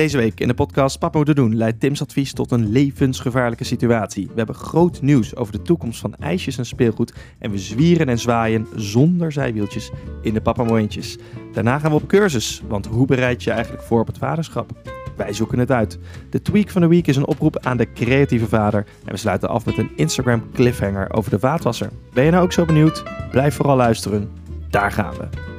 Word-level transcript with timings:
Deze 0.00 0.16
week 0.16 0.40
in 0.40 0.48
de 0.48 0.54
podcast 0.54 0.98
Papa 0.98 1.18
moet 1.18 1.36
doen 1.36 1.56
leidt 1.56 1.80
Tim's 1.80 2.02
advies 2.02 2.32
tot 2.32 2.50
een 2.50 2.68
levensgevaarlijke 2.68 3.64
situatie. 3.64 4.26
We 4.26 4.32
hebben 4.36 4.54
groot 4.54 5.02
nieuws 5.02 5.36
over 5.36 5.52
de 5.52 5.62
toekomst 5.62 6.00
van 6.00 6.14
ijsjes 6.14 6.58
en 6.58 6.66
speelgoed 6.66 7.14
en 7.38 7.50
we 7.50 7.58
zwieren 7.58 8.08
en 8.08 8.18
zwaaien 8.18 8.66
zonder 8.74 9.32
zijwieltjes 9.32 9.90
in 10.22 10.34
de 10.34 10.40
papamoontjes. 10.40 11.18
Daarna 11.52 11.78
gaan 11.78 11.90
we 11.90 11.96
op 11.96 12.08
cursus, 12.08 12.62
want 12.68 12.86
hoe 12.86 13.06
bereid 13.06 13.42
je 13.42 13.50
eigenlijk 13.50 13.82
voor 13.82 14.00
op 14.00 14.06
het 14.06 14.18
vaderschap? 14.18 14.70
Wij 15.16 15.32
zoeken 15.32 15.58
het 15.58 15.70
uit. 15.70 15.98
De 16.30 16.42
tweak 16.42 16.70
van 16.70 16.80
de 16.80 16.88
week 16.88 17.06
is 17.06 17.16
een 17.16 17.26
oproep 17.26 17.58
aan 17.58 17.76
de 17.76 17.92
creatieve 17.92 18.48
vader 18.48 18.86
en 19.04 19.12
we 19.12 19.18
sluiten 19.18 19.48
af 19.48 19.66
met 19.66 19.78
een 19.78 19.90
Instagram 19.96 20.50
cliffhanger 20.52 21.12
over 21.12 21.30
de 21.30 21.38
vaatwasser. 21.38 21.90
Ben 22.12 22.24
je 22.24 22.30
nou 22.30 22.44
ook 22.44 22.52
zo 22.52 22.64
benieuwd? 22.64 23.02
Blijf 23.30 23.54
vooral 23.54 23.76
luisteren. 23.76 24.30
Daar 24.70 24.92
gaan 24.92 25.14
we. 25.14 25.49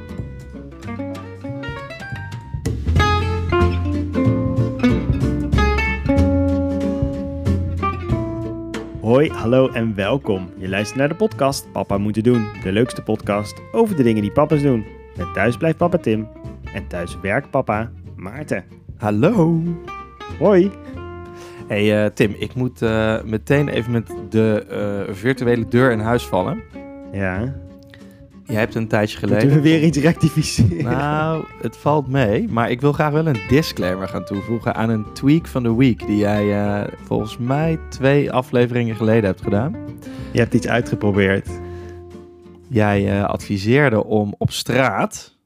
Hoi, 9.12 9.30
hallo 9.30 9.68
en 9.68 9.94
welkom. 9.94 10.50
Je 10.58 10.68
luistert 10.68 10.98
naar 10.98 11.08
de 11.08 11.14
podcast 11.14 11.72
Papa 11.72 11.98
Moeten 11.98 12.22
Doen. 12.22 12.46
De 12.62 12.72
leukste 12.72 13.02
podcast 13.02 13.62
over 13.72 13.96
de 13.96 14.02
dingen 14.02 14.22
die 14.22 14.32
papa's 14.32 14.62
doen. 14.62 14.84
Met 15.16 15.34
thuis 15.34 15.56
blijft 15.56 15.76
papa 15.76 15.98
Tim 15.98 16.28
en 16.74 16.86
thuis 16.86 17.20
werkt 17.20 17.50
papa 17.50 17.90
Maarten. 18.16 18.64
Hallo. 18.96 19.62
Hoi. 20.38 20.70
Hey 21.68 22.04
eh, 22.04 22.10
Tim, 22.10 22.34
ik 22.38 22.54
moet 22.54 22.82
eh, 22.82 23.22
meteen 23.22 23.68
even 23.68 23.92
met 23.92 24.14
de 24.30 24.66
eh, 24.68 25.14
virtuele 25.14 25.68
deur 25.68 25.90
in 25.90 26.00
huis 26.00 26.26
vallen. 26.26 26.62
Ja, 27.12 27.54
Jij 28.44 28.60
hebt 28.60 28.74
een 28.74 28.88
tijdje 28.88 29.18
moeten 29.20 29.40
geleden. 29.40 29.62
we 29.62 29.68
weer 29.68 29.82
iets 29.82 29.98
rectificeren? 29.98 30.84
Nou, 30.84 31.44
het 31.62 31.76
valt 31.76 32.08
mee, 32.08 32.48
maar 32.48 32.70
ik 32.70 32.80
wil 32.80 32.92
graag 32.92 33.12
wel 33.12 33.26
een 33.26 33.40
disclaimer 33.48 34.08
gaan 34.08 34.24
toevoegen 34.24 34.74
aan 34.74 34.90
een 34.90 35.12
tweak 35.12 35.46
van 35.46 35.62
de 35.62 35.74
week 35.74 36.06
die 36.06 36.16
jij 36.16 36.64
eh, 36.64 36.92
volgens 37.04 37.38
mij 37.38 37.78
twee 37.88 38.32
afleveringen 38.32 38.96
geleden 38.96 39.24
hebt 39.24 39.42
gedaan. 39.42 39.76
Je 40.32 40.38
hebt 40.38 40.54
iets 40.54 40.66
uitgeprobeerd. 40.68 41.48
Jij 42.68 43.18
eh, 43.18 43.24
adviseerde 43.24 44.04
om 44.04 44.34
op 44.38 44.50
straat 44.50 45.36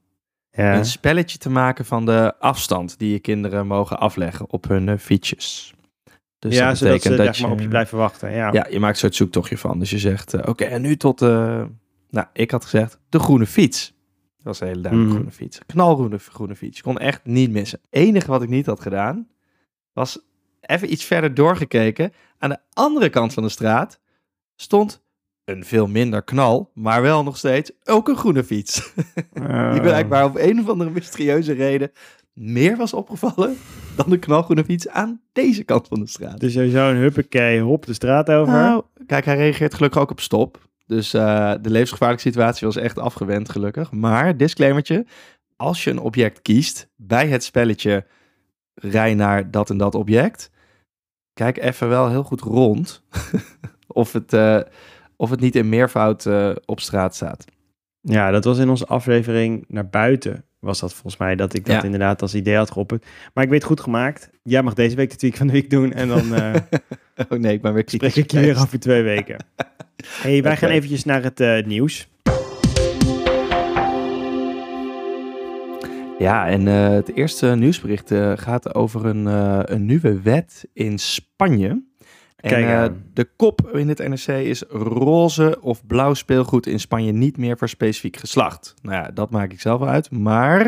Ja. 0.51 0.77
een 0.77 0.85
spelletje 0.85 1.37
te 1.37 1.49
maken 1.49 1.85
van 1.85 2.05
de 2.05 2.33
afstand 2.39 2.99
die 2.99 3.11
je 3.11 3.19
kinderen 3.19 3.67
mogen 3.67 3.99
afleggen 3.99 4.49
op 4.51 4.67
hun 4.67 4.89
eh, 4.89 4.97
fietsjes. 4.97 5.73
Dus 6.39 6.55
ja, 6.55 6.67
dat 6.67 6.77
zodat 6.77 7.01
ze 7.01 7.15
dat 7.15 7.25
zeg 7.35 7.41
maar, 7.41 7.51
op 7.51 7.59
je 7.59 7.67
blijven 7.67 7.97
wachten. 7.97 8.31
Ja. 8.31 8.51
Ja, 8.51 8.67
je 8.69 8.79
maakt 8.79 8.93
een 8.93 8.99
soort 8.99 9.15
zoektochtje 9.15 9.57
van. 9.57 9.79
Dus 9.79 9.89
je 9.89 9.99
zegt, 9.99 10.47
oké, 10.47 10.63
en 10.63 10.81
nu 10.81 10.97
tot, 10.97 11.21
nou, 12.09 12.27
ik 12.33 12.51
had 12.51 12.63
gezegd, 12.63 12.99
de 13.09 13.19
groene 13.19 13.45
fiets. 13.45 13.95
Dat 14.37 14.45
was 14.45 14.59
een 14.59 14.67
hele 14.67 14.81
duidelijke 14.81 15.13
Mhm. 15.13 15.21
groene 15.23 15.37
fiets. 15.43 15.59
Knalgroene 15.65 16.17
groene 16.19 16.55
fiets. 16.55 16.77
Je 16.77 16.83
kon 16.83 16.97
echt 16.99 17.25
niet 17.25 17.51
missen. 17.51 17.79
Het 17.89 18.01
enige 18.01 18.27
wat 18.27 18.41
ik 18.41 18.49
niet 18.49 18.65
had 18.65 18.79
gedaan, 18.79 19.27
was 19.93 20.19
even 20.61 20.91
iets 20.91 21.03
verder 21.03 21.33
doorgekeken. 21.33 22.11
Aan 22.37 22.49
de 22.49 22.59
andere 22.73 23.09
kant 23.09 23.33
van 23.33 23.43
de 23.43 23.49
straat 23.49 23.99
stond 24.55 25.03
een 25.45 25.65
veel 25.65 25.87
minder 25.87 26.23
knal, 26.23 26.71
maar 26.73 27.01
wel 27.01 27.23
nog 27.23 27.37
steeds 27.37 27.71
ook 27.83 28.07
een 28.07 28.17
groene 28.17 28.43
fiets. 28.43 28.93
Die 29.71 29.81
blijkbaar 29.81 30.25
op 30.25 30.35
een 30.37 30.59
of 30.59 30.69
andere 30.69 30.89
mysterieuze 30.89 31.53
reden 31.53 31.91
meer 32.33 32.77
was 32.77 32.93
opgevallen 32.93 33.57
dan 33.95 34.09
de 34.09 34.19
knalgroene 34.19 34.63
fiets 34.65 34.87
aan 34.87 35.21
deze 35.33 35.63
kant 35.63 35.87
van 35.87 35.99
de 35.99 36.07
straat. 36.07 36.39
Dus 36.39 36.53
sowieso 36.53 36.89
een 36.89 36.95
huppakee, 36.95 37.61
hop 37.61 37.85
de 37.85 37.93
straat 37.93 38.29
over. 38.29 38.53
Nou, 38.53 38.83
kijk, 39.05 39.25
hij 39.25 39.35
reageert 39.35 39.73
gelukkig 39.73 40.01
ook 40.01 40.11
op 40.11 40.19
stop. 40.19 40.66
Dus 40.87 41.13
eh, 41.13 41.53
de 41.61 41.69
levensgevaarlijke 41.69 42.27
situatie 42.27 42.67
was 42.67 42.75
echt 42.75 42.99
afgewend, 42.99 43.49
gelukkig. 43.49 43.91
Maar, 43.91 44.37
disclaimertje, 44.37 45.05
als 45.55 45.83
je 45.83 45.89
een 45.89 45.99
object 45.99 46.41
kiest 46.41 46.89
bij 46.95 47.27
het 47.27 47.43
spelletje 47.43 48.05
rij 48.73 49.13
naar 49.13 49.51
dat 49.51 49.69
en 49.69 49.77
dat 49.77 49.95
object, 49.95 50.51
kijk 51.33 51.57
even 51.57 51.89
wel 51.89 52.09
heel 52.09 52.23
goed 52.23 52.41
rond 52.41 53.03
of, 53.87 54.13
het, 54.13 54.33
eh, 54.33 54.59
of 55.15 55.29
het 55.29 55.39
niet 55.39 55.55
in 55.55 55.69
meervoud 55.69 56.25
eh, 56.25 56.51
op 56.65 56.79
straat 56.79 57.15
staat. 57.15 57.45
Ja, 58.01 58.31
dat 58.31 58.43
was 58.43 58.57
in 58.57 58.69
onze 58.69 58.85
aflevering 58.85 59.65
naar 59.67 59.89
buiten. 59.89 60.45
Was 60.59 60.79
dat 60.79 60.93
volgens 60.93 61.17
mij 61.17 61.35
dat 61.35 61.53
ik 61.53 61.65
dat 61.65 61.75
Ja. 61.75 61.83
inderdaad 61.83 62.21
als 62.21 62.35
idee 62.35 62.55
had 62.55 62.71
geopperd. 62.71 63.05
Maar 63.33 63.43
ik 63.43 63.49
weet 63.49 63.63
goed 63.63 63.79
gemaakt. 63.79 64.29
Jij 64.43 64.63
mag 64.63 64.73
deze 64.73 64.95
week 64.95 65.09
de 65.09 65.15
tweak 65.15 65.35
van 65.35 65.47
de 65.47 65.53
week 65.53 65.69
doen. 65.69 65.93
En 65.93 66.07
dan 66.07 66.35
eh, 66.35 66.53
Oh 67.29 67.39
nee, 67.39 67.53
ik 67.53 67.61
ben 67.61 67.73
weer 67.73 67.83
kritisch 67.83 68.09
spreek 68.11 68.25
ik 68.25 68.31
je 68.31 68.39
weer 68.39 68.61
over 68.61 68.79
twee 68.79 69.01
weken. 69.01 69.37
hey, 70.21 70.43
wij 70.43 70.57
gaan 70.57 70.69
eventjes 70.69 71.03
naar 71.03 71.23
het 71.23 71.39
eh, 71.39 71.65
nieuws. 71.65 72.07
Ja, 76.19 76.47
en 76.47 76.67
eh, 76.67 76.89
het 76.89 77.15
eerste 77.15 77.47
nieuwsbericht 77.55 78.11
gaat 78.35 78.75
over 78.75 79.05
een, 79.05 79.25
een 79.73 79.85
nieuwe 79.85 80.21
wet 80.21 80.67
in 80.73 80.97
Spanje. 80.99 81.83
En 82.37 82.83
eh, 82.83 82.85
de 83.13 83.29
kop 83.35 83.69
in 83.73 83.89
het 83.89 84.07
NRC 84.07 84.27
is 84.27 84.63
roze 84.69 85.57
of 85.61 85.85
blauw 85.85 86.13
speelgoed 86.13 86.67
in 86.67 86.79
Spanje 86.79 87.11
niet 87.11 87.37
meer 87.37 87.57
voor 87.57 87.69
specifiek 87.69 88.17
geslacht. 88.17 88.73
Nou 88.81 88.95
ja, 88.95 89.11
dat 89.13 89.29
maak 89.29 89.51
ik 89.51 89.61
zelf 89.61 89.79
wel 89.79 89.89
uit. 89.89 90.11
Maar 90.11 90.65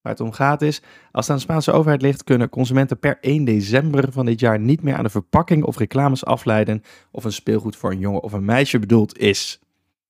waar 0.00 0.12
het 0.12 0.20
om 0.20 0.32
gaat 0.32 0.62
is, 0.62 0.82
als 1.12 1.26
het 1.26 1.30
aan 1.30 1.36
de 1.36 1.42
Spaanse 1.42 1.72
overheid 1.72 2.02
ligt, 2.02 2.24
kunnen 2.24 2.48
consumenten 2.48 2.98
per 2.98 3.18
1 3.20 3.44
december 3.44 4.12
van 4.12 4.26
dit 4.26 4.40
jaar 4.40 4.58
niet 4.58 4.82
meer 4.82 4.94
aan 4.94 5.02
de 5.02 5.10
verpakking 5.10 5.64
of 5.64 5.78
reclames 5.78 6.24
afleiden 6.24 6.82
of 7.10 7.24
een 7.24 7.32
speelgoed 7.32 7.76
voor 7.76 7.90
een 7.90 7.98
jongen 7.98 8.22
of 8.22 8.32
een 8.32 8.44
meisje 8.44 8.78
bedoeld 8.78 9.18
is. 9.18 9.60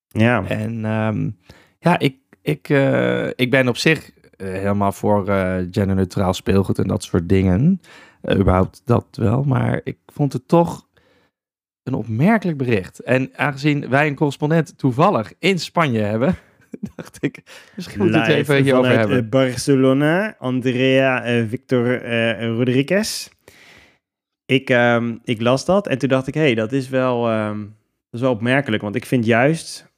Ja, 0.09 0.44
En 0.44 0.84
ehm, 0.84 1.31
ja, 1.78 1.99
ik, 1.99 2.16
ik, 2.43 2.69
eh, 2.69 3.26
ik 3.26 3.50
ben 3.50 3.69
op 3.69 3.76
zich 3.76 4.10
eh, 4.37 4.47
helemaal 4.47 4.93
voor 4.93 5.25
genderneutraal 5.70 6.34
speelgoed 6.34 6.78
en 6.78 6.87
dat 6.87 7.03
soort 7.03 7.28
dingen. 7.28 7.81
Eh, 8.21 8.39
überhaupt 8.39 8.83
dat 8.84 9.06
wel, 9.11 9.43
maar 9.43 9.81
ik 9.84 9.99
vond 10.06 10.33
het 10.33 10.49
toch 10.49 10.89
een 11.83 11.95
opmerkelijk 11.95 12.59
bericht. 12.59 12.99
En 12.99 13.31
aangezien 13.37 13.89
wij 13.89 14.06
een 14.06 14.15
correspondent 14.15 14.79
toevallig 14.79 15.33
in 15.39 15.59
Spanje 15.59 16.01
hebben, 16.01 16.37
dacht 16.97 17.17
ik, 17.21 17.43
misschien 17.77 17.99
moeten 18.01 18.21
we 18.21 18.27
het 18.27 18.37
even 18.37 18.62
hierover 18.62 18.99
hebben. 18.99 19.17
eh, 19.25 19.29
Barcelona. 19.29 20.37
Andrea 20.39 21.25
eh, 21.25 21.45
Victor 21.49 22.05
Rodriguez. 22.56 23.29
Ik, 24.45 24.71
ehm, 24.71 25.17
ik 25.25 25.41
las 25.41 25.65
dat 25.65 25.87
en 25.87 25.99
toen 25.99 26.09
dacht 26.09 26.27
ik, 26.27 26.35
hé, 26.35 26.41
hey, 26.41 26.55
dat 26.55 26.73
is 26.73 26.89
wel... 26.89 27.29
ehm, 27.29 27.59
dat 28.11 28.21
is 28.21 28.27
wel 28.27 28.37
opmerkelijk, 28.37 28.83
want 28.83 28.95
ik 28.95 29.06
vind 29.06 29.25
juist 29.25 29.93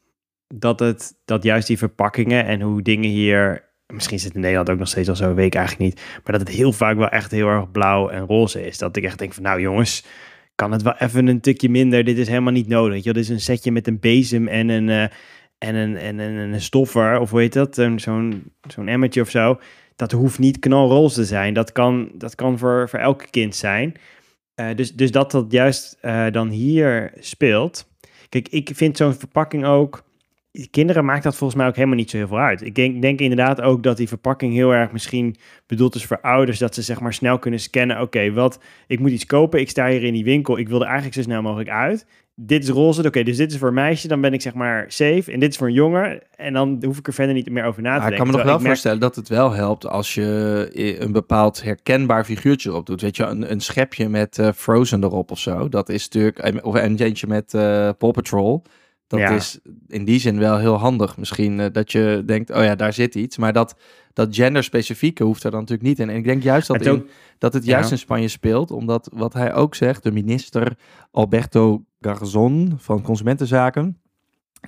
dat, 0.54 0.80
het, 0.80 1.20
dat 1.24 1.42
juist 1.42 1.66
die 1.66 1.78
verpakkingen 1.78 2.44
en 2.46 2.60
hoe 2.60 2.82
dingen 2.82 3.10
hier... 3.10 3.68
Misschien 3.92 4.18
zit 4.18 4.34
in 4.34 4.40
Nederland 4.40 4.70
ook 4.70 4.78
nog 4.78 4.88
steeds 4.88 5.08
al 5.08 5.16
zo, 5.16 5.34
weet 5.34 5.46
ik 5.46 5.54
eigenlijk 5.54 5.90
niet. 5.90 6.02
Maar 6.24 6.38
dat 6.38 6.40
het 6.40 6.56
heel 6.56 6.72
vaak 6.72 6.96
wel 6.96 7.08
echt 7.08 7.30
heel 7.30 7.48
erg 7.48 7.70
blauw 7.70 8.08
en 8.08 8.26
roze 8.26 8.66
is. 8.66 8.78
Dat 8.78 8.96
ik 8.96 9.04
echt 9.04 9.18
denk 9.18 9.32
van, 9.32 9.42
nou 9.42 9.60
jongens, 9.60 10.04
kan 10.54 10.72
het 10.72 10.82
wel 10.82 10.94
even 10.98 11.26
een 11.26 11.40
tikje 11.40 11.68
minder? 11.68 12.04
Dit 12.04 12.18
is 12.18 12.28
helemaal 12.28 12.52
niet 12.52 12.68
nodig. 12.68 13.04
je. 13.04 13.12
Dit 13.12 13.22
is 13.22 13.28
een 13.28 13.40
setje 13.40 13.72
met 13.72 13.86
een 13.86 14.00
bezem 14.00 14.48
en 14.48 14.68
een, 14.68 14.88
eh, 14.88 15.02
en 15.58 15.74
een, 15.74 15.96
en 15.96 16.18
een, 16.18 16.52
een 16.52 16.60
stoffer, 16.60 17.18
of 17.18 17.30
hoe 17.30 17.40
heet 17.40 17.52
dat? 17.52 17.74
Zo'n 17.74 18.52
zo'n 18.68 18.88
emmertje 18.88 19.20
of 19.20 19.30
zo. 19.30 19.60
Dat 19.96 20.12
hoeft 20.12 20.38
niet 20.38 20.58
knalroze 20.58 21.14
te 21.14 21.24
zijn. 21.24 21.54
Dat 21.54 21.72
kan, 21.72 22.10
dat 22.14 22.34
kan 22.34 22.58
voor, 22.58 22.88
voor 22.88 22.98
elk 22.98 23.26
kind 23.30 23.56
zijn. 23.56 23.94
Eh, 24.54 24.66
dus, 24.74 24.94
dus 24.94 25.10
dat 25.10 25.30
dat 25.30 25.52
juist 25.52 25.96
eh, 26.00 26.26
dan 26.30 26.48
hier 26.48 27.12
speelt. 27.18 27.88
Kijk, 28.28 28.48
ik 28.48 28.70
vind 28.74 28.96
zo'n 28.96 29.14
verpakking 29.14 29.64
ook... 29.64 30.08
Kinderen 30.70 31.04
maakt 31.04 31.22
dat 31.22 31.36
volgens 31.36 31.58
mij 31.58 31.68
ook 31.68 31.74
helemaal 31.76 31.96
niet 31.96 32.10
zo 32.10 32.16
heel 32.16 32.26
veel 32.28 32.38
uit. 32.38 32.62
Ik 32.62 32.74
denk, 32.74 33.02
denk 33.02 33.20
inderdaad 33.20 33.60
ook 33.60 33.82
dat 33.82 33.96
die 33.96 34.08
verpakking 34.08 34.52
heel 34.54 34.70
erg 34.74 34.92
misschien 34.92 35.36
bedoeld 35.66 35.94
is 35.94 36.04
voor 36.06 36.20
ouders. 36.20 36.58
Dat 36.58 36.74
ze 36.74 36.82
zeg 36.82 37.00
maar 37.00 37.14
snel 37.14 37.38
kunnen 37.38 37.60
scannen. 37.60 38.00
Oké, 38.00 38.32
wat 38.32 38.60
ik 38.86 38.98
moet 39.00 39.10
iets 39.10 39.26
kopen. 39.26 39.60
Ik 39.60 39.70
sta 39.70 39.88
hier 39.88 40.04
in 40.04 40.12
die 40.12 40.24
winkel. 40.24 40.58
Ik 40.58 40.68
wil 40.68 40.78
er 40.80 40.86
eigenlijk 40.86 41.14
zo 41.14 41.22
snel 41.22 41.42
mogelijk 41.42 41.68
uit. 41.70 42.06
Dit 42.34 42.62
is 42.62 42.68
roze. 42.68 43.06
Oké, 43.06 43.22
dus 43.22 43.36
dit 43.36 43.52
is 43.52 43.58
voor 43.58 43.68
een 43.68 43.74
meisje. 43.74 44.08
Dan 44.08 44.20
ben 44.20 44.32
ik 44.32 44.40
zeg 44.40 44.54
maar 44.54 44.84
safe. 44.88 45.32
En 45.32 45.40
dit 45.40 45.50
is 45.50 45.56
voor 45.56 45.66
een 45.66 45.72
jongen. 45.72 46.20
En 46.36 46.52
dan 46.52 46.82
hoef 46.84 46.98
ik 46.98 47.06
er 47.06 47.12
verder 47.12 47.34
niet 47.34 47.50
meer 47.50 47.64
over 47.64 47.82
na 47.82 47.94
te 47.94 47.98
Maar 48.00 48.10
ik 48.12 48.16
denken. 48.16 48.16
kan 48.18 48.26
me 48.26 48.32
nog 48.32 48.42
wel 48.42 48.54
ik 48.54 48.60
merk- 48.60 48.66
voorstellen 48.72 49.00
dat 49.00 49.16
het 49.16 49.28
wel 49.28 49.52
helpt 49.52 49.86
als 49.86 50.14
je 50.14 50.70
eh, 50.74 51.00
een 51.00 51.12
bepaald 51.12 51.62
herkenbaar 51.62 52.24
figuurtje 52.24 52.68
erop 52.70 52.86
doet. 52.86 53.00
Weet 53.00 53.16
je, 53.16 53.24
een, 53.24 53.50
een 53.50 53.60
schepje 53.60 54.08
met 54.08 54.38
eh, 54.38 54.48
Frozen 54.54 55.02
erop 55.04 55.30
of 55.30 55.38
zo. 55.38 55.68
Dat 55.68 55.88
is 55.88 56.08
natuurlijk, 56.08 56.64
of 56.64 56.74
een 56.74 56.98
eentje 56.98 57.26
met 57.26 57.54
eh 57.54 57.88
Paw 57.98 58.10
Patrol. 58.12 58.62
Dat 59.10 59.20
Ja. 59.20 59.30
is 59.30 59.58
in 59.88 60.04
die 60.04 60.20
zin 60.20 60.38
wel 60.38 60.58
heel 60.58 60.74
handig. 60.76 61.16
Misschien 61.16 61.60
eh, 61.60 61.66
dat 61.72 61.92
je 61.92 62.22
denkt, 62.26 62.50
oh 62.50 62.62
ja, 62.64 62.74
daar 62.74 62.92
zit 62.92 63.14
iets. 63.14 63.36
Maar 63.36 63.52
dat, 63.52 63.76
dat 64.12 64.34
genderspecifieke 64.36 65.24
hoeft 65.24 65.44
er 65.44 65.50
dan 65.50 65.60
natuurlijk 65.60 65.88
niet 65.88 65.98
in. 65.98 66.10
En 66.10 66.16
ik 66.16 66.24
denk 66.24 66.42
juist 66.42 66.66
dat, 66.66 66.76
Het 66.76 66.86
in, 66.86 67.08
dat 67.38 67.52
het 67.52 67.64
juist 67.64 67.86
Ja. 67.88 67.92
in 67.94 67.98
Spanje 68.00 68.28
speelt. 68.28 68.70
Omdat 68.70 69.10
wat 69.12 69.32
hij 69.32 69.54
ook 69.54 69.74
zegt, 69.74 70.02
de 70.02 70.12
minister 70.12 70.76
Alberto 71.10 71.84
Garzon 72.00 72.72
van 72.76 73.02
Consumentenzaken. 73.02 73.98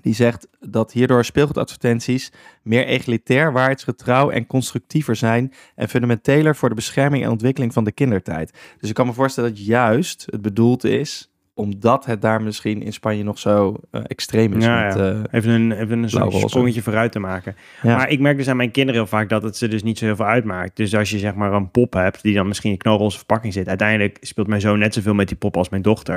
Die 0.03 0.15
zegt 0.15 0.49
dat 0.61 0.93
hierdoor 0.93 1.25
speelgoedadvertenties 1.25 2.33
meer 2.63 2.87
egalitair, 2.87 3.53
waarheidsgetrouw 3.53 4.31
en 4.31 4.47
constructiever 4.47 5.17
zijn 5.17 5.53
en 5.75 5.89
fundamenteler 5.89 6.57
voor 6.57 6.69
de 6.69 6.75
bescherming 6.75 7.25
en 7.25 7.31
ontwikkeling 7.31 7.73
van 7.73 7.85
de 7.85 7.93
kindertijd. 7.93 8.59
Dus 8.81 8.89
ik 8.89 8.95
kan 8.95 9.07
me 9.07 9.13
voorstellen 9.13 9.51
dat 9.51 9.65
juist 9.65 10.27
het 10.31 10.43
bedoeld 10.43 10.85
is 10.85 11.32
omdat 11.55 12.05
het 12.05 12.23
daar 12.23 12.43
misschien 12.43 12.83
in 12.83 12.93
Spanje 12.93 13.23
nog 13.23 13.39
zo 13.39 13.77
uh, 13.91 14.01
extreem 14.07 14.53
is. 14.53 14.65
Ja, 14.65 14.85
met, 14.87 14.95
ja. 14.95 15.13
uh, 15.13 15.19
even 15.31 15.51
een, 15.51 15.73
even 15.73 16.03
een 16.03 16.11
sprongetje 16.49 16.83
vooruit 16.83 17.13
te 17.13 17.19
maken. 17.19 17.57
Ja. 17.83 17.97
Maar 17.97 18.11
ik 18.11 18.21
merk 18.21 18.37
dus 18.37 18.49
aan 18.49 18.57
mijn 18.57 18.71
kinderen 18.71 19.01
heel 19.01 19.11
vaak 19.11 19.29
dat 19.29 19.43
het 19.43 19.57
ze 19.57 19.69
dus 19.69 19.83
niet 19.83 19.99
zo 19.99 20.05
heel 20.05 20.17
veel 20.17 20.27
uitmaakt. 20.27 20.77
Dus 20.77 20.95
als 20.95 21.11
je 21.11 21.19
zeg 21.19 21.35
maar 21.35 21.53
een 21.53 21.71
pop 21.71 21.93
hebt 21.93 22.23
die 22.23 22.35
dan 22.35 22.47
misschien 22.49 22.71
in 22.71 22.77
knalroze 22.77 23.17
verpakking 23.17 23.53
zit. 23.53 23.69
Uiteindelijk 23.69 24.17
speelt 24.21 24.47
mijn 24.47 24.61
zoon 24.61 24.79
net 24.79 24.95
zoveel 24.95 25.15
met 25.15 25.29
die 25.29 25.37
pop 25.37 25.57
als 25.57 25.69
mijn 25.69 25.83
dochter. 25.83 26.15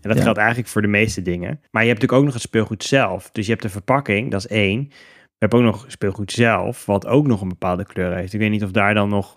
En 0.00 0.08
dat 0.08 0.16
Ja. 0.16 0.22
geldt 0.22 0.38
eigenlijk 0.38 0.68
voor 0.68 0.82
de 0.82 0.88
meeste 0.88 1.22
dingen. 1.22 1.60
Maar 1.70 1.82
je 1.82 1.88
hebt 1.88 2.00
natuurlijk 2.00 2.12
ook 2.12 2.24
nog 2.24 2.32
het 2.32 2.42
speelgoed 2.42 2.84
zelf. 2.84 3.30
Dus 3.30 3.44
je 3.44 3.50
hebt 3.50 3.62
de 3.64 3.70
verpakking, 3.70 4.30
dat 4.30 4.40
is 4.40 4.46
één. 4.50 4.80
Je 5.36 5.50
hebt 5.50 5.54
ook 5.54 5.62
nog 5.62 5.84
speelgoed 5.88 6.32
zelf, 6.32 6.86
wat 6.86 7.06
ook 7.06 7.26
nog 7.26 7.40
een 7.40 7.48
bepaalde 7.48 7.84
kleur 7.84 8.14
heeft. 8.14 8.32
Ik 8.32 8.40
weet 8.40 8.50
niet 8.50 8.64
of 8.64 8.70
daar 8.70 8.94
dan 8.94 9.08
nog 9.08 9.36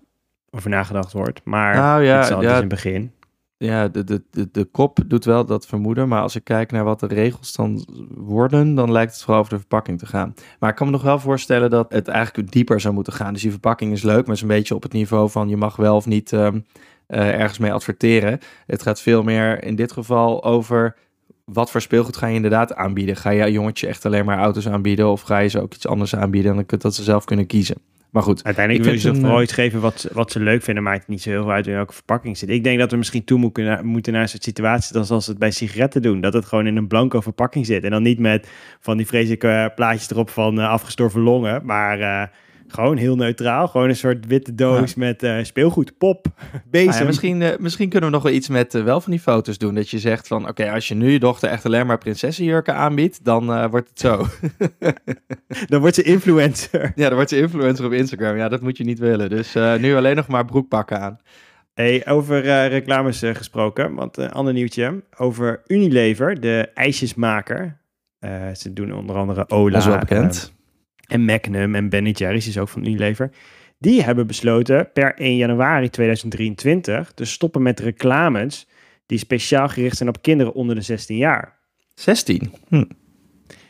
over 0.49 0.69
nagedacht 0.69 1.13
wordt. 1.13 1.41
Maar 1.43 1.75
Nou 1.75 2.03
ja, 2.03 2.15
het 2.15 2.25
is 2.25 2.31
al 2.31 2.41
ja. 2.41 2.47
dus 2.47 2.55
in 2.55 2.59
het 2.59 2.69
begin. 2.69 3.11
Ja, 3.59 3.87
de, 3.87 4.03
de, 4.03 4.49
de, 4.51 4.65
kop 4.65 4.99
doet 5.07 5.25
wel 5.25 5.45
dat 5.45 5.67
vermoeden, 5.67 6.07
maar 6.07 6.21
als 6.21 6.35
ik 6.35 6.43
kijk 6.43 6.71
naar 6.71 6.83
wat 6.83 6.99
de 6.99 7.07
regels 7.07 7.53
dan 7.53 7.85
worden, 8.15 8.75
dan 8.75 8.91
lijkt 8.91 9.13
het 9.13 9.21
vooral 9.21 9.39
over 9.39 9.53
de 9.53 9.59
verpakking 9.59 9.99
te 9.99 10.05
gaan. 10.05 10.33
Maar 10.59 10.69
ik 10.69 10.75
kan 10.75 10.85
me 10.85 10.91
nog 10.91 11.01
wel 11.01 11.19
voorstellen 11.19 11.69
dat 11.69 11.91
het 11.91 12.07
eigenlijk 12.07 12.51
dieper 12.51 12.79
zou 12.79 12.93
moeten 12.93 13.13
gaan. 13.13 13.33
Dus 13.33 13.41
die 13.41 13.51
verpakking 13.51 13.91
is 13.91 14.03
leuk, 14.03 14.25
maar 14.25 14.35
is 14.35 14.41
een 14.41 14.47
beetje 14.47 14.75
op 14.75 14.83
het 14.83 14.93
niveau 14.93 15.29
van 15.29 15.49
je 15.49 15.57
mag 15.57 15.75
wel 15.75 15.95
of 15.95 16.05
niet 16.05 16.33
ehm, 16.33 16.59
eh, 17.07 17.39
ergens 17.39 17.59
mee 17.59 17.73
adverteren. 17.73 18.39
Het 18.65 18.81
gaat 18.81 19.01
veel 19.01 19.23
meer 19.23 19.63
in 19.63 19.75
dit 19.75 19.91
geval 19.91 20.43
over 20.43 20.95
wat 21.45 21.71
voor 21.71 21.81
speelgoed 21.81 22.17
ga 22.17 22.27
je 22.27 22.35
inderdaad 22.35 22.75
aanbieden. 22.75 23.15
Ga 23.15 23.29
je 23.29 23.51
jongetje 23.51 23.87
echt 23.87 24.05
alleen 24.05 24.25
maar 24.25 24.37
auto's 24.37 24.67
aanbieden 24.67 25.11
of 25.11 25.21
ga 25.21 25.37
je 25.37 25.49
ze 25.49 25.61
ook 25.61 25.73
iets 25.73 25.87
anders 25.87 26.15
aanbieden 26.15 26.51
en 26.51 26.65
dan 26.67 26.79
dat 26.79 26.95
ze 26.95 27.03
zelf 27.03 27.25
kunnen 27.25 27.45
kiezen. 27.45 27.77
Maar 28.09 28.23
goed, 28.23 28.43
Uiteindelijk 28.43 28.85
Ik 28.85 28.91
wil 28.91 29.01
je 29.01 29.07
ze 29.15 29.19
vooral 29.21 29.37
eh, 29.37 29.43
iets 29.43 29.53
geven 29.53 29.81
wat, 29.81 29.99
ze- 29.99 30.09
wat 30.13 30.31
ze 30.31 30.39
leuk 30.39 30.63
vinden. 30.63 30.83
Maakt 30.83 30.99
het 30.99 31.07
niet 31.07 31.21
zo 31.21 31.29
heel 31.29 31.41
veel 31.43 31.51
uit 31.51 31.67
in 31.67 31.73
welke 31.73 31.93
verpakking 31.93 32.37
zit. 32.37 32.49
Ik 32.49 32.63
denk 32.63 32.79
dat 32.79 32.91
we 32.91 32.97
misschien 32.97 33.23
toe 33.23 33.39
moeten, 33.39 33.85
moeten 33.85 34.13
naar 34.13 34.21
een 34.21 34.29
soort 34.29 34.43
situatie 34.43 34.93
dan 34.93 35.05
zoals 35.05 35.23
ze 35.23 35.29
het 35.29 35.39
bij 35.39 35.51
sigaretten 35.51 36.01
doen. 36.01 36.21
Dat 36.21 36.33
het 36.33 36.45
gewoon 36.45 36.67
in 36.67 36.77
een 36.77 36.87
blanco 36.87 37.21
verpakking 37.21 37.65
zit. 37.65 37.83
En 37.83 37.91
dan 37.91 38.03
niet 38.03 38.19
met 38.19 38.49
van 38.79 38.97
die 38.97 39.07
vreselijke 39.07 39.47
eh, 39.47 39.65
plaatjes 39.75 40.09
erop 40.09 40.29
van 40.29 40.59
eh, 40.59 40.69
afgestorven 40.69 41.21
longen. 41.21 41.65
Maar 41.65 41.99
eh, 41.99 42.27
gewoon 42.67 42.97
heel 42.97 43.15
neutraal. 43.15 43.67
Gewoon 43.67 43.89
een 43.89 43.95
soort 43.95 44.25
witte 44.25 44.55
doos 44.55 44.95
met 44.95 45.23
eh, 45.23 45.43
speelgoed, 45.43 45.97
pop, 45.97 46.27
bezem. 46.69 46.87
Nou 46.87 46.99
ja, 46.99 47.05
misschien, 47.05 47.41
eh, 47.41 47.57
misschien 47.59 47.89
kunnen 47.89 48.09
we 48.09 48.15
nog 48.15 48.23
wel 48.23 48.33
iets 48.33 48.47
met 48.47 48.75
eh, 48.75 48.83
wel 48.83 49.01
van 49.01 49.11
die 49.11 49.21
foto's 49.21 49.57
doen. 49.57 49.75
Dat 49.75 49.89
je 49.89 49.99
zegt 49.99 50.27
van, 50.27 50.47
oké, 50.47 50.71
als 50.71 50.87
je 50.87 50.95
nu 50.95 51.11
je 51.11 51.19
dochter 51.19 51.49
echt 51.49 51.65
alleen 51.65 51.85
maar 51.85 51.97
prinsessenjurken 51.97 52.75
aanbiedt, 52.75 53.23
dan 53.23 53.69
wordt 53.69 53.89
het 53.89 53.99
zo. 53.99 54.25
Dan 55.67 55.79
wordt 55.79 55.95
ze 55.95 56.03
influencer. 56.03 56.91
ja, 56.95 57.05
dan 57.05 57.13
wordt 57.13 57.29
ze 57.29 57.37
influencer 57.37 57.85
op 57.85 57.91
Instagram. 57.91 58.37
Ja, 58.37 58.49
dat 58.49 58.61
moet 58.61 58.77
je 58.77 58.83
niet 58.83 58.99
willen. 58.99 59.29
Dus 59.29 59.53
nu 59.79 59.95
alleen 59.95 60.15
nog 60.15 60.27
maar 60.27 60.45
broekpakken 60.45 60.99
aan. 60.99 61.19
Hey, 61.73 62.07
over 62.07 62.41
reclames 62.67 63.19
gesproken, 63.33 63.93
want 63.93 64.17
een 64.17 64.31
ander 64.31 64.53
nieuwtje. 64.53 65.03
Over 65.17 65.61
Unilever, 65.67 66.39
de 66.39 66.69
ijsjesmaker. 66.73 67.77
Ze 68.53 68.73
doen 68.73 68.93
onder 68.93 69.15
andere 69.15 69.49
Ola. 69.49 69.71
Dat 69.71 69.81
is 69.81 69.87
wel 69.87 69.99
bekend. 69.99 70.56
En 71.07 71.25
Magnum 71.25 71.75
en 71.75 71.89
Ben 71.89 72.09
Jerry's 72.09 72.47
is 72.47 72.57
ook 72.57 72.69
van 72.69 72.85
Unilever. 72.85 73.31
Die 73.79 74.03
hebben 74.03 74.27
besloten 74.27 74.91
per 74.93 75.15
1 75.15 75.35
januari 75.35 75.89
2023 75.89 77.11
te 77.11 77.25
stoppen 77.25 77.61
met 77.61 77.79
reclames 77.79 78.67
die 79.05 79.17
speciaal 79.17 79.67
gericht 79.67 79.97
zijn 79.97 80.09
op 80.09 80.21
kinderen 80.21 80.53
onder 80.53 80.75
de 80.75 80.81
16 80.81 81.17
jaar. 81.17 81.57
16. 81.93 82.53
Hm. 82.67 82.83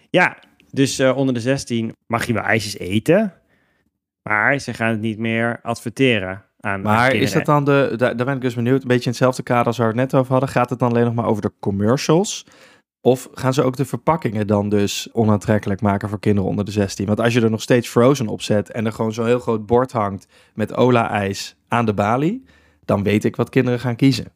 Ja, 0.10 0.38
dus 0.72 1.00
eh, 1.00 1.18
onder 1.18 1.34
de 1.34 1.40
16 1.40 1.94
mag 2.08 2.26
je 2.26 2.34
wel 2.34 2.44
ijsjes 2.44 2.78
eten, 2.78 3.34
maar 4.24 4.60
ze 4.60 4.74
gaan 4.74 4.92
het 4.92 5.02
niet 5.02 5.18
meer 5.18 5.60
adverteren 5.62 6.44
aan 6.60 6.82
Maar 6.82 7.14
is 7.14 7.32
dat 7.32 7.46
dan 7.46 7.66
de, 7.66 7.94
daar, 7.96 8.16
daar 8.16 8.26
ben 8.26 8.36
ik 8.36 8.42
dus 8.42 8.56
benieuwd, 8.56 8.82
een 8.82 8.88
beetje 8.88 9.04
in 9.04 9.10
hetzelfde 9.10 9.44
kader 9.44 9.66
als 9.66 9.78
waar 9.78 9.94
we 9.94 10.00
het 10.00 10.12
net 10.12 10.20
over 10.20 10.32
hadden. 10.32 10.50
Gaat 10.50 10.70
het 10.70 10.80
dan 10.80 10.90
alleen 10.90 11.04
nog 11.04 11.14
maar 11.14 11.26
over 11.26 11.42
de 11.42 11.52
commercials? 11.60 12.46
Of 13.08 13.30
gaan 13.34 13.54
ze 13.54 13.64
ook 13.64 13.76
de 13.76 13.86
verpakkingen 13.86 14.48
dan 14.48 14.70
dus 14.70 15.10
onaantrekkelijk 15.12 15.82
maken 15.82 16.10
voor 16.10 16.20
kinderen 16.20 16.50
onder 16.50 16.66
de 16.66 16.72
16? 16.72 17.06
Want 17.06 17.20
als 17.20 17.34
je 17.34 17.42
er 17.42 17.50
nog 17.50 17.62
steeds 17.62 17.88
Frozen 17.90 18.28
op 18.28 18.42
zet 18.42 18.72
en 18.72 18.86
er 18.86 18.92
gewoon 18.92 19.14
zo'n 19.14 19.26
heel 19.26 19.40
groot 19.40 19.66
bord 19.66 19.92
hangt 19.92 20.28
met 20.54 20.76
Ola-ijs 20.76 21.56
aan 21.68 21.86
de 21.86 21.94
balie, 21.94 22.44
dan 22.86 23.04
weet 23.04 23.24
ik 23.24 23.36
wat 23.36 23.50
kinderen 23.50 23.80
gaan 23.80 23.96
kiezen. 23.96 24.32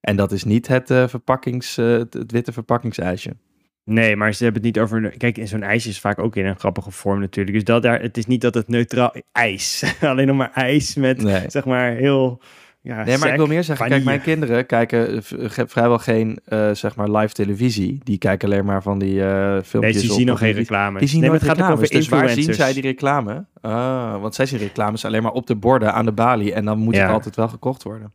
En 0.00 0.16
dat 0.16 0.32
is 0.32 0.44
niet 0.44 0.68
het, 0.68 0.90
eh, 0.90 1.08
verpakkings, 1.08 1.78
eh, 1.78 1.86
het, 1.86 2.14
het 2.14 2.32
witte 2.32 2.52
verpakkingsijsje. 2.52 3.36
Nee, 3.84 4.16
maar 4.16 4.34
ze 4.34 4.44
hebben 4.44 4.62
het 4.62 4.74
niet 4.74 4.84
over. 4.84 5.16
Kijk, 5.16 5.38
in 5.38 5.48
zo'n 5.48 5.62
ijsje 5.62 5.88
is 5.88 6.00
vaak 6.00 6.18
ook 6.18 6.36
in 6.36 6.46
een 6.46 6.58
grappige 6.58 6.90
vorm 6.90 7.20
natuurlijk. 7.20 7.56
Dus 7.56 7.64
dat 7.64 7.82
daar, 7.82 8.00
het 8.00 8.16
is 8.16 8.26
niet 8.26 8.40
dat 8.40 8.54
het 8.54 8.68
neutraal 8.68 9.14
ijs, 9.32 9.84
alleen 10.00 10.26
nog 10.26 10.36
maar 10.36 10.52
ijs 10.54 10.94
met 10.94 11.22
Nee. 11.22 11.44
zeg 11.50 11.64
maar 11.64 11.92
heel. 11.92 12.40
Ja, 12.84 13.04
Nee, 13.04 13.18
maar 13.18 13.28
ik 13.30 13.36
wil 13.36 13.46
meer 13.46 13.64
zeggen, 13.64 13.88
kijk, 13.88 14.04
mijn 14.04 14.20
kinderen 14.20 14.66
kijken 14.66 15.22
vrijwel 15.68 15.98
geen, 15.98 16.38
eh, 16.44 16.70
zeg 16.70 16.96
maar, 16.96 17.10
live 17.10 17.32
televisie. 17.34 18.00
Die 18.02 18.18
kijken 18.18 18.48
alleen 18.48 18.64
maar 18.64 18.82
van 18.82 18.98
die 18.98 19.22
eh 19.24 19.52
Nee, 19.52 19.62
filmpjes 19.62 20.00
ze 20.04 20.10
op- 20.10 20.16
zien 20.18 20.26
nog 20.26 20.38
geen 20.38 20.52
reclame. 20.52 20.98
Die 20.98 21.08
zien 21.08 21.20
nee, 21.20 21.28
nooit 21.28 21.42
reclames. 21.42 21.72
over 21.72 21.88
Dus 21.90 22.08
waar 22.08 22.28
zien 22.28 22.54
zij 22.54 22.72
die 22.72 22.82
reclame? 22.82 23.44
Ah, 23.60 24.20
want 24.20 24.34
zij 24.34 24.46
zien 24.46 24.58
reclames 24.58 25.04
alleen 25.04 25.22
maar 25.22 25.32
op 25.32 25.46
de 25.46 25.54
borden 25.56 25.92
aan 25.94 26.04
de 26.04 26.12
balie. 26.12 26.52
En 26.54 26.64
dan 26.64 26.78
moet 26.78 26.94
Ja. 26.94 27.02
het 27.02 27.10
altijd 27.12 27.36
wel 27.36 27.48
gekocht 27.48 27.82
worden. 27.82 28.12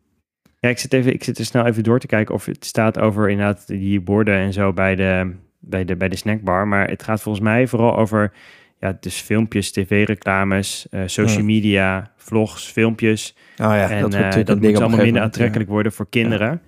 Ja, 0.59 0.69
ik 0.69 0.77
zit, 0.77 0.93
even, 0.93 1.13
ik 1.13 1.23
zit 1.23 1.37
er 1.37 1.45
snel 1.45 1.65
even 1.65 1.83
door 1.83 1.99
te 1.99 2.07
kijken 2.07 2.33
of 2.35 2.45
het 2.45 2.65
staat 2.65 2.99
over 2.99 3.29
inderdaad 3.29 3.67
die 3.67 4.01
borden 4.01 4.35
en 4.35 4.53
zo 4.53 4.73
bij 4.73 4.95
de, 4.95 5.31
bij 5.59 5.85
de, 5.85 5.95
bij 5.95 6.09
de 6.09 6.15
snackbar. 6.15 6.67
Maar 6.67 6.89
het 6.89 7.03
gaat 7.03 7.21
volgens 7.21 7.43
mij 7.43 7.67
vooral 7.67 7.97
over 7.97 8.31
ja, 8.79 8.97
dus 8.99 9.15
filmpjes, 9.21 9.71
tv-reclames, 9.71 10.87
eh, 10.89 11.01
social 11.05 11.43
media, 11.43 12.11
vlogs, 12.17 12.65
filmpjes. 12.71 13.35
Oh 13.57 13.65
ja, 13.65 13.89
en 13.89 14.01
dat 14.01 14.11
natuurlijk 14.11 14.47
dat 14.47 14.55
moet 14.59 14.65
allemaal 14.65 14.87
minder 14.89 15.05
moment, 15.05 15.23
aantrekkelijk 15.23 15.69
worden 15.69 15.91
voor 15.91 16.09
kinderen. 16.09 16.61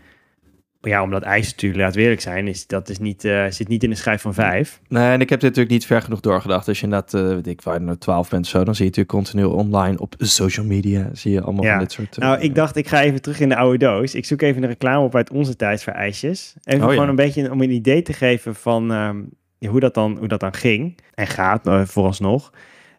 Maar 0.82 0.92
ja, 0.92 1.02
omdat 1.04 1.22
ijs 1.24 1.52
natuurlijk, 1.52 1.82
laat 1.82 1.96
eerlijk 1.96 2.22
zijn, 2.22 2.48
is, 2.48 2.68
dat 2.68 2.90
is 2.90 3.00
niet, 3.00 3.26
eh, 3.26 3.46
zit 3.50 3.68
niet 3.68 3.84
in 3.84 3.90
de 3.90 3.96
schijf 3.96 4.22
van 4.22 4.34
vijf. 4.34 4.80
ja. 4.88 5.00
Nee, 5.00 5.12
en 5.12 5.22
ik 5.22 5.30
heb 5.30 5.40
dit 5.40 5.50
natuurlijk 5.50 5.70
niet 5.70 5.86
ver 5.86 6.02
genoeg 6.02 6.20
doorgedacht. 6.20 6.68
Als 6.68 6.78
je 6.80 6.84
inderdaad, 6.84 7.14
eh 7.14 7.28
weet 7.28 7.48
ik, 7.48 7.62
waar 7.62 7.98
12 7.98 8.30
bent 8.30 8.48
zo, 8.48 8.64
dan 8.64 8.76
zie 8.76 8.86
je 8.86 8.90
natuurlijk 8.90 9.26
continu 9.26 9.44
online 9.44 10.00
op 10.00 10.16
social 10.18 10.66
media. 10.66 11.10
Zie 11.14 11.32
je 11.32 11.42
allemaal 11.42 11.64
Ja. 11.64 11.72
van 11.72 11.80
dit 11.80 11.92
soort... 11.92 12.18
Nou, 12.18 12.40
ik 12.40 12.56
dacht, 12.56 12.76
ik 12.76 12.88
ga 12.88 13.02
even 13.02 13.22
terug 13.22 13.40
in 13.40 13.50
de 13.50 13.56
oude 13.56 13.78
doos. 13.78 14.16
Ik 14.16 14.26
zoek 14.26 14.42
even 14.42 14.64
een 14.64 14.70
reclame 14.70 15.04
op 15.06 15.16
uit 15.16 15.30
onze 15.32 15.56
tijd 15.56 15.84
voor 15.84 15.94
ijsjes. 15.94 16.56
Even 16.64 16.82
Oh, 16.82 16.88
ja. 16.88 16.94
gewoon 16.94 17.10
een 17.10 17.16
beetje 17.16 17.52
om 17.52 17.62
een 17.62 17.72
idee 17.72 18.02
te 18.02 18.14
geven 18.14 18.56
van 18.56 18.92
ehm, 18.92 19.18
ja, 19.18 19.24
hoe, 19.68 19.80
dat 19.80 19.94
dan, 19.94 20.18
hoe 20.18 20.28
dat 20.28 20.40
dan 20.40 20.54
ging. 20.54 20.98
En 21.14 21.28
gaat, 21.28 21.68
eh, 21.68 21.82
vooralsnog. 21.86 22.52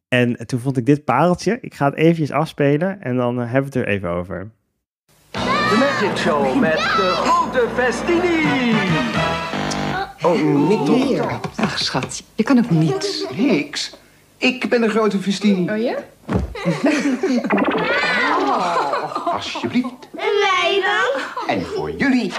En 0.09 0.47
toen 0.47 0.61
vond 0.61 0.77
ik 0.77 0.87
dit 0.87 1.05
pareltje. 1.05 1.59
Ik 1.61 1.75
ga 1.75 1.85
het 1.85 1.95
eventjes 1.95 2.31
afspelen 2.31 3.03
en 3.03 3.17
dan 3.17 3.41
eh, 3.41 3.51
hebben 3.53 3.73
we 3.73 3.79
het 3.79 3.89
er 3.89 3.95
even 3.95 4.09
over. 4.09 4.51
De 5.31 5.77
Magic 5.79 6.17
Show 6.17 6.61
met 6.61 6.77
de 6.77 7.13
grote 7.17 7.69
Festini. 7.75 8.75
Oh, 10.23 10.69
niet 10.69 10.87
toch? 10.87 11.09
Weer. 11.09 11.41
Ach, 11.57 11.79
schat, 11.79 12.23
je 12.35 12.43
kan 12.43 12.59
ook 12.59 12.71
niets. 12.71 13.27
Niks. 13.37 13.97
Ik 14.41 14.69
ben 14.69 14.81
de 14.81 14.89
grote 14.89 15.19
Festini. 15.19 15.71
Oh 15.71 15.79
ja? 15.83 15.97
Alsjeblieft. 19.25 20.09
En 20.17 20.33
wij 20.41 20.83
dan? 20.83 21.23
En 21.57 21.63
voor 21.63 21.91
jullie. 21.91 22.33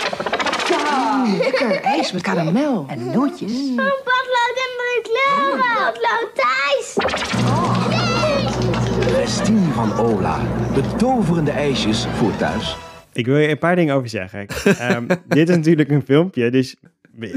Lekker 1.41 1.81
ijs 1.81 2.12
met 2.12 2.22
karamel 2.22 2.86
en 2.88 3.05
nootjes. 3.05 3.51
Een 3.51 3.75
potlood 3.75 4.55
en 4.55 4.72
drie 4.77 5.01
kleuren. 5.01 5.63
Potlood 5.74 6.29
Thijs. 6.36 6.96
Festini 9.13 9.72
van 9.72 10.00
Ola. 10.00 10.39
Betoverende 10.74 11.51
ijsjes 11.51 12.05
voor 12.15 12.36
thuis. 12.36 12.77
Ik 13.13 13.25
wil 13.25 13.38
je 13.38 13.50
een 13.50 13.58
paar 13.58 13.75
dingen 13.75 13.96
over 13.96 14.10
zeggen. 14.10 14.48
Ehm, 14.48 15.08
dit 15.27 15.50
is 15.50 15.55
natuurlijk 15.55 15.89
een 15.89 16.03
filmpje, 16.05 16.51
dus 16.51 16.75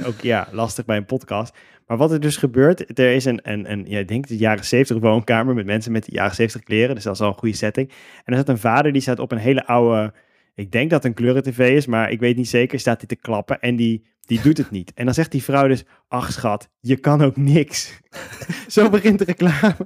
ook 0.07 0.21
ja, 0.21 0.49
lastig 0.51 0.85
bij 0.85 0.97
een 0.97 1.05
podcast. 1.05 1.55
Maar 1.87 1.97
wat 1.97 2.13
er 2.13 2.21
dus 2.21 2.37
gebeurt, 2.37 2.99
er 2.99 3.15
is 3.15 3.25
een, 3.25 3.41
een, 3.43 3.71
een 3.71 3.85
ja, 3.89 3.99
ik 3.99 4.09
denk 4.09 4.27
de 4.27 4.37
jaren 4.37 4.65
70 4.65 4.99
woonkamer 4.99 5.55
met 5.55 5.67
mensen 5.67 5.93
met 5.93 6.05
de 6.05 6.13
jaren 6.13 6.35
70 6.35 6.63
kleren. 6.63 6.95
Dus 6.95 7.05
dat 7.05 7.15
is 7.15 7.21
al 7.21 7.29
een 7.29 7.35
goede 7.35 7.57
setting. 7.57 7.91
En 8.25 8.33
er 8.33 8.39
zit 8.39 8.49
een 8.49 8.59
vader 8.59 8.93
die 8.93 9.03
staat 9.03 9.19
op 9.19 9.33
een 9.33 9.39
hele 9.39 9.67
oude, 9.67 10.13
ik 10.55 10.73
denk 10.73 10.91
dat 10.91 11.03
het 11.03 11.11
een 11.11 11.17
kleuren-tv 11.17 11.77
is, 11.77 11.87
maar 11.87 12.11
ik 12.11 12.21
weet 12.21 12.37
niet 12.37 12.49
zeker, 12.49 12.81
staat 12.81 12.99
hij 12.99 13.07
te 13.07 13.17
klappen 13.17 13.61
en 13.61 13.77
die, 13.77 14.05
die 14.21 14.41
doet 14.41 14.59
het 14.59 14.71
niet. 14.71 14.93
En 14.95 15.05
dan 15.05 15.15
zegt 15.15 15.31
die 15.31 15.43
vrouw 15.43 15.69
dus, 15.69 15.85
ach 16.09 16.33
schat, 16.33 16.69
je 16.81 16.97
kan 16.97 17.23
ook 17.23 17.37
niks. 17.37 18.01
Zo 18.69 18.91
begint 18.91 19.19
de 19.19 19.25
reclame. 19.25 19.77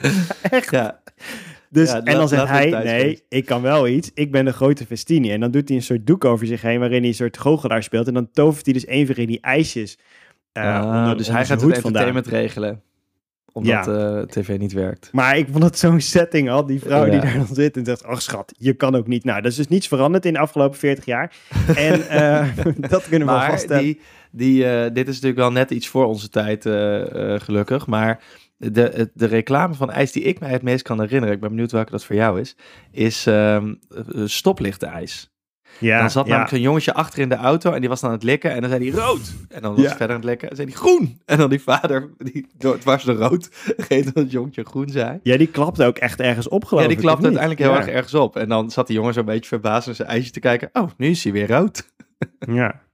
Echt. 0.50 0.70
Ja. 0.70 1.02
Dus, 1.70 1.90
Ja, 1.90 2.02
en 2.04 2.14
dan 2.16 2.28
zegt 2.28 2.48
hij, 2.48 2.70
nee, 2.70 3.22
ik 3.28 3.44
kan 3.44 3.62
wel 3.62 3.88
iets. 3.88 4.10
Ik 4.14 4.30
ben 4.32 4.44
de 4.44 4.52
grote 4.52 4.86
Festini. 4.86 5.32
En 5.32 5.40
dan 5.40 5.50
doet 5.50 5.68
hij 5.68 5.76
een 5.76 5.82
soort 5.82 6.06
doek 6.06 6.24
over 6.24 6.46
zich 6.46 6.62
heen 6.62 6.78
waarin 6.78 6.98
hij 7.00 7.08
een 7.08 7.14
soort 7.14 7.38
goochelaar 7.38 7.82
speelt. 7.82 8.06
En 8.06 8.14
dan 8.14 8.28
tovert 8.32 8.64
hij 8.64 8.74
dus 8.74 8.86
even 8.86 9.16
in 9.16 9.26
die 9.26 9.40
ijsjes. 9.40 9.98
eh, 10.52 10.62
Ah, 10.64 10.84
onder- 10.84 11.16
dus 11.16 11.26
onder 11.26 11.34
hij 11.34 11.44
gaat 11.46 11.60
het 11.60 11.60
vandaan. 11.60 11.82
entertainment 11.84 12.26
regelen. 12.26 12.80
Omdat 13.52 13.84
Ja. 13.86 14.16
eh, 14.16 14.22
tv 14.22 14.58
niet 14.58 14.72
werkt. 14.72 15.08
Maar 15.12 15.38
ik 15.38 15.46
vond 15.50 15.64
het 15.64 15.78
zo'n 15.78 16.00
setting 16.00 16.50
al. 16.50 16.66
Die 16.66 16.80
vrouw 16.80 17.04
die 17.10 17.20
daar 17.20 17.34
dan 17.36 17.46
zit 17.54 17.76
en 17.76 17.84
zegt, 17.84 18.04
ach 18.04 18.22
schat, 18.22 18.52
je 18.58 18.72
kan 18.72 18.94
ook 18.94 19.06
niet. 19.06 19.24
Nou, 19.24 19.40
dat 19.42 19.50
is 19.50 19.56
dus 19.56 19.68
niets 19.68 19.88
veranderd 19.88 20.24
in 20.26 20.32
de 20.32 20.38
afgelopen 20.38 20.78
40 20.78 21.04
jaar. 21.04 21.32
En 21.76 22.08
eh, 22.08 22.46
dat 22.90 23.02
kunnen 23.08 23.26
we 23.28 23.32
wel 23.32 23.34
Maar 23.42 23.50
vaststellen. 23.50 23.82
die, 23.82 24.00
die, 24.30 24.62
dit 24.92 25.08
is 25.08 25.14
natuurlijk 25.14 25.36
wel 25.40 25.52
net 25.52 25.70
iets 25.70 25.88
voor 25.88 26.04
onze 26.06 26.28
tijd, 26.28 26.62
gelukkig. 27.42 27.86
Maar 27.86 28.22
de, 28.56 29.10
de 29.14 29.26
reclame 29.26 29.74
van 29.74 29.90
ijs 29.90 30.12
die 30.12 30.22
ik 30.22 30.40
mij 30.40 30.50
het 30.50 30.62
meest 30.62 30.82
kan 30.82 31.00
herinneren, 31.00 31.34
ik 31.34 31.40
ben 31.40 31.50
benieuwd 31.50 31.72
welke 31.72 31.90
dat 31.90 32.04
voor 32.04 32.16
jou 32.16 32.40
is, 32.40 32.56
is 32.90 33.26
ehm 33.26 33.74
stoplichtijs. 34.24 35.34
Ja, 35.78 36.00
dan 36.00 36.10
zat 36.10 36.24
ja. 36.24 36.30
namelijk 36.30 36.54
een 36.54 36.60
jongetje 36.60 36.94
achter 36.94 37.18
in 37.18 37.28
de 37.28 37.34
auto 37.34 37.72
en 37.72 37.80
die 37.80 37.88
was 37.88 38.00
dan 38.00 38.10
aan 38.10 38.16
het 38.16 38.24
likken. 38.24 38.50
En 38.50 38.60
dan 38.60 38.70
zei 38.70 38.90
hij 38.90 39.00
rood. 39.00 39.34
En 39.48 39.62
dan 39.62 39.70
was 39.74 39.80
Ja. 39.82 39.88
hij 39.88 39.96
verder 39.96 40.14
aan 40.16 40.20
het 40.22 40.30
likken 40.30 40.50
en 40.50 40.56
zei 40.56 40.68
hij 40.68 40.76
groen. 40.76 41.20
En 41.24 41.38
dan 41.38 41.50
die 41.50 41.62
vader, 41.62 42.10
die 42.18 42.46
door, 42.58 42.78
dwars 42.78 43.04
door 43.04 43.14
rood, 43.14 43.48
vergeet 43.52 44.04
dat 44.04 44.14
het 44.14 44.30
jongetje 44.30 44.64
groen 44.64 44.88
zei. 44.88 45.18
Ja, 45.22 45.36
die 45.36 45.46
klapte 45.46 45.84
ook 45.84 45.96
echt 45.98 46.20
ergens 46.20 46.48
op, 46.48 46.64
geloof 46.64 46.82
Ja, 46.82 46.88
die 46.88 46.98
klapte 46.98 47.22
uiteindelijk 47.24 47.62
heel 47.62 47.76
erg 47.76 47.86
ergens 47.86 48.14
op. 48.14 48.36
En 48.36 48.48
dan 48.48 48.70
zat 48.70 48.86
die 48.86 48.96
jongen 48.96 49.14
zo'n 49.14 49.24
beetje 49.24 49.48
verbaasd 49.48 49.86
naar 49.86 49.94
zijn 49.94 50.08
ijsje 50.08 50.30
te 50.30 50.40
kijken. 50.40 50.68
Oh, 50.72 50.90
nu 50.96 51.06
is 51.08 51.24
hij 51.24 51.32
weer 51.32 51.48
rood. 51.48 51.90
Ja. 52.38 52.84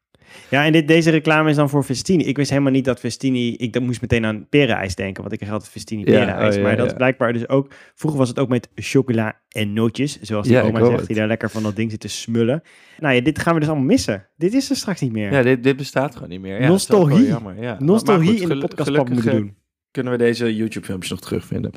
Ja, 0.52 0.64
en 0.64 0.72
dit, 0.72 0.88
deze 0.88 1.10
reclame 1.10 1.50
is 1.50 1.56
dan 1.56 1.68
voor 1.68 1.82
Festini. 1.82 2.24
Ik 2.24 2.36
wist 2.36 2.50
helemaal 2.50 2.72
niet 2.72 2.84
dat 2.84 2.98
Festini... 2.98 3.54
Ik 3.54 3.72
dat 3.72 3.82
moest 3.82 4.00
meteen 4.00 4.24
aan 4.24 4.46
perenijs 4.48 4.94
denken, 4.94 5.20
want 5.20 5.32
ik 5.32 5.38
kreeg 5.38 5.52
altijd 5.52 5.90
Ja, 5.90 6.02
perenijs. 6.02 6.54
oh, 6.54 6.60
ja, 6.60 6.66
maar 6.66 6.76
dat 6.76 6.86
is 6.86 6.92
blijkbaar 6.92 7.32
dus 7.32 7.48
ook... 7.48 7.72
Vroeger 7.94 8.18
was 8.18 8.28
het 8.28 8.38
ook 8.38 8.48
met 8.48 8.68
chocola 8.74 9.40
en 9.48 9.72
nootjes, 9.72 10.20
zoals 10.20 10.46
die 10.46 10.62
oma 10.62 10.84
zegt, 10.84 10.98
het. 10.98 11.06
die 11.06 11.16
daar 11.16 11.26
lekker 11.26 11.50
van 11.50 11.62
dat 11.62 11.76
ding 11.76 11.90
zit 11.90 12.00
te 12.00 12.08
smullen. 12.08 12.62
Nou 12.98 13.14
ja, 13.14 13.20
dit 13.20 13.38
gaan 13.38 13.54
we 13.54 13.60
dus 13.60 13.68
allemaal 13.68 13.86
missen. 13.86 14.28
Dit 14.36 14.54
is 14.54 14.70
er 14.70 14.76
straks 14.76 15.00
niet 15.00 15.12
meer. 15.12 15.32
Ja, 15.32 15.42
dit, 15.42 15.62
dit 15.62 15.76
bestaat 15.76 16.14
gewoon 16.14 16.28
niet 16.28 16.40
meer. 16.40 16.60
Nostalgie. 16.60 17.26
jammer, 17.26 17.76
Nostalgie 17.78 18.30
goed, 18.30 18.40
in 18.40 18.48
de 18.48 18.58
podcast 18.58 18.90
moeten 18.90 19.16
eh, 19.16 19.36
doen. 19.36 19.56
Kunnen 19.90 20.12
we 20.12 20.18
deze 20.18 20.56
YouTube-filmpjes 20.56 21.10
nog 21.10 21.20
terugvinden? 21.20 21.70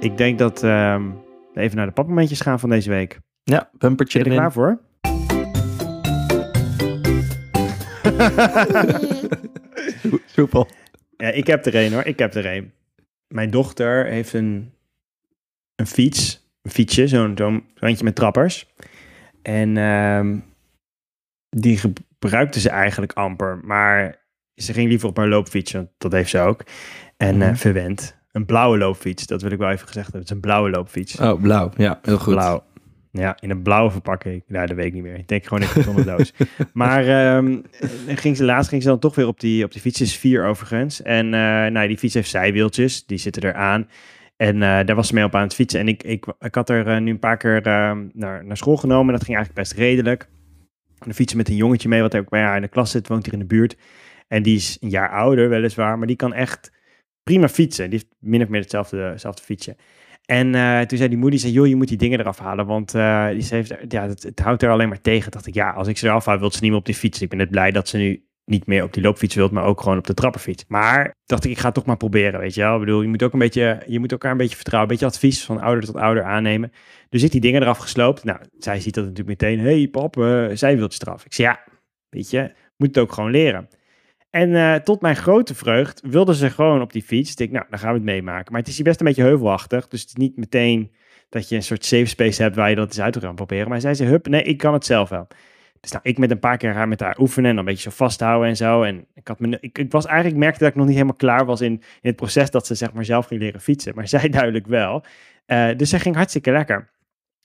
Ik 0.00 0.16
denk 0.16 0.38
dat 0.38 0.62
ehm, 0.62 1.02
we 1.52 1.60
even 1.60 1.76
naar 1.76 1.86
de 1.86 1.92
papmomentjes 1.92 2.40
gaan 2.40 2.60
van 2.60 2.70
deze 2.70 2.90
week. 2.90 3.20
Ja, 3.44 3.70
bumpertje 3.78 4.22
Ben 4.22 4.32
je 4.32 4.38
er 4.38 4.44
erin. 4.44 4.52
klaar 4.52 4.52
voor? 4.52 4.80
Soepel. 10.26 10.68
Ja, 11.16 11.28
ik 11.28 11.46
heb 11.46 11.66
er 11.66 11.74
een 11.74 11.92
hoor. 11.92 12.04
Ik 12.04 12.18
heb 12.18 12.34
er 12.34 12.46
een. 12.56 12.72
Mijn 13.28 13.50
dochter 13.50 14.06
heeft 14.06 14.32
een, 14.32 14.72
een 15.76 15.86
fiets. 15.86 16.50
Een 16.62 16.70
fietsje, 16.70 17.08
zo'n 17.08 17.32
zo'n 17.36 17.64
zo 17.74 17.84
eentje 17.86 18.04
met 18.04 18.14
trappers. 18.14 18.68
En 19.42 19.76
ehm, 19.76 20.36
die 21.48 21.76
gebruikte 21.78 22.60
ze 22.60 22.68
eigenlijk 22.70 23.12
amper. 23.12 23.60
Maar 23.64 24.18
ze 24.54 24.72
ging 24.72 24.88
liever 24.88 25.08
op 25.08 25.16
haar 25.16 25.28
loopfiets, 25.28 25.72
want 25.72 25.88
dat 25.98 26.12
heeft 26.12 26.30
ze 26.30 26.38
ook. 26.38 26.62
En 27.16 27.42
eh, 27.42 27.48
Mhm. 27.48 27.56
verwend. 27.56 28.20
Een 28.32 28.46
blauwe 28.46 28.78
loopfiets, 28.78 29.26
dat 29.26 29.42
wil 29.42 29.50
ik 29.50 29.58
wel 29.58 29.70
even 29.70 29.86
gezegd 29.86 30.02
hebben. 30.12 30.20
Het 30.20 30.30
is 30.30 30.34
een 30.36 30.40
blauwe 30.42 30.70
loopfiets. 30.70 31.18
Oh, 31.20 31.40
blauw. 31.42 31.70
Ja, 31.76 31.98
heel 32.02 32.18
goed. 32.18 32.34
Blauw. 32.34 32.64
Ja, 33.12 33.36
in 33.40 33.50
een 33.50 33.62
blauwe 33.62 33.90
verpakking. 33.90 34.42
Nou, 34.46 34.66
dat 34.66 34.76
weet 34.76 34.86
ik 34.86 34.92
niet 34.92 35.02
meer. 35.02 35.18
Ik 35.18 35.28
denk 35.28 35.44
gewoon 35.44 35.62
even 35.62 35.82
zonder 35.82 36.04
doos. 36.04 36.32
Maar 36.72 37.04
dan 38.06 38.16
ging 38.16 38.36
ze, 38.36 38.44
laatst 38.44 38.68
ging 38.68 38.82
ze 38.82 38.88
dan 38.88 38.98
toch 38.98 39.14
weer 39.14 39.26
op 39.26 39.40
die, 39.40 39.64
op 39.64 39.72
die 39.72 39.80
fiets. 39.80 40.00
Is 40.00 40.16
vier 40.16 40.44
overigens. 40.44 41.02
En 41.02 41.24
eh, 41.34 41.70
nou, 41.70 41.88
die 41.88 41.98
fiets 41.98 42.14
heeft 42.14 42.30
zijwieltjes. 42.30 43.06
Die 43.06 43.18
zitten 43.18 43.42
eraan. 43.42 43.88
En 44.36 44.54
eh, 44.54 44.60
daar 44.60 44.94
was 44.94 45.08
ze 45.08 45.14
mee 45.14 45.24
op 45.24 45.34
aan 45.34 45.42
het 45.42 45.54
fietsen. 45.54 45.80
En 45.80 45.88
ik, 45.88 46.02
ik, 46.02 46.26
ik 46.38 46.54
had 46.54 46.70
er 46.70 46.86
eh, 46.86 47.00
nu 47.00 47.10
een 47.10 47.18
paar 47.18 47.36
keer 47.36 47.66
ehm, 47.66 48.08
naar, 48.12 48.44
naar 48.44 48.56
school 48.56 48.76
genomen. 48.76 49.06
En 49.06 49.12
dat 49.12 49.24
ging 49.24 49.36
eigenlijk 49.36 49.68
best 49.68 49.78
redelijk. 49.78 50.22
En 50.86 51.08
dan 51.08 51.14
fietsen 51.14 51.36
met 51.36 51.48
een 51.48 51.56
jongetje 51.56 51.88
mee, 51.88 52.00
wat 52.00 52.16
ook 52.16 52.28
bij 52.28 52.42
haar 52.42 52.56
in 52.56 52.62
de 52.62 52.68
klas 52.68 52.90
zit. 52.90 53.08
Woont 53.08 53.24
hier 53.24 53.32
in 53.32 53.38
de 53.38 53.46
buurt. 53.46 53.76
En 54.28 54.42
die 54.42 54.56
is 54.56 54.76
een 54.80 54.88
jaar 54.88 55.10
ouder, 55.10 55.48
weliswaar. 55.48 55.98
Maar 55.98 56.06
die 56.06 56.16
kan 56.16 56.32
echt 56.32 56.72
prima 57.22 57.48
fietsen. 57.48 57.90
Die 57.90 57.98
heeft 57.98 58.14
min 58.18 58.42
of 58.42 58.48
meer 58.48 58.60
hetzelfde, 58.60 58.96
hetzelfde 58.96 59.42
fietsje. 59.42 59.76
En 60.24 60.54
eh, 60.54 60.80
toen 60.80 60.98
zei 60.98 61.10
die 61.10 61.18
moeder, 61.18 61.38
zei, 61.38 61.52
joh, 61.52 61.66
je 61.66 61.76
moet 61.76 61.88
die 61.88 61.96
dingen 61.96 62.20
eraf 62.20 62.38
halen, 62.38 62.66
want 62.66 62.94
eh, 62.94 63.28
die 63.28 63.42
ze 63.42 63.54
heeft, 63.54 63.74
ja, 63.88 64.08
het, 64.08 64.40
houdt 64.42 64.62
er 64.62 64.70
alleen 64.70 64.88
maar 64.88 65.00
tegen. 65.00 65.30
dacht 65.30 65.46
ik, 65.46 65.54
ja, 65.54 65.70
als 65.70 65.88
ik 65.88 65.98
ze 65.98 66.06
eraf 66.06 66.24
haal, 66.24 66.38
wil 66.38 66.50
ze 66.50 66.58
niet 66.60 66.70
meer 66.70 66.78
op 66.78 66.86
die 66.86 66.94
fiets. 66.94 67.22
Ik 67.22 67.28
ben 67.28 67.38
net 67.38 67.50
blij 67.50 67.70
dat 67.70 67.88
ze 67.88 67.96
nu 67.96 68.26
niet 68.44 68.66
meer 68.66 68.82
op 68.82 68.92
die 68.92 69.02
loopfiets 69.02 69.34
wilt, 69.34 69.50
maar 69.50 69.64
ook 69.64 69.80
gewoon 69.80 69.98
op 69.98 70.06
de 70.06 70.14
trapperfiets. 70.14 70.64
Maar 70.68 71.14
dacht 71.24 71.44
ik, 71.44 71.50
ik 71.50 71.58
ga 71.58 71.70
toch 71.70 71.84
maar 71.84 71.96
proberen, 71.96 72.40
weet 72.40 72.54
je 72.54 72.60
wel. 72.60 72.74
Ik 72.74 72.80
bedoel, 72.80 73.02
je 73.02 73.08
moet 73.08 73.22
ook 73.22 73.32
een 73.32 73.38
beetje, 73.38 73.82
je 73.86 73.98
moet 73.98 74.12
elkaar 74.12 74.30
een 74.30 74.36
beetje 74.36 74.56
vertrouwen, 74.56 74.90
een 74.90 74.98
beetje 74.98 75.14
advies 75.14 75.44
van 75.44 75.60
ouder 75.60 75.84
tot 75.84 75.96
ouder 75.96 76.22
aannemen. 76.22 76.72
Dus 77.08 77.22
ik 77.22 77.30
die 77.30 77.40
dingen 77.40 77.62
eraf 77.62 77.78
gesloopt. 77.78 78.24
Nou, 78.24 78.38
zij 78.58 78.80
ziet 78.80 78.94
dat 78.94 79.04
natuurlijk 79.04 79.40
meteen, 79.40 79.60
hey 79.60 79.88
pap, 79.88 80.16
eh, 80.16 80.48
zij 80.52 80.76
wilt 80.76 80.94
je 80.94 81.00
eraf. 81.02 81.24
Ik 81.24 81.32
zei, 81.32 81.48
ja, 81.48 81.60
weet 82.08 82.30
je, 82.30 82.52
moet 82.76 82.88
het 82.88 82.98
ook 82.98 83.12
gewoon 83.12 83.30
leren. 83.30 83.68
En 84.32 84.54
eh, 84.54 84.74
tot 84.74 85.00
mijn 85.00 85.16
grote 85.16 85.54
vreugd 85.54 86.00
wilde 86.04 86.34
ze 86.34 86.50
gewoon 86.50 86.80
op 86.80 86.92
die 86.92 87.02
fiets. 87.02 87.30
Ik 87.30 87.36
denk, 87.36 87.50
nou, 87.50 87.66
dan 87.70 87.78
gaan 87.78 87.88
we 87.88 87.94
het 87.94 88.04
meemaken. 88.04 88.52
Maar 88.52 88.60
het 88.60 88.70
is 88.70 88.76
hier 88.76 88.84
best 88.84 89.00
een 89.00 89.06
beetje 89.06 89.22
heuvelachtig. 89.22 89.88
Dus 89.88 90.00
het 90.00 90.08
is 90.08 90.16
niet 90.16 90.36
meteen 90.36 90.92
dat 91.28 91.48
je 91.48 91.56
een 91.56 91.62
soort 91.62 91.84
safe 91.84 92.04
space 92.04 92.42
hebt 92.42 92.56
waar 92.56 92.70
je 92.70 92.76
dat 92.76 92.86
eens 92.86 93.00
uit 93.00 93.18
kan 93.18 93.34
proberen. 93.34 93.68
Maar 93.68 93.80
zij 93.80 93.94
zei, 93.94 94.08
hup, 94.08 94.28
nee, 94.28 94.42
ik 94.42 94.58
kan 94.58 94.72
het 94.72 94.84
zelf 94.84 95.08
wel. 95.08 95.26
Dus 95.80 95.90
nou, 95.90 96.02
ik 96.04 96.18
met 96.18 96.30
een 96.30 96.38
paar 96.38 96.56
keer 96.56 96.72
haar 96.72 96.88
met 96.88 97.00
haar 97.00 97.18
oefenen 97.18 97.50
en 97.50 97.56
dan 97.56 97.66
een 97.66 97.72
beetje 97.72 97.90
zo 97.90 97.96
vasthouden 97.96 98.48
en 98.48 98.56
zo. 98.56 98.82
En 98.82 99.06
ik, 99.14 99.28
had 99.28 99.38
ik, 99.40 99.78
ik 99.78 99.92
was 99.92 100.06
eigenlijk, 100.06 100.36
merkte 100.36 100.58
dat 100.58 100.68
ik 100.68 100.74
nog 100.74 100.84
niet 100.86 100.94
helemaal 100.94 101.16
klaar 101.16 101.44
was 101.44 101.60
in, 101.60 101.72
in 101.72 101.82
het 102.00 102.16
proces 102.16 102.50
dat 102.50 102.66
ze 102.66 102.74
zeg 102.74 102.92
maar 102.92 103.04
zelf 103.04 103.26
ging 103.26 103.40
leren 103.40 103.60
fietsen. 103.60 103.94
Maar 103.94 104.08
zij 104.18 104.28
duidelijk 104.28 104.66
wel. 104.66 105.04
Eh, 105.46 105.76
dus 105.76 105.90
zij 105.90 105.98
ging 105.98 106.14
hartstikke 106.14 106.50
lekker. 106.50 106.90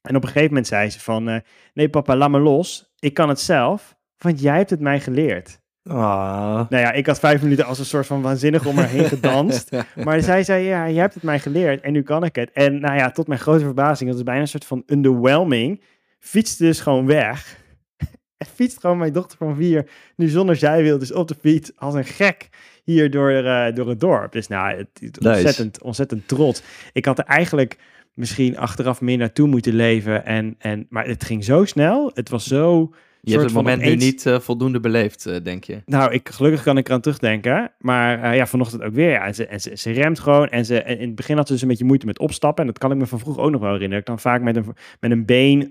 En 0.02 0.16
op 0.16 0.22
een 0.22 0.28
gegeven 0.28 0.48
moment 0.48 0.68
zei 0.68 0.90
ze 0.90 1.00
van, 1.00 1.30
eh, 1.30 1.40
nee 1.74 1.90
papa, 1.90 2.16
laat 2.16 2.30
me 2.30 2.40
los. 2.40 2.94
Ik 3.00 3.14
kan 3.14 3.30
het 3.30 3.40
zelf, 3.40 3.98
want 4.18 4.42
jij 4.42 4.58
hebt 4.58 4.70
het 4.70 4.80
mij 4.80 5.00
geleerd. 5.00 5.60
Ah. 5.88 6.70
Nou 6.70 6.84
ja, 6.84 6.92
ik 6.92 7.06
had 7.06 7.20
vijf 7.20 7.42
minuten 7.42 7.66
als 7.66 7.80
een 7.80 7.86
soort 7.86 8.06
van 8.06 8.22
waanzinnig 8.22 8.66
om 8.66 8.78
haar 8.78 8.88
heen 8.90 9.06
gedanst. 9.16 9.70
Maar 10.04 10.22
zij 10.22 10.44
zei, 10.44 10.64
ja, 10.64 10.90
jij 10.90 11.02
hebt 11.02 11.14
het 11.14 11.24
mij 11.24 11.40
geleerd 11.40 11.82
en 11.82 11.92
nu 11.94 12.02
kan 12.04 12.24
ik 12.24 12.36
het. 12.36 12.52
En 12.52 12.80
nou 12.80 12.96
ja, 12.96 13.12
tot 13.12 13.28
mijn 13.28 13.40
grote 13.40 13.64
verbazing, 13.64 14.10
dat 14.10 14.18
is 14.20 14.26
bijna 14.26 14.42
een 14.42 14.48
soort 14.48 14.66
van 14.66 14.84
underwhelming, 14.86 15.82
fietste 16.20 16.64
dus 16.64 16.80
gewoon 16.80 17.06
weg. 17.06 17.56
En 18.38 18.48
fietst 18.54 18.80
gewoon 18.80 18.98
mijn 18.98 19.14
dochter 19.14 19.38
van 19.38 19.56
vier, 19.56 19.90
nu 20.16 20.28
zonder 20.28 20.56
zijwiel, 20.56 20.98
dus 20.98 21.12
op 21.14 21.28
de 21.28 21.36
fiets, 21.42 21.72
als 21.76 21.94
een 21.94 22.06
gek 22.06 22.50
hier 22.84 23.12
door, 23.12 23.32
eh, 23.32 23.76
door 23.76 23.90
het 23.90 24.00
dorp. 24.00 24.32
Dus 24.32 24.48
nou, 24.48 24.78
het, 24.78 24.88
het- 24.94 25.20
Nice. 25.20 25.30
ontzettend, 25.36 25.82
ontzettend 25.82 26.28
trots. 26.28 26.62
Ik 26.94 27.06
had 27.06 27.18
er 27.18 27.26
eigenlijk 27.26 27.78
misschien 28.14 28.58
achteraf 28.58 29.02
meer 29.02 29.18
naartoe 29.18 29.48
moeten 29.48 29.74
leven. 29.74 30.26
En, 30.26 30.56
en, 30.58 30.86
maar 30.90 31.06
het 31.08 31.24
ging 31.24 31.44
zo 31.44 31.66
snel, 31.66 32.12
het 32.14 32.30
was 32.30 32.48
zo... 32.48 32.94
Je 33.28 33.38
hebt 33.38 33.46
het 33.46 33.54
moment 33.54 33.82
nu 33.82 33.96
niet 33.96 34.26
eh, 34.26 34.40
voldoende 34.40 34.80
beleefd, 34.80 35.26
eh, 35.26 35.36
denk 35.44 35.64
je. 35.64 35.82
nou, 35.86 36.12
ik, 36.14 36.30
gelukkig 36.30 36.64
kan 36.64 36.78
ik 36.78 36.88
eraan 36.88 37.02
terugdenken. 37.02 37.72
Maar 37.80 38.24
eh, 38.24 38.36
ja, 38.36 38.48
vanochtend 38.48 38.84
ook 38.84 38.94
weer. 38.94 39.10
Ja, 39.10 39.26
en 39.26 39.36
ze, 39.36 39.46
en 39.46 39.62
ze, 39.62 39.72
ze 39.76 39.92
remt 39.92 40.20
gewoon. 40.20 40.50
En, 40.50 40.66
ze, 40.66 40.82
en 40.82 41.00
in 41.00 41.08
het 41.08 41.16
begin 41.16 41.38
had 41.38 41.48
ze 41.48 41.54
dus 41.54 41.62
een 41.62 41.68
beetje 41.68 41.86
moeite 41.86 42.06
met 42.06 42.20
opstappen. 42.20 42.66
En 42.66 42.70
dat 42.70 42.80
kan 42.80 42.92
ik 42.92 42.98
me 42.98 43.06
van 43.06 43.20
vroeger 43.20 43.44
ook 43.44 43.52
nog 43.52 43.62
wel 43.62 43.72
herinneren. 43.72 44.00
Ik 44.00 44.06
dan 44.06 44.20
vaak 44.20 44.42
met 44.42 44.56
een, 44.56 44.66
met 45.00 45.12
een 45.12 45.26
been 45.26 45.62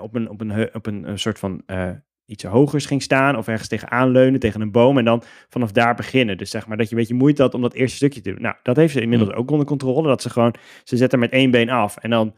op, 0.00 0.14
een, 0.14 0.30
op, 0.30 0.40
een, 0.40 0.74
op 0.74 0.86
een, 0.86 1.08
een 1.08 1.18
soort 1.18 1.38
van 1.38 1.62
iets 2.26 2.44
hogers 2.44 2.86
ging 2.86 3.02
staan. 3.02 3.36
Of 3.36 3.48
ergens 3.48 3.68
tegenaan 3.68 4.10
leunen 4.10 4.40
tegen 4.40 4.60
een 4.60 4.72
boom. 4.72 4.98
En 4.98 5.04
dan 5.04 5.22
vanaf 5.48 5.72
daar 5.72 5.94
beginnen. 5.94 6.38
Dus 6.38 6.50
zeg 6.50 6.66
maar 6.66 6.76
dat 6.76 6.88
je 6.88 6.94
een 6.94 7.00
beetje 7.00 7.14
moeite 7.14 7.42
had 7.42 7.54
om 7.54 7.62
dat 7.62 7.74
eerste 7.74 7.96
stukje 7.96 8.20
te 8.20 8.30
doen. 8.30 8.42
Nou, 8.42 8.54
dat 8.62 8.76
heeft 8.76 8.92
ze 8.92 9.00
inmiddels 9.00 9.32
ook 9.32 9.50
onder 9.50 9.66
controle. 9.66 10.08
Dat 10.08 10.22
ze 10.22 10.30
gewoon, 10.30 10.54
ze 10.84 10.96
zet 10.96 11.12
er 11.12 11.18
met 11.18 11.30
één 11.30 11.50
been 11.50 11.70
af. 11.70 11.96
En 11.96 12.10
dan 12.10 12.34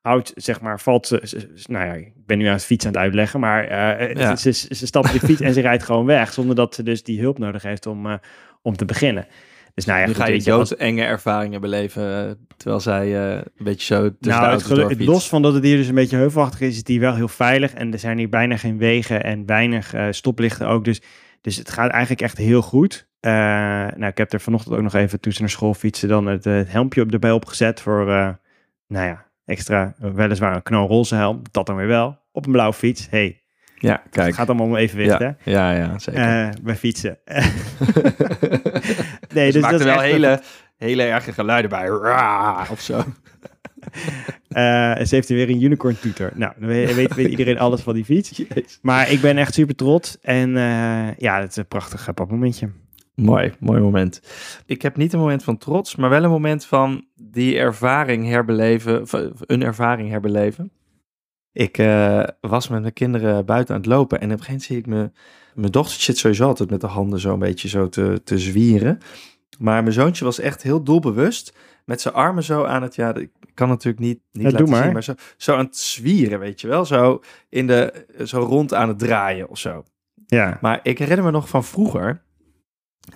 houdt, 0.00 0.32
zeg 0.34 0.60
maar, 0.60 0.80
valt 0.80 1.06
ze, 1.06 1.20
ze- 1.22 1.50
ze- 1.54 1.72
nou 1.72 1.86
ja, 1.86 1.92
ik 1.92 2.12
ben 2.26 2.38
nu 2.38 2.46
aan 2.46 2.52
het 2.52 2.64
fietsen 2.64 2.88
aan 2.88 2.94
het 2.94 3.04
uitleggen, 3.04 3.40
maar 3.40 3.64
eh, 3.64 4.14
Ja. 4.14 4.36
ze, 4.36 4.52
stapt 4.70 5.06
op 5.14 5.20
de 5.20 5.26
fiets 5.26 5.40
en 5.40 5.54
ze 5.54 5.60
rijdt 5.60 5.82
gewoon 5.82 6.06
weg, 6.06 6.32
zonder 6.32 6.56
dat 6.56 6.74
ze 6.74 6.82
dus 6.82 7.02
die 7.02 7.20
hulp 7.20 7.38
nodig 7.38 7.62
heeft 7.62 7.86
om, 7.86 8.06
eh, 8.06 8.14
om 8.62 8.76
te 8.76 8.84
beginnen. 8.84 9.26
Dus 9.74 9.84
nou 9.84 9.98
ja, 10.00 10.06
nu 10.06 10.12
goed, 10.12 10.22
ga 10.22 10.28
je 10.28 10.52
als- 10.52 10.68
doodenge 10.68 11.02
ervaringen 11.04 11.60
beleven, 11.60 12.26
eh, 12.26 12.30
terwijl 12.56 12.80
zij 12.80 13.16
eh, 13.30 13.34
een 13.36 13.64
beetje 13.64 13.94
zo 13.94 14.16
tussen 14.20 14.42
nou, 14.42 14.88
het, 14.88 15.00
los 15.04 15.28
van 15.28 15.42
dat 15.42 15.54
het 15.54 15.64
hier 15.64 15.76
dus 15.76 15.88
een 15.88 15.94
beetje 15.94 16.16
heuvelachtig 16.16 16.60
is, 16.60 16.68
is 16.68 16.76
het 16.76 16.88
hier 16.88 17.00
wel 17.00 17.14
heel 17.14 17.28
veilig. 17.28 17.72
En 17.74 17.92
er 17.92 17.98
zijn 17.98 18.18
hier 18.18 18.28
bijna 18.28 18.56
geen 18.56 18.78
wegen 18.78 19.24
en 19.24 19.46
weinig 19.46 19.94
eh, 19.94 20.06
stoplichten 20.10 20.66
ook. 20.66 20.84
Dus, 20.84 21.02
dus 21.40 21.56
het 21.56 21.70
gaat 21.70 21.90
eigenlijk 21.90 22.22
echt 22.22 22.36
heel 22.38 22.62
goed. 22.62 23.08
Eh, 23.20 23.32
nou, 23.32 24.06
ik 24.06 24.18
heb 24.18 24.32
er 24.32 24.40
vanochtend 24.40 24.74
ook 24.74 24.82
nog 24.82 24.94
even, 24.94 25.20
toen 25.20 25.32
ze 25.32 25.40
naar 25.40 25.50
school 25.50 25.74
fietsen, 25.74 26.08
dan 26.08 26.26
het, 26.26 26.46
eh, 26.46 26.54
het 26.54 26.72
helmpje 26.72 27.02
op 27.02 27.12
erbij 27.12 27.30
opgezet 27.32 27.80
voor, 27.80 28.00
eh, 28.10 28.28
nou 28.88 29.06
ja, 29.06 29.26
extra, 29.50 29.94
eh, 30.02 30.10
weliswaar 30.10 30.54
een 30.54 30.62
knalroze 30.62 31.14
helm. 31.14 31.42
Dat 31.50 31.66
dan 31.66 31.76
weer 31.76 31.86
wel. 31.86 32.18
Op 32.32 32.46
een 32.46 32.52
blauwe 32.52 32.74
fiets. 32.74 33.06
hey, 33.10 33.42
Ja, 33.78 34.02
kijk. 34.10 34.26
het 34.26 34.34
gaat 34.36 34.48
allemaal 34.48 34.66
om 34.66 34.76
evenwicht, 34.76 35.18
hè? 35.18 35.24
ja, 35.24 35.34
ja, 35.44 35.72
ja, 35.72 35.98
zeker. 35.98 36.20
Eh, 36.46 36.48
bij 36.62 36.76
fietsen. 36.76 37.18
nee, 39.34 39.44
dus 39.44 39.52
dus 39.52 39.62
maakt 39.62 39.80
er 39.80 39.84
wel 39.84 40.00
hele, 40.00 40.40
hele 40.76 41.02
erge 41.02 41.32
geluiden 41.32 41.70
bij. 41.70 41.86
Ra, 41.86 42.66
of 42.70 42.80
zo. 42.80 43.02
Eh, 44.48 44.96
ze 44.96 45.14
heeft 45.14 45.28
weer 45.28 45.50
een 45.50 45.62
unicorn 45.62 45.98
toeter. 46.00 46.32
Nou, 46.34 46.52
dan 46.58 46.68
weet, 46.68 46.94
weet, 46.94 47.14
weet 47.14 47.28
iedereen 47.30 47.58
alles 47.58 47.80
van 47.80 47.94
die 47.94 48.04
fiets. 48.04 48.42
Maar 48.82 49.10
ik 49.10 49.20
ben 49.20 49.36
echt 49.38 49.54
super 49.54 49.74
trots. 49.74 50.18
En 50.20 50.50
ja, 51.18 51.40
het 51.40 51.50
is 51.50 51.56
een 51.56 51.66
prachtig 51.66 52.14
papmomentje. 52.14 52.70
Mooi, 53.20 53.52
mooi 53.58 53.80
moment. 53.80 54.22
Ik 54.66 54.82
heb 54.82 54.96
niet 54.96 55.12
een 55.12 55.18
moment 55.18 55.44
van 55.44 55.58
trots, 55.58 55.96
maar 55.96 56.10
wel 56.10 56.24
een 56.24 56.30
moment 56.30 56.64
van 56.64 57.04
die 57.14 57.58
ervaring 57.58 58.26
herbeleven, 58.26 59.06
een 59.46 59.62
ervaring 59.62 60.10
herbeleven. 60.10 60.72
Ik 61.52 61.78
eh, 61.78 62.22
was 62.40 62.68
met 62.68 62.80
mijn 62.80 62.92
kinderen 62.92 63.44
buiten 63.44 63.74
aan 63.74 63.80
het 63.80 63.90
lopen 63.90 64.20
en 64.20 64.32
op 64.32 64.38
een 64.38 64.44
gegeven 64.44 64.72
moment 64.72 64.92
zie 64.94 65.10
ik 65.10 65.14
me, 65.54 65.60
mijn 65.60 65.72
dochter 65.72 66.00
zit 66.00 66.18
sowieso 66.18 66.46
altijd 66.46 66.70
met 66.70 66.80
de 66.80 66.86
handen 66.86 67.20
zo 67.20 67.32
een 67.32 67.38
beetje 67.38 67.68
zo 67.68 67.88
te, 67.88 68.20
te 68.24 68.38
zwieren. 68.38 68.98
Maar 69.58 69.82
mijn 69.82 69.94
zoontje 69.94 70.24
was 70.24 70.38
echt 70.38 70.62
heel 70.62 70.82
doelbewust 70.82 71.56
met 71.84 72.00
zijn 72.00 72.14
armen 72.14 72.42
zo 72.42 72.64
aan 72.64 72.82
het, 72.82 72.94
ja, 72.94 73.14
ik 73.14 73.30
kan 73.54 73.68
natuurlijk 73.68 74.04
niet, 74.04 74.20
niet 74.32 74.44
Ja, 74.44 74.50
laten 74.50 74.68
maar. 74.68 74.82
zien, 74.82 74.92
maar 74.92 75.04
zo, 75.04 75.14
zo 75.36 75.56
aan 75.56 75.64
het 75.64 75.76
zwieren, 75.76 76.38
weet 76.38 76.60
je 76.60 76.68
wel. 76.68 76.84
Zo, 76.84 77.20
in 77.48 77.66
de, 77.66 78.06
zo 78.24 78.40
rond 78.40 78.74
aan 78.74 78.88
het 78.88 78.98
draaien 78.98 79.48
of 79.48 79.58
zo. 79.58 79.84
Ja. 80.26 80.58
Maar 80.60 80.80
ik 80.82 80.98
herinner 80.98 81.24
me 81.24 81.30
nog 81.30 81.48
van 81.48 81.64
vroeger 81.64 82.22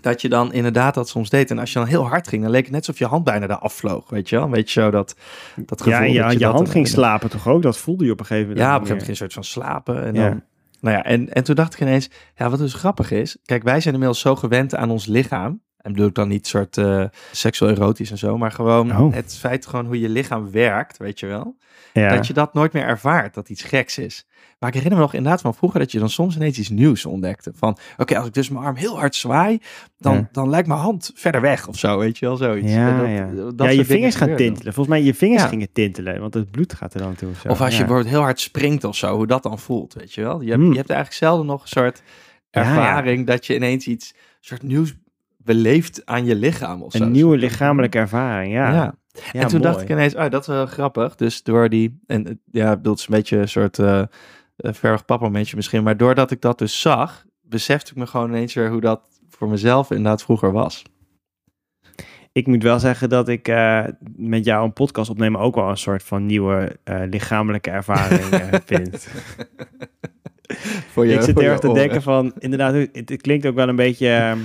dat 0.01 0.21
je 0.21 0.29
dan 0.29 0.53
inderdaad 0.53 0.95
dat 0.95 1.09
soms 1.09 1.31
deed. 1.31 1.51
En 1.51 1.59
als 1.59 1.73
je 1.73 1.79
dan 1.79 1.89
heel 1.89 2.09
hard 2.09 2.29
ging, 2.29 2.43
dan 2.43 2.51
leek 2.51 2.63
het 2.63 2.71
net 2.73 2.81
alsof 2.87 2.99
je 2.99 3.07
hand 3.07 3.25
bijna 3.25 3.47
daar 3.47 3.59
afvloog, 3.59 4.11
weet 4.11 4.29
je 4.29 4.37
wel? 4.37 4.51
Weet 4.51 4.71
je 4.71 4.81
zo 4.81 4.91
dat, 4.91 5.17
dat 5.57 5.83
gevoel 5.83 5.99
Ja, 5.99 6.05
en 6.07 6.13
je, 6.13 6.19
dat 6.19 6.33
je, 6.33 6.39
dat 6.39 6.55
hand 6.55 6.71
ging 6.71 6.89
slapen 6.89 7.31
toch 7.31 7.49
ook? 7.49 7.63
Dat 7.63 7.79
voelde 7.79 8.05
je 8.05 8.11
op 8.11 8.21
een 8.21 8.27
gegeven 8.27 8.49
moment. 8.49 8.67
Ja, 8.67 8.75
op 8.75 8.81
een 8.81 8.87
gegeven 8.87 9.07
moment 9.07 9.21
ging 9.21 9.31
een 9.31 9.43
soort 9.43 9.55
van 9.55 9.63
slapen. 9.63 10.05
En, 10.05 10.15
Ja. 10.15 10.29
dan, 10.29 10.43
nou 10.81 10.97
ja, 10.97 11.05
en, 11.05 11.33
en 11.33 11.45
toen 11.45 11.55
dacht 11.55 11.75
ik 11.75 11.81
ineens, 11.81 12.11
ja, 12.37 12.51
wat 12.51 12.59
dus 12.59 12.75
grappig 12.75 13.11
is. 13.11 13.37
Kijk, 13.45 13.63
wij 13.63 13.81
zijn 13.81 13.95
inmiddels 13.95 14.21
zo 14.21 14.37
gewend 14.37 14.75
aan 14.75 14.91
ons 14.91 15.07
lichaam. 15.07 15.61
En 15.85 15.93
bedoel 15.93 16.09
ik 16.09 16.15
dan 16.15 16.29
niet 16.29 16.47
soort 16.47 16.77
eh 16.79 17.05
seksueel 17.33 17.71
erotisch 17.71 18.11
en 18.11 18.19
zo, 18.19 18.39
maar 18.39 18.53
gewoon 18.53 18.97
Oh. 18.99 19.15
het 19.15 19.37
feit 19.37 19.67
gewoon 19.67 19.87
hoe 19.87 20.01
je 20.01 20.09
lichaam 20.09 20.51
werkt, 20.51 20.97
weet 20.97 21.21
je 21.21 21.27
wel. 21.27 21.57
Ja. 21.93 22.09
Dat 22.15 22.27
je 22.27 22.33
dat 22.33 22.55
nooit 22.55 22.73
meer 22.73 22.83
ervaart, 22.85 23.35
dat 23.35 23.49
iets 23.49 23.63
geks 23.63 23.99
is. 23.99 24.27
Maar 24.59 24.69
ik 24.69 24.75
herinner 24.75 24.99
me 24.99 25.05
nog 25.05 25.15
inderdaad 25.15 25.41
van 25.41 25.55
vroeger 25.55 25.79
dat 25.81 25.93
je 25.93 25.99
dan 25.99 26.11
soms 26.11 26.37
ineens 26.37 26.59
iets 26.59 26.69
nieuws 26.69 27.07
ontdekte. 27.07 27.53
Van, 27.55 27.77
oké, 27.97 28.17
als 28.19 28.27
ik 28.27 28.35
dus 28.35 28.49
mijn 28.49 28.65
arm 28.65 28.77
heel 28.77 28.99
hard 28.99 29.15
zwaai, 29.15 29.59
dan, 29.99 30.15
Ja. 30.15 30.29
dan 30.33 30.51
lijkt 30.51 30.69
mijn 30.69 30.81
hand 30.81 31.11
verder 31.15 31.41
weg 31.41 31.69
of 31.69 31.79
zo, 31.79 31.99
weet 31.99 32.19
je 32.19 32.27
wel, 32.27 32.37
zoiets. 32.37 32.73
Ja, 32.73 32.99
dat- 33.01 33.09
ja. 33.09 33.27
dat 33.55 33.67
ja, 33.67 33.73
je 33.73 33.85
vingers 33.85 34.15
gaan 34.15 34.37
tintelen. 34.37 34.73
Volgens 34.75 34.97
mij 34.97 35.05
je 35.05 35.15
vingers 35.15 35.43
Ja. 35.43 35.49
gingen 35.49 35.73
tintelen, 35.73 36.21
want 36.21 36.35
het 36.35 36.51
bloed 36.51 36.73
gaat 36.75 36.95
er 36.95 37.01
dan 37.01 37.15
toe. 37.15 37.31
Of, 37.31 37.41
zo. 37.41 37.49
Of 37.49 37.61
als 37.61 37.73
je 37.73 37.79
bijvoorbeeld 37.79 38.09
heel 38.11 38.21
hard 38.23 38.41
springt 38.41 38.85
of 38.85 38.97
zo, 38.97 39.17
hoe 39.17 39.27
dat 39.27 39.43
dan 39.43 39.59
voelt, 39.59 39.95
weet 39.95 40.13
je 40.15 40.23
wel. 40.23 40.41
Je 40.41 40.49
hebt, 40.51 40.61
Hmm. 40.63 40.71
je 40.71 40.77
hebt 40.79 40.91
eigenlijk 40.91 41.19
zelden 41.21 41.47
nog 41.47 41.63
een 41.63 41.69
soort 41.69 42.03
ervaring 42.51 43.27
dat 43.27 43.47
je 43.47 43.55
ineens 43.55 43.87
iets 43.87 44.15
soort 44.41 44.63
nieuws 44.63 44.95
beleeft 45.45 46.07
aan 46.07 46.25
je 46.25 46.35
lichaam 46.35 46.83
of 46.83 46.93
zo. 46.93 47.03
Een 47.03 47.11
nieuwe 47.11 47.37
lichamelijke 47.37 47.99
ervaring, 47.99 48.53
ja. 48.53 48.73
Ja. 48.73 48.95
Ja, 49.33 49.41
en 49.41 49.49
toen 49.49 49.61
dacht 49.61 49.81
ik 49.81 49.91
ineens, 49.91 50.15
oh, 50.15 50.31
dat 50.31 50.41
is 50.41 50.47
wel 50.47 50.67
grappig. 50.67 51.15
Dus 51.15 51.43
door 51.43 51.69
die, 51.69 52.01
en 52.07 52.27
eh, 52.27 52.35
ja, 52.51 52.71
ik 52.71 52.77
bedoel, 52.77 52.93
het 52.93 53.01
is 53.01 53.09
een 53.09 53.15
beetje 53.15 53.37
een 53.37 53.49
soort 53.49 53.79
eh 53.79 54.03
uh, 54.57 54.73
verwig 54.73 55.05
papa 55.05 55.25
momentje 55.25 55.57
misschien, 55.57 55.83
maar 55.83 55.97
doordat 55.97 56.31
ik 56.31 56.41
dat 56.41 56.59
dus 56.59 56.81
zag, 56.81 57.25
besefte 57.43 57.91
ik 57.91 57.97
me 57.97 58.07
gewoon 58.07 58.29
ineens 58.29 58.55
weer 58.55 58.71
hoe 58.71 58.81
dat 58.81 59.01
voor 59.29 59.49
mezelf 59.49 59.91
inderdaad 59.91 60.23
vroeger 60.23 60.53
was. 60.53 60.83
Ik 62.33 62.47
moet 62.47 62.63
wel 62.63 62.79
zeggen 62.79 63.09
dat 63.09 63.29
ik 63.29 63.49
eh, 63.49 63.85
met 64.17 64.45
jou 64.45 64.65
een 64.65 64.73
podcast 64.73 65.11
opnemen 65.11 65.41
ook 65.41 65.55
wel 65.55 65.69
een 65.69 65.77
soort 65.77 66.03
van 66.03 66.27
nieuwe 66.27 66.77
eh, 66.85 67.03
lichamelijke 67.11 67.71
ervaring 67.71 68.31
eh, 68.31 68.61
vind. 68.67 69.09
voor 70.93 71.07
ik 71.07 71.21
zit 71.21 71.39
heel 71.39 71.51
erg 71.51 71.61
te 71.61 71.73
denken 71.73 72.03
van, 72.03 72.33
inderdaad, 72.39 72.75
het, 72.75 73.09
het 73.09 73.21
klinkt 73.21 73.47
ook 73.47 73.55
wel 73.55 73.69
een 73.69 73.77
beetje, 73.77 74.09
ehm, 74.09 74.39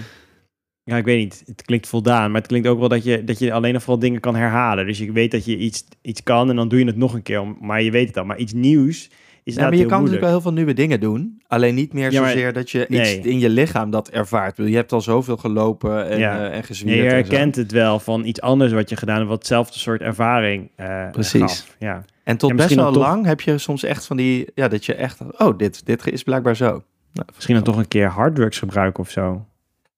ja, 0.89 0.97
ik 0.97 1.05
weet 1.05 1.17
niet, 1.17 1.43
het 1.45 1.61
klinkt 1.61 1.87
voldaan, 1.87 2.31
maar 2.31 2.39
het 2.41 2.49
klinkt 2.49 2.67
ook 2.67 2.79
wel 2.79 2.87
dat 2.89 3.03
je, 3.03 3.23
dat 3.23 3.39
je 3.39 3.53
alleen 3.53 3.73
nog 3.73 3.81
vooral 3.81 3.99
dingen 4.01 4.19
kan 4.19 4.35
herhalen. 4.35 4.85
Dus 4.85 4.97
je 4.97 5.11
weet 5.11 5.31
dat 5.31 5.45
je 5.45 5.57
iets, 5.57 5.83
iets 6.01 6.23
kan 6.23 6.49
en 6.49 6.55
dan 6.55 6.67
doe 6.67 6.79
je 6.79 6.85
het 6.85 6.97
nog 6.97 7.13
een 7.13 7.21
keer, 7.23 7.41
om- 7.41 7.57
maar 7.61 7.81
je 7.81 7.91
weet 7.91 8.07
het 8.07 8.17
al. 8.17 8.25
Maar 8.25 8.37
iets 8.37 8.53
nieuws 8.53 9.09
is 9.43 9.55
Ja, 9.55 9.61
maar 9.61 9.75
je 9.75 9.79
kan 9.85 9.91
natuurlijk 9.97 10.21
wel 10.21 10.29
heel 10.31 10.41
veel 10.41 10.53
nieuwe 10.53 10.73
dingen 10.73 10.99
doen. 10.99 11.41
Alleen 11.47 11.75
niet 11.75 11.93
meer 11.93 12.11
Ja, 12.11 12.21
maar- 12.21 12.29
zozeer 12.31 12.53
dat 12.53 12.69
je 12.71 12.85
nee. 12.89 13.17
iets 13.17 13.27
in 13.27 13.39
je 13.39 13.49
lichaam 13.49 13.89
dat 13.91 14.09
ervaart. 14.09 14.57
Je 14.57 14.75
hebt 14.75 14.91
al 14.91 15.01
zoveel 15.01 15.37
gelopen 15.37 16.09
en, 16.09 16.19
Ja. 16.19 16.49
eh, 16.49 16.57
en 16.57 16.63
gezwierd. 16.63 16.97
je 16.97 17.03
herkent 17.09 17.55
het 17.55 17.71
wel 17.71 17.99
van 17.99 18.25
iets 18.25 18.41
anders 18.41 18.71
wat 18.71 18.89
je 18.89 18.95
gedaan 18.95 19.15
hebt, 19.17 19.27
wat 19.29 19.37
hetzelfde 19.37 19.79
soort 19.79 20.01
ervaring 20.01 20.69
eh 20.75 21.09
Precies. 21.11 21.41
gaf. 21.41 21.75
Ja. 21.79 22.05
En 22.23 22.37
tot 22.37 22.55
best 22.55 22.75
wel 22.75 22.91
toch- 22.91 23.03
lang 23.03 23.25
heb 23.25 23.41
je 23.41 23.57
soms 23.57 23.83
echt 23.83 24.05
van 24.05 24.17
die, 24.17 24.47
ja, 24.55 24.67
dat 24.67 24.85
je 24.85 24.93
echt, 24.93 25.19
oh, 25.37 25.57
dit, 25.57 25.85
dit 25.85 26.11
is 26.11 26.23
blijkbaar 26.23 26.55
zo. 26.55 26.83
Nou, 27.13 27.27
Misschien 27.35 27.55
dan 27.55 27.63
toch 27.63 27.77
een 27.77 27.87
keer 27.87 28.07
harddrugs 28.07 28.59
gebruiken 28.59 29.03
of 29.03 29.09
zo. 29.09 29.45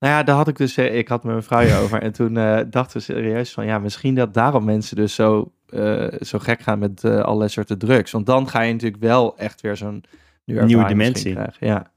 Nou 0.01 0.13
ja, 0.13 0.23
daar 0.23 0.35
had 0.35 0.47
ik 0.47 0.57
dus, 0.57 0.77
eh, 0.77 0.97
ik 0.97 1.07
had 1.07 1.23
met 1.23 1.31
mijn 1.31 1.43
vrouw 1.43 1.83
over 1.83 2.01
en 2.01 2.11
toen 2.11 2.37
eh, 2.37 2.59
dachten 2.69 2.97
we 2.97 3.03
serieus 3.03 3.51
van, 3.51 3.65
ja, 3.65 3.79
misschien 3.79 4.15
dat 4.15 4.33
daarom 4.33 4.65
mensen 4.65 4.95
dus 4.95 5.15
zo, 5.15 5.51
eh, 5.69 6.07
zo 6.19 6.39
gek 6.39 6.61
gaan 6.61 6.79
met 6.79 7.03
eh, 7.03 7.19
allerlei 7.19 7.49
soorten 7.49 7.77
drugs. 7.77 8.11
Want 8.11 8.25
dan 8.25 8.49
ga 8.49 8.61
je 8.61 8.73
natuurlijk 8.73 9.01
wel 9.01 9.37
echt 9.37 9.61
weer 9.61 9.77
zo'n 9.77 10.03
nieuwe, 10.45 10.85
dimensie. 10.85 11.33
krijgen. 11.33 11.67
Ja. 11.67 11.91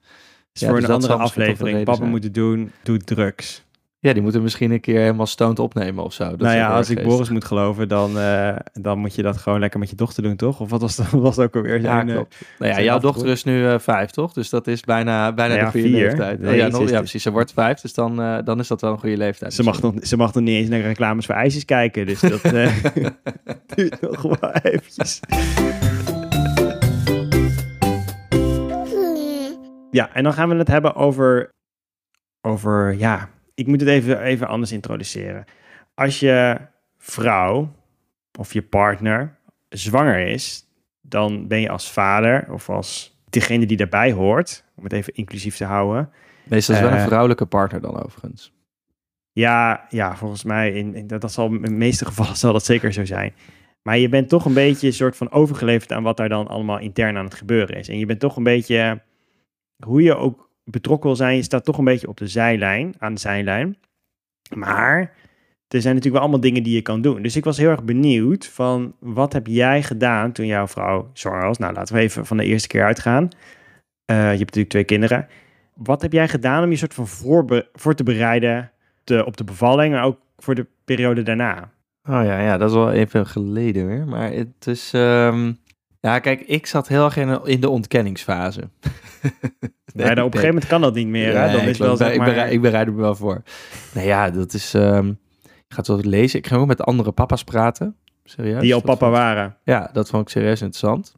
Ja, 0.52 0.68
voor 0.68 0.76
dus 0.80 0.88
een 0.88 0.94
andere 0.94 1.12
aflevering. 1.12 1.84
Papa 1.84 2.04
moeten 2.04 2.32
doen, 2.32 2.72
doe 2.82 2.98
drugs. 2.98 3.64
Ja, 4.04 4.12
die 4.12 4.22
moeten 4.22 4.42
misschien 4.42 4.70
een 4.70 4.80
keer 4.80 5.00
helemaal 5.00 5.26
stoned 5.26 5.58
opnemen 5.58 6.04
of 6.04 6.12
zo. 6.12 6.24
Dat 6.30 6.38
nou 6.38 6.56
ja, 6.56 6.76
als 6.76 6.90
ik 6.90 7.02
Boris 7.02 7.28
moet 7.28 7.44
geloven, 7.44 7.88
dan, 7.88 8.18
eh, 8.18 8.56
dan 8.72 8.98
moet 8.98 9.14
je 9.14 9.22
dat 9.22 9.36
gewoon 9.36 9.60
lekker 9.60 9.78
met 9.80 9.90
je 9.90 9.96
dochter 9.96 10.22
doen, 10.22 10.36
toch? 10.36 10.60
Of 10.60 10.70
wat 10.70 10.80
was 10.80 10.96
dat 10.96 11.10
was 11.28 11.38
ook 11.38 11.56
alweer 11.56 11.74
Ja, 11.76 11.80
zijn... 11.82 12.08
eh, 12.08 12.14
klopt. 12.14 12.36
Nou 12.58 12.72
ja, 12.72 12.80
jouw 12.80 12.98
dochter 12.98 13.28
is 13.28 13.44
nu 13.44 13.66
eh, 13.66 13.78
vijf, 13.78 14.10
toch? 14.10 14.32
Dus 14.32 14.48
dat 14.50 14.66
is 14.66 14.80
bijna, 14.80 15.32
bijna 15.32 15.54
Nou 15.54 15.66
ja, 15.66 15.72
de 15.72 15.78
goede 15.80 15.88
vier. 15.96 16.06
leeftijd. 16.06 16.40
Nee, 16.40 16.50
Oh, 16.50 16.56
ja, 16.56 16.68
nog, 16.68 16.80
dus- 16.80 16.90
precies. 16.90 17.22
Ze 17.22 17.30
wordt 17.30 17.52
vijf, 17.52 17.80
dus 17.80 17.94
dan, 17.94 18.20
eh, 18.22 18.38
dan 18.44 18.58
is 18.58 18.68
dat 18.68 18.80
wel 18.80 18.92
een 18.92 18.98
goede 18.98 19.16
leeftijd. 19.16 19.54
ze, 19.54 19.62
mag 19.62 19.80
nog, 19.82 19.94
ze 20.02 20.16
mag 20.16 20.34
nog 20.34 20.42
niet 20.44 20.56
eens 20.56 20.68
naar 20.68 20.80
reclames 20.80 21.26
voor 21.26 21.34
ijsjes 21.34 21.64
kijken, 21.64 22.06
dus 22.06 22.20
dat 22.20 22.40
eh, 22.42 22.72
duurt 23.74 24.00
nog 24.00 24.22
wel 24.22 24.50
eventjes. 24.52 25.20
Ja, 29.90 30.10
en 30.14 30.22
dan 30.22 30.32
gaan 30.32 30.48
we 30.48 30.54
het 30.54 30.68
hebben 30.68 30.94
over, 30.94 31.48
over 32.46 32.94
ja, 32.98 33.28
ik 33.54 33.66
moet 33.66 33.80
het 33.80 33.88
even, 33.88 34.22
even 34.22 34.48
anders 34.48 34.72
introduceren. 34.72 35.44
Als 35.94 36.20
je 36.20 36.56
vrouw 36.98 37.72
of 38.38 38.52
je 38.52 38.62
partner 38.62 39.38
zwanger 39.68 40.26
is, 40.26 40.66
dan 41.00 41.48
ben 41.48 41.60
je 41.60 41.68
als 41.68 41.92
vader 41.92 42.52
of 42.52 42.70
als 42.70 43.18
degene 43.30 43.66
die 43.66 43.76
daarbij 43.76 44.12
hoort, 44.12 44.64
om 44.74 44.84
het 44.84 44.92
even 44.92 45.14
inclusief 45.14 45.56
te 45.56 45.64
houden. 45.64 46.10
Meestal 46.44 46.74
is 46.74 46.80
wel 46.80 46.90
een 46.90 46.96
Eh, 46.96 47.04
vrouwelijke 47.04 47.46
partner 47.46 47.80
dan 47.80 48.02
overigens. 48.04 48.52
Ja, 49.32 49.86
ja 49.88 50.16
volgens 50.16 50.44
mij, 50.44 50.72
in, 50.72 50.94
in, 50.94 51.06
dat, 51.06 51.20
dat 51.20 51.32
zal 51.32 51.46
in 51.46 51.62
de 51.62 51.70
meeste 51.70 52.04
gevallen 52.04 52.36
zal 52.44 52.52
dat 52.52 52.64
zeker 52.64 52.92
zo 52.92 53.04
zijn. 53.04 53.34
Maar 53.82 53.98
je 53.98 54.08
bent 54.08 54.28
toch 54.28 54.44
een 54.44 54.54
beetje 54.54 54.86
een 54.86 54.92
soort 54.92 55.16
van 55.16 55.30
overgeleverd 55.30 55.92
aan 55.92 56.02
wat 56.02 56.16
daar 56.16 56.28
dan 56.28 56.48
allemaal 56.48 56.78
intern 56.78 57.16
aan 57.16 57.24
het 57.24 57.34
gebeuren 57.34 57.76
is. 57.76 57.88
En 57.88 57.98
je 57.98 58.06
bent 58.06 58.20
toch 58.20 58.36
een 58.36 58.42
beetje, 58.42 59.02
hoe 59.84 60.02
je 60.02 60.16
ook 60.16 60.50
betrokken 60.64 61.06
wil 61.06 61.16
zijn, 61.16 61.36
je 61.36 61.42
staat 61.42 61.64
toch 61.64 61.78
een 61.78 61.84
beetje 61.84 62.08
op 62.08 62.16
de 62.16 62.26
zijlijn, 62.28 62.94
aan 62.98 63.14
de 63.14 63.20
zijlijn. 63.20 63.76
Maar 64.54 64.98
er 65.68 65.80
zijn 65.80 65.94
natuurlijk 65.94 66.12
wel 66.12 66.20
allemaal 66.20 66.40
dingen 66.40 66.62
die 66.62 66.74
je 66.74 66.82
kan 66.82 67.00
doen. 67.00 67.22
Dus 67.22 67.36
ik 67.36 67.44
was 67.44 67.56
heel 67.56 67.70
erg 67.70 67.84
benieuwd 67.84 68.46
van, 68.46 68.94
wat 68.98 69.32
heb 69.32 69.46
jij 69.46 69.82
gedaan 69.82 70.32
toen 70.32 70.46
jouw 70.46 70.66
vrouw 70.66 71.10
was? 71.22 71.58
Nou, 71.58 71.74
laten 71.74 71.94
we 71.94 72.00
even 72.00 72.26
van 72.26 72.36
de 72.36 72.44
eerste 72.44 72.68
keer 72.68 72.84
uitgaan. 72.84 73.28
Eh, 74.04 74.16
je 74.16 74.22
hebt 74.22 74.38
natuurlijk 74.38 74.68
twee 74.70 74.84
kinderen. 74.84 75.26
Wat 75.74 76.02
heb 76.02 76.12
jij 76.12 76.28
gedaan 76.28 76.64
om 76.64 76.70
je 76.70 76.76
soort 76.76 76.94
van 76.94 77.06
voorbe- 77.08 77.68
voor 77.72 77.94
te 77.94 78.02
bereiden 78.02 78.70
te, 79.04 79.24
op 79.26 79.36
de 79.36 79.44
bevalling, 79.44 79.94
maar 79.94 80.04
ook 80.04 80.18
voor 80.36 80.54
de 80.54 80.66
periode 80.84 81.22
daarna? 81.22 81.72
Oh 82.08 82.24
ja, 82.24 82.40
ja, 82.40 82.56
dat 82.58 82.68
is 82.70 82.76
wel 82.76 82.92
even 82.92 83.26
geleden 83.26 83.86
weer. 83.86 84.06
Maar 84.06 84.32
het 84.32 84.66
is... 84.66 84.92
ehm, 84.92 85.52
Ja, 86.00 86.18
kijk, 86.18 86.40
ik 86.40 86.66
zat 86.66 86.88
heel 86.88 87.04
erg 87.04 87.16
in 87.46 87.60
de 87.60 87.68
ontkenningsfase. 87.68 88.60
Nee, 89.94 90.10
op 90.10 90.16
een 90.16 90.22
gegeven 90.22 90.46
moment 90.46 90.66
kan 90.66 90.80
dat 90.80 90.94
niet 90.94 91.06
meer. 91.06 91.38
hè? 91.40 91.52
Dan 91.52 91.60
is 91.60 91.78
wel, 91.78 91.96
zeg 91.96 92.12
ik, 92.12 92.18
maar, 92.18 92.28
bereid, 92.28 92.52
ik 92.52 92.60
bereid 92.60 92.86
me 92.86 92.94
wel 92.94 93.14
voor. 93.14 93.42
Nou 93.94 94.06
ja, 94.06 94.30
dat 94.30 94.52
is... 94.54 94.74
ehm 94.74 95.12
ik 95.68 95.80
ga 95.84 95.94
het 95.94 96.04
wel 96.04 96.10
lezen. 96.12 96.38
Ik 96.38 96.46
ga 96.46 96.56
ook 96.56 96.66
met 96.66 96.82
andere 96.82 97.12
papa's 97.12 97.44
praten. 97.44 97.96
Serieus. 98.24 98.60
die 98.60 98.74
al 98.74 98.80
papa 98.80 99.10
waren. 99.10 99.56
Ja, 99.64 99.90
dat 99.92 100.08
vond 100.08 100.22
ik 100.22 100.28
serieus 100.28 100.60
interessant. 100.60 101.14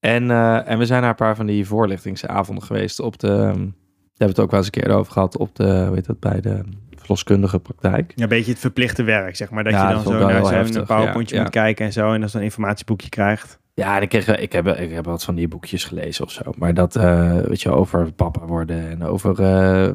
En, 0.00 0.30
eh, 0.30 0.68
en 0.68 0.78
we 0.78 0.86
zijn 0.86 1.00
naar 1.00 1.10
een 1.10 1.16
paar 1.16 1.36
van 1.36 1.46
die 1.46 1.66
voorlichtingsavonden 1.66 2.64
geweest 2.64 3.00
op 3.00 3.18
de... 3.18 3.28
ehm, 3.28 3.38
daar 3.38 3.48
hebben 3.48 3.72
we 4.16 4.24
het 4.24 4.40
ook 4.40 4.50
wel 4.50 4.58
eens 4.58 4.68
een 4.74 4.82
keer 4.82 4.90
over 4.92 5.12
gehad 5.12 5.36
op 5.36 5.56
de, 5.56 5.84
hoe 5.86 5.94
heet 5.94 6.06
dat, 6.06 6.20
bij 6.20 6.40
de 6.40 6.60
verloskundige 6.96 7.58
praktijk. 7.58 8.12
Ja, 8.16 8.22
een 8.22 8.28
beetje 8.28 8.50
het 8.50 8.60
verplichte 8.60 9.02
werk, 9.02 9.36
zeg 9.36 9.50
maar. 9.50 9.64
Dat 9.64 9.72
Ja, 9.72 9.88
je 9.88 9.94
dan 9.94 10.02
zo 10.02 10.18
naar 10.18 10.66
zo'n 10.66 10.84
powerpointje 10.84 11.36
ja, 11.36 11.42
moet 11.42 11.54
ja. 11.54 11.62
kijken 11.62 11.86
en 11.86 11.92
zo. 11.92 12.12
En 12.12 12.20
dan 12.20 12.28
zo'n 12.28 12.42
informatieboekje 12.42 13.08
krijgt. 13.08 13.59
Ja, 13.80 13.98
ik, 13.98 14.12
ik, 14.14 14.52
heb, 14.52 14.66
ik 14.66 14.90
heb 14.90 15.04
wat 15.04 15.24
van 15.24 15.34
die 15.34 15.48
boekjes 15.48 15.84
gelezen 15.84 16.24
of 16.24 16.30
zo. 16.30 16.42
Maar 16.56 16.74
dat, 16.74 16.96
eh, 16.96 17.38
weet 17.38 17.62
je, 17.62 17.70
over 17.70 18.12
papa 18.12 18.46
worden 18.46 18.90
en 18.90 19.02
over 19.02 19.30
eh, 19.30 19.90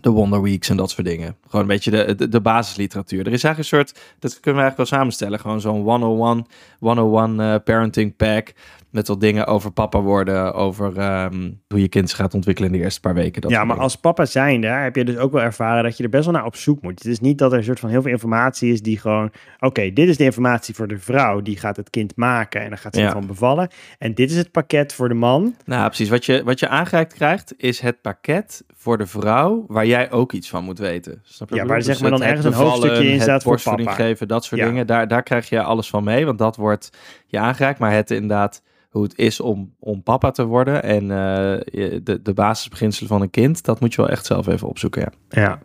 de 0.00 0.10
Wonder 0.10 0.42
Weeks 0.42 0.68
en 0.68 0.76
dat 0.76 0.90
soort 0.90 1.06
dingen. 1.06 1.36
Gewoon 1.46 1.60
een 1.60 1.66
beetje 1.66 1.90
de, 1.90 2.14
de, 2.14 2.28
de 2.28 2.40
basisliteratuur. 2.40 3.26
Er 3.26 3.32
is 3.32 3.44
eigenlijk 3.44 3.58
een 3.58 3.78
soort, 3.78 4.00
dat 4.18 4.40
kunnen 4.40 4.62
we 4.62 4.66
eigenlijk 4.66 4.76
wel 4.76 4.98
samenstellen. 4.98 5.40
Gewoon 5.40 5.60
zo'n 5.60 5.82
101, 5.82 6.46
101 6.78 7.40
eh, 7.40 7.54
parenting 7.64 8.16
pack. 8.16 8.52
Met 8.92 9.08
wat 9.08 9.20
dingen 9.20 9.46
over 9.46 9.70
papa 9.72 10.00
worden, 10.00 10.54
over 10.54 10.98
ehm, 10.98 11.50
hoe 11.68 11.80
je 11.80 11.88
kind 11.88 12.08
zich 12.08 12.18
gaat 12.18 12.34
ontwikkelen 12.34 12.70
in 12.72 12.78
de 12.78 12.84
eerste 12.84 13.00
paar 13.00 13.14
weken. 13.14 13.40
Dat 13.42 13.50
ja, 13.50 13.58
maar 13.58 13.66
dingen. 13.66 13.82
als 13.82 13.96
papa 13.96 14.24
zijnde 14.24 14.66
heb 14.66 14.96
je 14.96 15.04
dus 15.04 15.16
ook 15.16 15.32
wel 15.32 15.42
ervaren 15.42 15.82
dat 15.82 15.96
je 15.96 16.02
er 16.02 16.08
best 16.08 16.24
wel 16.24 16.34
naar 16.34 16.44
op 16.44 16.56
zoek 16.56 16.82
moet. 16.82 16.98
Het 17.02 17.12
is 17.12 17.20
niet 17.20 17.38
dat 17.38 17.52
er 17.52 17.58
een 17.58 17.64
soort 17.64 17.80
van 17.80 17.88
heel 17.88 18.02
veel 18.02 18.10
informatie 18.10 18.72
is 18.72 18.82
die 18.82 18.98
gewoon... 18.98 19.30
Oké, 19.60 19.92
dit 19.92 20.08
is 20.08 20.16
de 20.16 20.24
informatie 20.24 20.74
voor 20.74 20.88
de 20.88 20.98
vrouw, 20.98 21.40
die 21.40 21.56
gaat 21.56 21.76
het 21.76 21.90
kind 21.90 22.16
maken 22.16 22.60
en 22.62 22.68
dan 22.68 22.78
gaat 22.78 22.94
ze 22.94 23.00
Ja. 23.00 23.06
ervan 23.06 23.26
bevallen. 23.26 23.68
En 23.98 24.14
dit 24.14 24.30
is 24.30 24.36
het 24.36 24.50
pakket 24.50 24.92
voor 24.92 25.08
de 25.08 25.14
man. 25.14 25.54
Nou, 25.64 25.86
precies. 25.86 26.08
Wat 26.08 26.24
je, 26.24 26.42
wat 26.44 26.58
je 26.60 26.68
aangereikt 26.68 27.14
krijgt, 27.14 27.54
is 27.56 27.80
het 27.80 28.00
pakket 28.00 28.64
voor 28.76 28.98
de 28.98 29.06
vrouw 29.06 29.64
waar 29.68 29.86
jij 29.86 30.10
ook 30.10 30.32
iets 30.32 30.48
van 30.48 30.64
moet 30.64 30.78
weten. 30.78 31.20
Snap 31.22 31.48
je 31.48 31.54
Ja, 31.54 31.66
waar 31.66 31.82
zeg 31.82 31.94
bedoel? 32.00 32.10
maar 32.18 32.18
Dus 32.18 32.28
dan 32.28 32.36
ergens 32.36 32.56
een 32.60 32.66
hoofdstukje 32.66 33.12
in 33.12 33.20
staat 33.20 33.42
voor 33.42 33.60
papa. 33.62 33.92
geven, 33.92 34.28
dat 34.28 34.44
soort 34.44 34.60
Ja. 34.60 34.66
dingen. 34.66 34.86
Daar, 34.86 35.08
daar 35.08 35.22
krijg 35.22 35.48
je 35.48 35.62
alles 35.62 35.88
van 35.90 36.04
mee, 36.04 36.24
want 36.26 36.38
dat 36.38 36.56
wordt 36.56 36.90
je 37.32 37.38
aangereikt. 37.38 37.78
Maar 37.78 37.92
het 37.92 38.10
inderdaad, 38.10 38.62
hoe 38.90 39.02
het 39.02 39.18
is 39.18 39.40
om, 39.40 39.74
om 39.78 40.02
papa 40.02 40.30
te 40.30 40.44
worden 40.44 40.82
en 40.82 41.02
eh, 41.02 41.98
de, 42.02 42.20
de 42.22 42.32
basisbeginselen 42.34 43.08
van 43.08 43.22
een 43.22 43.30
kind, 43.30 43.64
dat 43.64 43.80
moet 43.80 43.94
je 43.94 44.00
wel 44.00 44.10
echt 44.10 44.26
zelf 44.26 44.46
even 44.46 44.68
opzoeken, 44.68 45.00
ja. 45.00 45.40
Ja. 45.40 45.58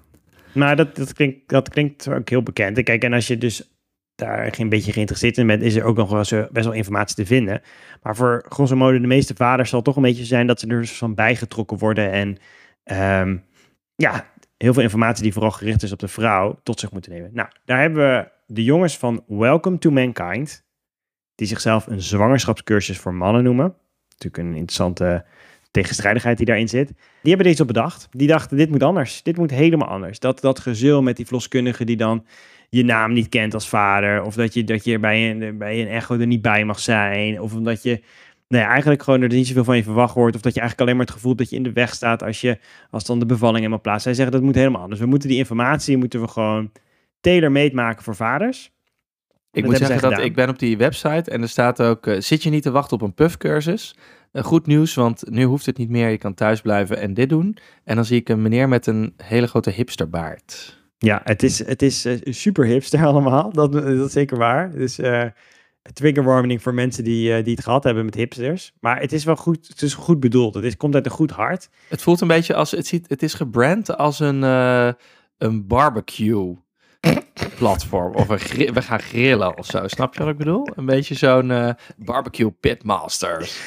Maar 0.53 0.75
dat, 0.75 0.95
dat, 0.95 1.13
klinkt, 1.13 1.49
dat 1.49 1.69
klinkt 1.69 2.10
ook 2.10 2.30
heel 2.30 2.43
bekend. 2.43 2.77
En 2.77 2.84
Kijk, 2.84 3.03
en 3.03 3.13
als 3.13 3.27
je 3.27 3.38
dus 3.38 3.71
daar 4.15 4.60
een 4.60 4.69
beetje 4.69 4.91
geïnteresseerd 4.91 5.38
in 5.38 5.47
bent, 5.47 5.62
is 5.62 5.75
er 5.75 5.84
ook 5.84 5.97
nog 5.97 6.10
wel 6.10 6.17
eens, 6.17 6.32
eh, 6.32 6.43
best 6.51 6.65
wel 6.65 6.75
informatie 6.75 7.15
te 7.15 7.25
vinden. 7.25 7.62
Maar 8.01 8.15
voor 8.15 8.45
grosso 8.49 8.75
modo 8.75 8.99
de 8.99 9.08
meeste 9.08 9.36
vaders 9.36 9.69
zal 9.69 9.82
toch 9.82 9.95
een 9.95 10.01
beetje 10.01 10.25
zijn 10.25 10.47
dat 10.47 10.60
ze 10.60 10.67
er 10.67 10.80
dus 10.80 10.97
van 10.97 11.15
bijgetrokken 11.15 11.77
worden. 11.77 12.12
En 12.12 12.38
ehm, 12.84 13.38
ja, 13.95 14.32
heel 14.58 14.73
veel 14.73 14.84
informatie 14.84 15.23
die 15.23 15.34
vooral 15.34 15.51
gericht 15.51 15.84
is 15.84 15.91
op 15.91 15.99
de 15.99 16.08
vrouw 16.08 16.60
tot 16.63 16.80
zich 16.80 16.91
moeten 16.91 17.12
nemen. 17.12 17.30
Nou, 17.34 17.49
daar 17.65 17.80
hebben 17.80 18.03
we 18.03 18.32
de 18.45 18.63
jongens 18.63 18.97
van 18.97 19.23
Welcome 19.27 19.77
to 19.77 19.91
Mankind, 19.91 20.66
die 21.38 21.47
zichzelf 21.47 21.88
een 21.88 22.02
zwangerschapscursus 22.02 22.97
voor 22.97 23.13
mannen 23.13 23.43
noemen. 23.43 23.73
Natuurlijk 24.10 24.43
een 24.43 24.56
interessante 24.56 25.26
tegenstrijdigheid 25.71 26.38
die 26.38 26.45
daarin 26.45 26.67
zit. 26.67 26.88
Die 26.88 27.34
hebben 27.34 27.45
deze 27.45 27.62
op 27.62 27.67
bedacht. 27.67 28.08
Die 28.12 28.28
dachten, 28.28 28.58
dit 28.58 28.69
moet 28.69 28.84
anders. 28.84 29.23
Dit 29.23 29.38
moet 29.38 29.52
helemaal 29.52 29.88
anders. 29.88 30.19
Dat, 30.19 30.41
dat 30.41 30.65
met 31.02 31.15
die 31.15 31.26
verloskundige 31.26 31.86
die 31.86 31.97
dan 31.97 32.26
je 32.69 32.84
naam 32.84 33.13
niet 33.13 33.30
kent 33.30 33.54
als 33.54 33.69
vader. 33.69 34.23
Of 34.23 34.36
dat 34.36 34.54
je, 34.54 34.63
dat 34.63 34.84
je 34.84 35.00
bij, 35.00 35.32
een, 35.32 35.58
bij 35.58 35.82
een 35.82 35.88
echo 35.88 36.19
er 36.19 36.28
niet 36.28 36.41
bij 36.41 36.65
mag 36.65 36.80
zijn. 36.80 37.41
Of 37.41 37.54
omdat 37.54 37.84
je 37.84 38.02
nee, 38.47 38.62
eigenlijk 38.62 39.04
gewoon 39.04 39.21
er 39.21 39.30
niet 39.30 39.47
zoveel 39.47 39.63
van 39.63 39.76
je 39.76 39.84
verwacht 39.84 40.15
wordt. 40.15 40.36
Of 40.36 40.41
dat 40.41 40.54
je 40.54 40.60
eigenlijk 40.60 40.89
alleen 40.89 41.00
maar 41.00 41.08
het 41.08 41.15
gevoel 41.15 41.36
dat 41.36 41.50
je 41.50 41.56
in 41.56 41.63
de 41.63 41.73
weg 41.73 41.93
staat 41.93 42.23
als, 42.23 42.41
je, 42.41 42.60
als 42.89 43.06
dan 43.06 43.19
de 43.19 43.26
bevalling 43.26 43.58
helemaal 43.58 43.82
plaats. 43.82 44.04
Zij 44.04 44.13
zeggen 44.13 44.34
dat 44.34 44.41
moet 44.43 44.56
helemaal 44.56 44.82
anders. 44.82 45.00
We 45.00 45.08
moeten 45.08 45.30
die 45.30 45.38
informatie 45.38 45.97
moeten 45.97 46.21
we 46.21 46.28
gewoon 46.28 46.71
tailor-made 47.21 47.76
maken 47.76 48.04
voor 48.04 48.15
vaders. 48.15 48.71
Ik 49.51 49.63
Dat 49.63 49.71
moet 49.71 49.79
zeggen 49.79 50.01
dat 50.01 50.12
gedaan. 50.12 50.25
ik 50.25 50.36
ben 50.36 50.49
op 50.49 50.60
die 50.60 50.77
website 50.77 51.31
en 51.31 51.41
er 51.41 51.49
staat 51.49 51.81
ook, 51.81 52.07
eh, 52.07 52.19
zit 52.19 52.43
je 52.43 52.49
niet 52.49 52.63
te 52.63 52.71
wachten 52.71 52.97
op 52.97 53.01
een 53.01 53.13
puffcursus? 53.13 53.95
Eh, 54.31 54.43
goed 54.43 54.65
nieuws, 54.65 54.93
want 54.93 55.23
nu 55.29 55.43
hoeft 55.43 55.65
het 55.65 55.77
niet 55.77 55.89
meer. 55.89 56.10
Je 56.10 56.17
kan 56.17 56.33
thuis 56.33 56.62
blijven 56.62 56.97
en 56.97 57.13
dit 57.13 57.29
doen. 57.29 57.57
En 57.83 57.95
dan 57.95 58.05
zie 58.05 58.19
ik 58.19 58.29
een 58.29 58.41
meneer 58.41 58.69
met 58.69 58.88
een 58.88 59.13
hele 59.17 59.47
grote 59.47 59.69
hipsterbaard. 59.69 60.81
Ja, 60.97 61.21
het 61.23 61.43
is, 61.43 61.65
het 61.65 61.81
is 61.81 62.05
eh, 62.05 62.17
super 62.23 62.65
hipster 62.65 63.05
allemaal. 63.05 63.51
Dat, 63.51 63.71
dat 63.71 63.86
is 63.86 64.12
zeker 64.12 64.38
waar. 64.38 64.71
Dus 64.71 64.99
trigger 65.93 66.23
warning 66.23 66.62
voor 66.62 66.73
mensen 66.73 67.03
die, 67.03 67.43
die 67.43 67.53
het 67.53 67.63
gehad 67.63 67.83
hebben 67.83 68.05
met 68.05 68.15
hipsters. 68.15 68.73
Maar 68.79 68.99
het 68.99 69.13
is 69.13 69.23
wel 69.23 69.36
goed, 69.36 69.67
het 69.67 69.81
is 69.81 69.93
goed 69.93 70.19
bedoeld. 70.19 70.53
Het 70.53 70.63
is, 70.63 70.77
komt 70.77 70.95
uit 70.95 71.05
een 71.05 71.12
goed 71.12 71.31
hart. 71.31 71.69
Het 71.89 72.01
voelt 72.01 72.21
een 72.21 72.27
beetje 72.27 72.55
als, 72.55 72.71
het, 72.71 72.88
ziet, 72.88 73.10
het 73.10 73.23
is 73.23 73.33
gebrand 73.33 73.97
als 73.97 74.19
een, 74.19 74.41
een 75.38 75.67
barbecue 75.67 76.57
platform. 77.58 78.15
Of 78.15 78.30
een 78.30 78.39
gri- 78.39 78.72
we 78.72 78.82
gaan 78.82 79.00
grillen 79.00 79.58
of 79.58 79.65
zo. 79.65 79.88
Snap 79.88 80.13
je 80.13 80.20
wat 80.20 80.30
ik 80.32 80.38
bedoel? 80.38 80.67
Een 80.76 80.86
beetje 80.86 81.15
zo'n 81.15 81.52
eh, 81.52 81.70
barbecue 81.98 82.52
pitmasters. 82.52 83.60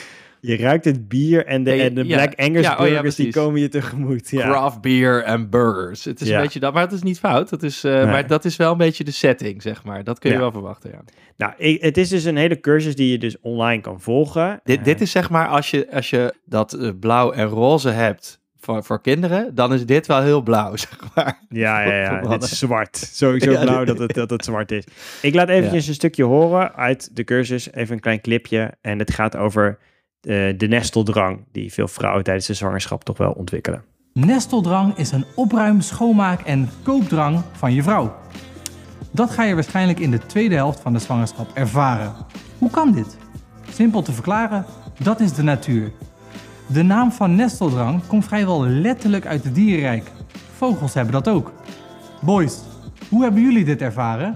Je 0.42 0.57
ruikt 0.57 0.85
het 0.85 1.09
bier 1.09 1.46
en 1.46 1.64
de, 1.64 1.72
en 1.72 1.94
de 1.94 2.05
ja. 2.07 2.16
Black 2.16 2.33
Angus 2.40 2.62
Ja, 2.64 2.76
oh 2.76 2.87
ja, 2.87 2.92
burgers 2.92 3.14
die 3.14 3.33
komen 3.33 3.61
je 3.61 3.68
tegemoet. 3.68 4.31
Ja. 4.31 4.48
Craft 4.48 4.81
beer 4.81 5.22
en 5.22 5.50
burgers. 5.50 6.05
Het 6.05 6.20
is 6.20 6.29
een 6.29 6.40
beetje 6.40 6.61
dat, 6.61 6.72
maar 6.72 6.83
het 6.83 6.92
is 6.92 7.03
niet 7.03 7.18
fout. 7.18 7.48
Dat 7.50 7.62
is, 7.62 7.85
eh, 7.85 7.92
Nee. 7.92 8.05
Maar 8.07 8.26
dat 8.26 8.44
is 8.44 8.57
wel 8.57 8.72
een 8.72 8.79
beetje 8.79 9.05
de 9.05 9.11
setting, 9.11 9.62
zeg 9.62 9.85
maar. 9.85 10.05
Dat 10.05 10.18
kun 10.18 10.31
je 10.31 10.38
wel 10.38 10.53
verwachten, 10.53 10.90
ja. 10.90 11.00
Nou, 11.37 11.53
ik- 11.57 11.83
het 11.83 11.96
is 11.96 12.09
dus 12.09 12.24
een 12.24 12.37
hele 12.37 12.61
cursus 12.61 12.96
die 12.96 13.11
je 13.11 13.18
dus 13.18 13.37
online 13.40 13.83
kan 13.83 14.00
volgen. 14.00 14.61
Dit, 14.64 14.79
Eh, 14.79 14.85
dit 14.85 15.00
is 15.00 15.11
zeg 15.11 15.31
maar, 15.31 15.48
als 15.48 15.70
je, 15.70 15.92
als 15.92 16.11
je 16.11 16.35
dat 16.44 16.72
eh, 16.72 16.90
blauw 17.00 17.33
en 17.33 17.46
roze 17.46 17.88
hebt 17.90 18.39
voor, 18.60 18.84
voor 18.84 19.00
kinderen, 19.00 19.54
dan 19.54 19.72
is 19.72 19.86
dit 19.86 20.06
wel 20.06 20.22
heel 20.22 20.42
blauw, 20.42 20.76
zeg 20.86 20.98
maar. 21.14 21.38
Ja, 21.48 21.80
ja, 21.80 21.94
ja. 21.94 22.20
Dit 22.20 22.42
is 22.42 22.58
zwart. 22.58 22.96
Sowieso 23.12 23.50
Ja, 23.50 23.60
blauw 23.60 23.84
dat 23.84 23.98
het, 23.98 24.14
dat 24.14 24.30
het 24.30 24.44
zwart 24.44 24.72
is. 24.72 24.84
Ik 25.22 25.34
laat 25.34 25.48
eventjes 25.48 25.86
een 25.86 25.94
stukje 25.94 26.24
horen 26.24 26.74
uit 26.74 27.16
de 27.16 27.24
cursus. 27.24 27.72
Even 27.72 27.94
een 27.94 28.00
klein 28.00 28.20
clipje. 28.20 28.74
En 28.80 28.98
het 28.98 29.10
gaat 29.10 29.36
over 29.36 29.78
eh, 30.20 30.34
de 30.56 30.66
nesteldrang 30.68 31.44
die 31.52 31.72
veel 31.72 31.88
vrouwen 31.88 32.24
tijdens 32.24 32.46
de 32.46 32.54
zwangerschap 32.54 33.04
toch 33.04 33.16
wel 33.18 33.32
ontwikkelen. 33.32 33.84
Nesteldrang 34.12 34.96
is 34.96 35.12
een 35.12 35.24
opruim, 35.34 35.80
schoonmaak 35.80 36.40
en 36.40 36.70
koopdrang 36.82 37.42
van 37.52 37.72
je 37.72 37.82
vrouw. 37.82 38.16
Dat 39.10 39.30
ga 39.30 39.44
je 39.44 39.54
waarschijnlijk 39.54 40.00
in 40.00 40.10
de 40.10 40.18
tweede 40.26 40.54
helft 40.54 40.80
van 40.80 40.92
de 40.92 40.98
zwangerschap 40.98 41.50
ervaren. 41.54 42.12
Hoe 42.58 42.70
kan 42.70 42.92
dit? 42.92 43.16
Simpel 43.72 44.02
te 44.02 44.12
verklaren, 44.12 44.64
dat 44.98 45.20
is 45.20 45.32
de 45.32 45.42
natuur. 45.42 45.92
De 46.72 46.83
naam 46.83 47.12
van 47.12 47.35
nesteldrang 47.35 48.00
komt 48.06 48.24
vrijwel 48.24 48.66
letterlijk 48.66 49.26
uit 49.26 49.44
het 49.44 49.54
dierenrijk. 49.54 50.11
Vogels 50.56 50.94
hebben 50.94 51.12
dat 51.12 51.28
ook. 51.28 51.52
Boys, 52.20 52.59
hoe 53.09 53.22
hebben 53.22 53.42
jullie 53.42 53.64
dit 53.64 53.80
ervaren? 53.80 54.35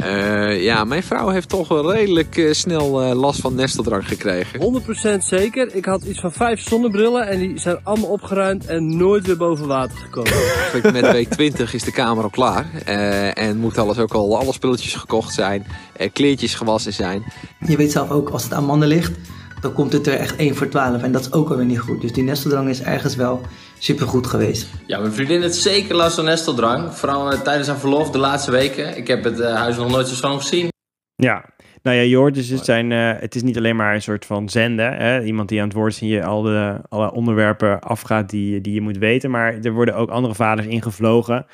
Eh, 0.00 0.62
ja, 0.62 0.84
mijn 0.84 1.02
vrouw 1.02 1.28
heeft 1.28 1.48
toch 1.48 1.68
wel 1.68 1.92
redelijk 1.92 2.36
eh, 2.36 2.52
snel 2.52 3.02
eh, 3.02 3.12
last 3.14 3.40
van 3.40 3.54
nesteldrang 3.54 4.08
gekregen. 4.08 4.82
100% 5.18 5.18
zeker. 5.18 5.74
Ik 5.74 5.84
had 5.84 6.02
iets 6.02 6.20
van 6.20 6.32
vijf 6.32 6.60
zonnebrillen 6.60 7.28
en 7.28 7.38
die 7.38 7.58
zijn 7.58 7.78
allemaal 7.82 8.10
opgeruimd 8.10 8.66
en 8.66 8.96
nooit 8.96 9.26
weer 9.26 9.36
boven 9.36 9.66
water 9.66 9.98
gekomen. 9.98 10.32
Met 11.02 11.12
week 11.12 11.28
20 11.28 11.74
is 11.74 11.82
de 11.82 11.92
kamer 11.92 12.24
al 12.24 12.30
klaar. 12.30 12.66
eh, 12.84 13.38
en 13.38 13.58
moet 13.58 13.78
alles 13.78 13.98
ook 13.98 14.12
al, 14.12 14.38
alle 14.38 14.52
spulletjes 14.52 14.94
gekocht 14.94 15.34
zijn, 15.34 15.66
kleertjes 16.12 16.54
gewassen 16.54 16.92
zijn. 16.92 17.24
Je 17.66 17.76
weet 17.76 17.92
zelf 17.92 18.10
ook, 18.10 18.28
als 18.28 18.42
het 18.42 18.52
aan 18.52 18.64
mannen 18.64 18.88
ligt, 18.88 19.12
dan 19.60 19.72
komt 19.72 19.92
het 19.92 20.06
er 20.06 20.14
echt 20.14 20.36
1 20.36 20.54
voor 20.54 20.68
12. 20.68 21.02
En 21.02 21.12
dat 21.12 21.20
is 21.20 21.32
ook 21.32 21.50
alweer 21.50 21.66
niet 21.66 21.78
goed. 21.78 22.00
Dus 22.00 22.12
die 22.12 22.22
nesteldrang 22.22 22.68
is 22.68 22.82
ergens 22.82 23.16
wel 23.16 23.40
supergoed 23.78 24.26
geweest. 24.26 24.68
Ja, 24.86 24.98
mijn 24.98 25.12
vriendin 25.12 25.42
heeft 25.42 25.54
zeker 25.54 25.94
last 25.94 26.14
van 26.14 26.24
nesteldrang. 26.24 26.94
Vooral 26.94 27.32
eh, 27.32 27.40
tijdens 27.40 27.68
haar 27.68 27.78
verlof 27.78 28.10
de 28.10 28.18
laatste 28.18 28.50
weken. 28.50 28.96
Ik 28.96 29.06
heb 29.06 29.24
het 29.24 29.40
eh, 29.40 29.54
huis 29.54 29.76
nog 29.76 29.90
nooit 29.90 30.08
zo 30.08 30.14
schoon 30.14 30.40
gezien. 30.40 30.68
Ja, 31.14 31.44
nou 31.82 31.96
ja, 31.96 32.02
je 32.02 32.16
hoort 32.16 32.34
dus, 32.34 32.48
het, 32.48 32.64
zijn, 32.64 32.92
eh, 32.92 33.12
het 33.20 33.34
is 33.34 33.42
niet 33.42 33.56
alleen 33.56 33.76
maar 33.76 33.94
een 33.94 34.02
soort 34.02 34.26
van 34.26 34.48
zenden. 34.48 34.96
Hè? 34.96 35.22
Iemand 35.22 35.48
die 35.48 35.60
aan 35.60 35.66
het 35.66 35.76
woord 35.76 35.92
is 35.92 36.00
en 36.00 36.06
je 36.06 36.24
al 36.24 36.42
de, 36.42 36.76
alle 36.88 37.12
onderwerpen 37.12 37.80
afgaat 37.80 38.30
die, 38.30 38.60
die 38.60 38.74
je 38.74 38.80
moet 38.80 38.98
weten. 38.98 39.30
Maar 39.30 39.54
er 39.62 39.72
worden 39.72 39.94
ook 39.94 40.10
andere 40.10 40.34
vaders 40.34 40.66
ingevlogen 40.66 41.46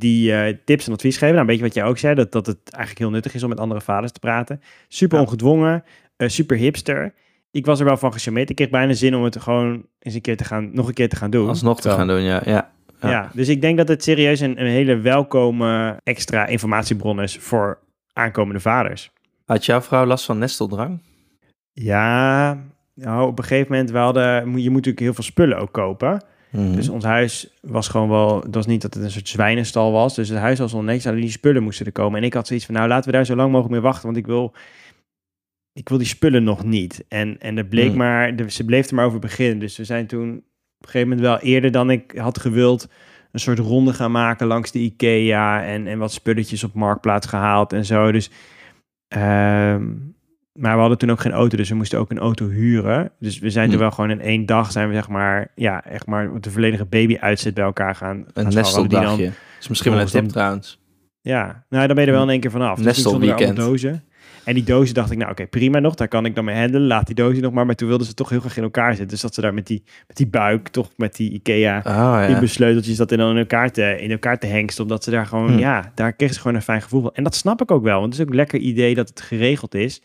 die 0.00 0.32
eh, 0.32 0.56
tips 0.64 0.86
en 0.86 0.92
advies 0.92 1.14
geven. 1.14 1.28
Nou, 1.28 1.40
een 1.40 1.46
beetje 1.46 1.62
wat 1.62 1.74
jij 1.74 1.84
ook 1.84 1.98
zei, 1.98 2.14
dat, 2.14 2.32
dat 2.32 2.46
het 2.46 2.58
eigenlijk 2.64 2.98
heel 2.98 3.10
nuttig 3.10 3.34
is 3.34 3.42
om 3.42 3.48
met 3.48 3.60
andere 3.60 3.80
vaders 3.80 4.12
te 4.12 4.18
praten. 4.18 4.60
Super 4.88 5.20
ongedwongen, 5.20 5.84
eh, 6.16 6.28
super 6.28 6.56
hipster. 6.56 7.14
Ik 7.50 7.66
was 7.66 7.78
er 7.78 7.84
wel 7.84 7.96
van 7.96 8.12
gecharmeerd. 8.12 8.50
Ik 8.50 8.56
kreeg 8.56 8.70
bijna 8.70 8.92
zin 8.92 9.14
om 9.16 9.24
het 9.24 9.40
gewoon 9.40 9.86
eens 9.98 10.14
een 10.14 10.20
keer 10.20 10.36
te 10.36 10.44
gaan, 10.44 10.70
nog 10.72 10.88
een 10.88 10.94
keer 10.94 11.08
te 11.08 11.16
gaan 11.16 11.30
doen. 11.30 11.48
Alsnog 11.48 11.80
te 11.80 11.90
gaan 11.90 12.06
doen, 12.06 12.20
ja. 12.22 12.42
ja. 12.44 12.70
Ja. 13.00 13.30
dus 13.34 13.48
ik 13.48 13.60
denk 13.60 13.76
dat 13.76 13.88
het 13.88 14.02
serieus 14.02 14.40
een, 14.40 14.60
een 14.60 14.66
hele 14.66 14.96
welkome 14.96 16.00
extra 16.02 16.46
informatiebron 16.46 17.22
is 17.22 17.36
voor 17.38 17.78
aankomende 18.12 18.60
vaders. 18.60 19.10
Had 19.44 19.64
jouw 19.64 19.80
vrouw 19.80 20.04
last 20.06 20.24
van 20.24 20.38
nesteldrang? 20.38 21.00
Ja, 21.72 22.58
nou, 22.94 23.28
op 23.28 23.38
een 23.38 23.44
gegeven 23.44 23.70
moment, 23.72 23.90
we 23.90 23.98
hadden, 23.98 24.48
moet- 24.48 24.58
je 24.62 24.66
moet 24.66 24.76
natuurlijk 24.76 25.04
heel 25.04 25.14
veel 25.14 25.24
spullen 25.24 25.58
ook 25.58 25.72
kopen. 25.72 26.24
Mhm. 26.50 26.74
Dus 26.74 26.88
ons 26.88 27.04
huis 27.04 27.58
was 27.62 27.88
gewoon 27.88 28.08
wel, 28.08 28.40
het 28.40 28.54
was 28.54 28.66
niet 28.66 28.82
dat 28.82 28.94
het 28.94 29.02
een 29.02 29.10
soort 29.10 29.28
zwijnenstal 29.28 29.92
was. 29.92 30.14
Dus 30.14 30.28
het 30.28 30.38
huis 30.38 30.58
was 30.58 30.74
al 30.74 30.82
netjes, 30.82 31.06
alleen 31.06 31.20
die 31.20 31.30
spullen 31.30 31.62
moesten 31.62 31.86
er 31.86 31.92
komen. 31.92 32.18
En 32.20 32.24
ik 32.26 32.34
had 32.34 32.46
zoiets 32.46 32.66
van, 32.66 32.74
nou 32.74 32.88
laten 32.88 33.10
we 33.10 33.16
daar 33.16 33.24
zo 33.26 33.34
lang 33.36 33.48
mogelijk 33.50 33.72
mee 33.74 33.82
wachten, 33.82 34.04
want 34.04 34.16
ik 34.16 34.26
wil, 34.26 34.52
ik 35.72 35.88
wil 35.88 35.98
die 35.98 36.06
spullen 36.06 36.42
nog 36.44 36.64
niet. 36.64 37.04
En, 37.08 37.38
en 37.40 37.56
er 37.58 37.66
bleek 37.66 37.88
Hmm. 37.88 37.96
maar, 37.96 38.36
de, 38.36 38.50
ze 38.50 38.64
bleef 38.64 38.88
er 38.88 38.94
maar 38.94 39.04
over 39.06 39.18
beginnen. 39.18 39.58
Dus 39.58 39.76
we 39.76 39.84
zijn 39.84 40.06
toen 40.06 40.28
op 40.30 40.36
een 40.86 40.90
gegeven 40.90 41.08
moment 41.08 41.26
wel 41.26 41.38
eerder 41.38 41.70
dan 41.70 41.90
ik 41.90 42.12
had 42.16 42.38
gewild 42.38 42.88
een 43.32 43.40
soort 43.40 43.58
ronde 43.58 43.92
gaan 43.92 44.10
maken 44.10 44.46
langs 44.46 44.70
de 44.72 44.78
IKEA 44.78 45.64
en, 45.64 45.86
en 45.86 45.98
wat 45.98 46.12
spulletjes 46.12 46.64
op 46.64 46.74
Marktplaats 46.74 47.26
gehaald 47.26 47.72
en 47.72 47.84
zo. 47.84 48.12
Dus, 48.12 48.30
ehm, 49.08 49.86
maar 50.52 50.74
we 50.74 50.80
hadden 50.80 50.98
toen 50.98 51.10
ook 51.10 51.20
geen 51.20 51.32
auto, 51.32 51.56
dus 51.56 51.68
we 51.68 51.74
moesten 51.74 51.98
ook 51.98 52.10
een 52.10 52.18
auto 52.18 52.48
huren. 52.48 53.12
Dus 53.18 53.38
we 53.38 53.50
zijn 53.50 53.64
Hm. 53.64 53.70
toen 53.70 53.80
wel 53.80 53.90
gewoon 53.90 54.10
in 54.10 54.20
één 54.20 54.46
dag 54.46 54.72
zijn 54.72 54.88
we 54.88 54.94
zeg 54.94 55.08
maar, 55.08 55.52
ja, 55.54 55.84
echt 55.84 56.06
maar 56.06 56.40
de 56.40 56.50
volledige 56.50 56.84
baby-uitzet 56.84 57.54
bij 57.54 57.64
elkaar 57.64 57.94
gaan. 57.94 58.16
Een 58.16 58.44
dan- 58.44 58.54
nesteldagje. 58.54 59.30
is 59.60 59.68
misschien 59.68 59.92
wel 59.92 60.00
een 60.00 60.06
tip 60.06 60.28
trouwens. 60.28 60.78
Ja, 61.20 61.64
nou 61.68 61.86
dan 61.86 61.94
ben 61.96 62.04
je 62.04 62.10
er 62.10 62.16
wel 62.16 62.22
in 62.26 62.30
één 62.30 62.40
keer 62.40 62.50
vanaf. 62.50 62.78
Dus 62.78 62.98
er 62.98 63.06
allemaal 63.06 63.26
Nestelweekend. 63.28 63.56
dozen. 63.66 64.04
En 64.44 64.54
die 64.54 64.64
dozen 64.64 64.94
dacht 64.94 65.10
ik, 65.10 65.18
nou 65.18 65.30
oké, 65.30 65.46
prima 65.46 65.78
nog, 65.78 65.94
daar 65.94 66.08
kan 66.08 66.24
ik 66.24 66.34
dan 66.34 66.44
mee 66.44 66.56
handelen. 66.56 66.86
Laat 66.86 67.06
die 67.06 67.14
dozen 67.14 67.42
nog 67.42 67.52
maar. 67.52 67.66
Maar 67.66 67.74
toen 67.74 67.88
wilden 67.88 68.06
ze 68.06 68.14
toch 68.14 68.28
heel 68.28 68.40
graag 68.40 68.56
in 68.56 68.62
elkaar 68.62 68.88
zitten. 68.90 69.08
Dus 69.08 69.20
dat 69.20 69.34
ze 69.34 69.40
daar 69.40 69.54
met 69.54 69.66
die, 69.66 69.82
met 70.06 70.16
die 70.16 70.26
buik, 70.26 70.68
toch 70.68 70.90
met 70.96 71.16
die 71.16 71.30
Ikea, 71.30 71.78
Oh, 71.78 71.84
ja. 71.94 72.26
die 72.26 72.38
besleuteltjes, 72.38 72.96
dat 72.96 73.12
in, 73.12 73.18
dan 73.18 73.30
in 73.30 73.36
elkaar 73.36 73.70
te, 73.70 73.96
in 74.00 74.10
elkaar 74.10 74.38
te 74.38 74.46
hengsten. 74.46 74.82
Omdat 74.82 75.04
ze 75.04 75.10
daar 75.10 75.26
gewoon, 75.26 75.52
Hm. 75.52 75.58
ja, 75.58 75.92
daar 75.94 76.12
kregen 76.12 76.34
ze 76.34 76.40
gewoon 76.40 76.56
een 76.56 76.62
fijn 76.62 76.82
gevoel 76.82 77.02
van. 77.02 77.10
En 77.14 77.24
dat 77.24 77.34
snap 77.34 77.60
ik 77.62 77.70
ook 77.70 77.82
wel, 77.82 78.00
want 78.00 78.04
het 78.04 78.14
is 78.14 78.20
ook 78.20 78.28
een 78.30 78.36
lekker 78.36 78.58
idee 78.58 78.94
dat 78.94 79.08
het 79.08 79.20
geregeld 79.20 79.74
is. 79.74 80.02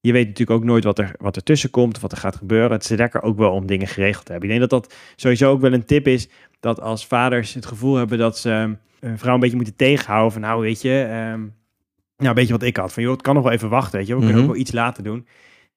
Je 0.00 0.12
weet 0.12 0.26
natuurlijk 0.28 0.58
ook 0.60 0.64
nooit 0.66 0.84
wat 0.84 0.98
er, 0.98 1.14
wat 1.18 1.36
er 1.36 1.42
tussen 1.42 1.70
komt 1.70 1.96
of 1.96 2.02
wat 2.02 2.12
er 2.12 2.18
gaat 2.18 2.36
gebeuren. 2.36 2.70
Het 2.72 2.90
is 2.90 2.96
lekker 2.98 3.22
ook 3.22 3.36
wel 3.38 3.50
om 3.50 3.66
dingen 3.66 3.86
geregeld 3.86 4.24
te 4.24 4.32
hebben. 4.32 4.50
Ik 4.50 4.56
denk 4.58 4.70
dat 4.70 4.82
dat 4.82 4.94
sowieso 5.16 5.50
ook 5.50 5.60
wel 5.60 5.72
een 5.72 5.84
tip 5.84 6.06
is. 6.06 6.28
Dat 6.60 6.80
als 6.80 7.06
vaders 7.06 7.54
het 7.54 7.66
gevoel 7.66 7.94
hebben 7.96 8.18
dat 8.18 8.38
ze 8.38 8.50
ehm, 8.50 8.72
een 9.00 9.18
vrouw 9.18 9.34
een 9.34 9.40
beetje 9.40 9.56
moeten 9.56 9.76
tegenhouden. 9.76 10.32
Van 10.32 10.40
nou 10.40 10.60
weet 10.60 10.82
je, 10.82 11.02
ehm, 11.10 11.40
nou 12.24 12.34
een 12.34 12.40
beetje 12.42 12.58
wat 12.58 12.68
ik 12.68 12.76
had. 12.76 12.92
Van 12.92 13.02
joh, 13.02 13.12
het 13.12 13.22
kan 13.22 13.34
nog 13.34 13.42
wel 13.44 13.52
even 13.52 13.68
wachten. 13.68 13.98
Weet 13.98 14.06
je, 14.06 14.12
we 14.14 14.18
kunnen 14.20 14.36
Mhm. 14.36 14.44
ook 14.48 14.52
wel 14.52 14.60
iets 14.62 14.72
laten 14.72 15.04
doen. 15.04 15.26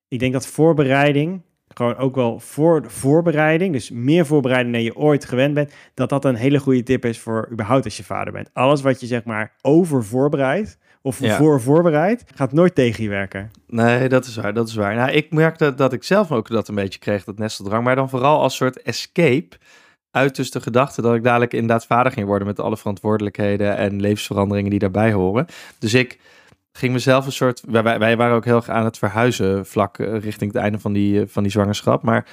Ik 0.08 0.20
denk 0.20 0.34
dat 0.34 0.48
voorbereiding, 0.48 1.42
gewoon 1.74 1.96
ook 1.98 2.16
wel 2.16 2.40
voor 2.40 2.82
de 2.82 2.90
voorbereiding, 2.90 3.74
dus 3.74 3.90
meer 3.92 4.26
voorbereiding 4.26 4.74
dan 4.76 4.84
je 4.84 4.96
ooit 4.96 5.26
gewend 5.26 5.54
bent, 5.54 5.74
dat 5.94 6.10
dat 6.10 6.26
een 6.26 6.36
hele 6.36 6.60
goede 6.60 6.84
tip 6.84 7.06
is 7.06 7.20
voor 7.20 7.48
überhaupt 7.52 7.84
als 7.86 7.98
je 7.98 8.04
vader 8.04 8.34
bent. 8.34 8.50
Alles 8.54 8.82
wat 8.82 9.00
je 9.00 9.06
zeg 9.08 9.24
maar 9.24 9.52
over 9.62 10.04
voorbereidt 10.04 10.78
of 11.02 11.20
Ja. 11.20 11.38
voor 11.38 11.62
voorbereidt, 11.62 12.24
gaat 12.36 12.52
nooit 12.54 12.76
tegen 12.76 13.04
je 13.04 13.10
werken. 13.10 13.52
Nee, 13.68 14.10
dat 14.10 14.26
is 14.26 14.36
waar, 14.36 14.54
dat 14.54 14.68
is 14.68 14.76
waar. 14.76 14.96
Nou, 14.96 15.12
ik 15.12 15.32
merkte 15.32 15.74
dat 15.76 15.94
ik 15.94 16.04
zelf 16.04 16.32
ook 16.32 16.50
dat 16.50 16.68
een 16.68 16.76
beetje 16.76 17.00
kreeg, 17.00 17.24
dat 17.24 17.38
nesteldrang. 17.38 17.84
Maar 17.84 17.96
dan 17.96 18.10
vooral 18.10 18.42
als 18.42 18.56
soort 18.56 18.82
escape 18.82 19.58
uit 20.12 20.36
dus 20.36 20.52
de 20.52 20.62
gedachte 20.62 21.02
dat 21.02 21.16
ik 21.16 21.24
dadelijk 21.24 21.54
inderdaad 21.54 21.86
vader 21.86 22.12
ging 22.12 22.26
worden 22.28 22.48
met 22.48 22.60
alle 22.60 22.78
verantwoordelijkheden 22.78 23.78
en 23.78 24.02
levensveranderingen 24.02 24.70
die 24.70 24.80
daarbij 24.80 25.12
horen. 25.12 25.46
Dus 25.80 25.94
ik 25.94 26.20
ging 26.78 26.94
mezelf 26.94 27.26
een 27.26 27.32
soort, 27.32 27.64
wij, 27.68 28.00
wij- 28.00 28.18
waren 28.18 28.36
ook 28.36 28.46
heel 28.46 28.56
erg 28.56 28.70
aan 28.70 28.86
het 28.86 28.98
verhuizen 28.98 29.66
vlak 29.66 30.00
eh, 30.00 30.20
richting 30.20 30.54
het 30.54 30.62
einde 30.62 30.80
van 30.80 30.94
die, 30.94 31.22
eh, 31.22 31.28
van 31.28 31.44
die 31.44 31.52
zwangerschap. 31.52 32.04
Maar 32.04 32.26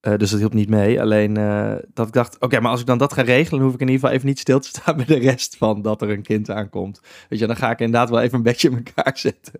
Eh, 0.00 0.16
dus 0.16 0.30
dat 0.30 0.38
hielp 0.38 0.54
niet 0.54 0.68
mee. 0.68 1.00
Alleen 1.00 1.36
eh, 1.36 1.72
dat 1.94 2.06
ik 2.06 2.12
dacht, 2.12 2.40
oké, 2.40 2.60
maar 2.60 2.70
als 2.70 2.80
ik 2.80 2.86
dan 2.86 2.98
dat 2.98 3.12
ga 3.12 3.22
regelen, 3.22 3.50
dan 3.50 3.60
hoef 3.60 3.74
ik 3.74 3.80
in 3.80 3.86
ieder 3.86 4.00
geval 4.00 4.14
even 4.16 4.28
niet 4.28 4.38
stil 4.38 4.60
te 4.60 4.68
staan 4.68 4.96
bij 5.02 5.04
de 5.04 5.18
rest 5.18 5.56
van 5.56 5.82
dat 5.82 6.02
er 6.02 6.10
een 6.10 6.22
kind 6.22 6.50
aankomt. 6.50 7.00
Weet 7.28 7.38
je, 7.38 7.46
dan 7.46 7.56
ga 7.56 7.70
ik 7.70 7.78
inderdaad 7.78 8.10
wel 8.10 8.20
even 8.20 8.36
een 8.36 8.42
beetje 8.42 8.70
in 8.70 8.82
elkaar 8.84 9.18
zetten. 9.18 9.52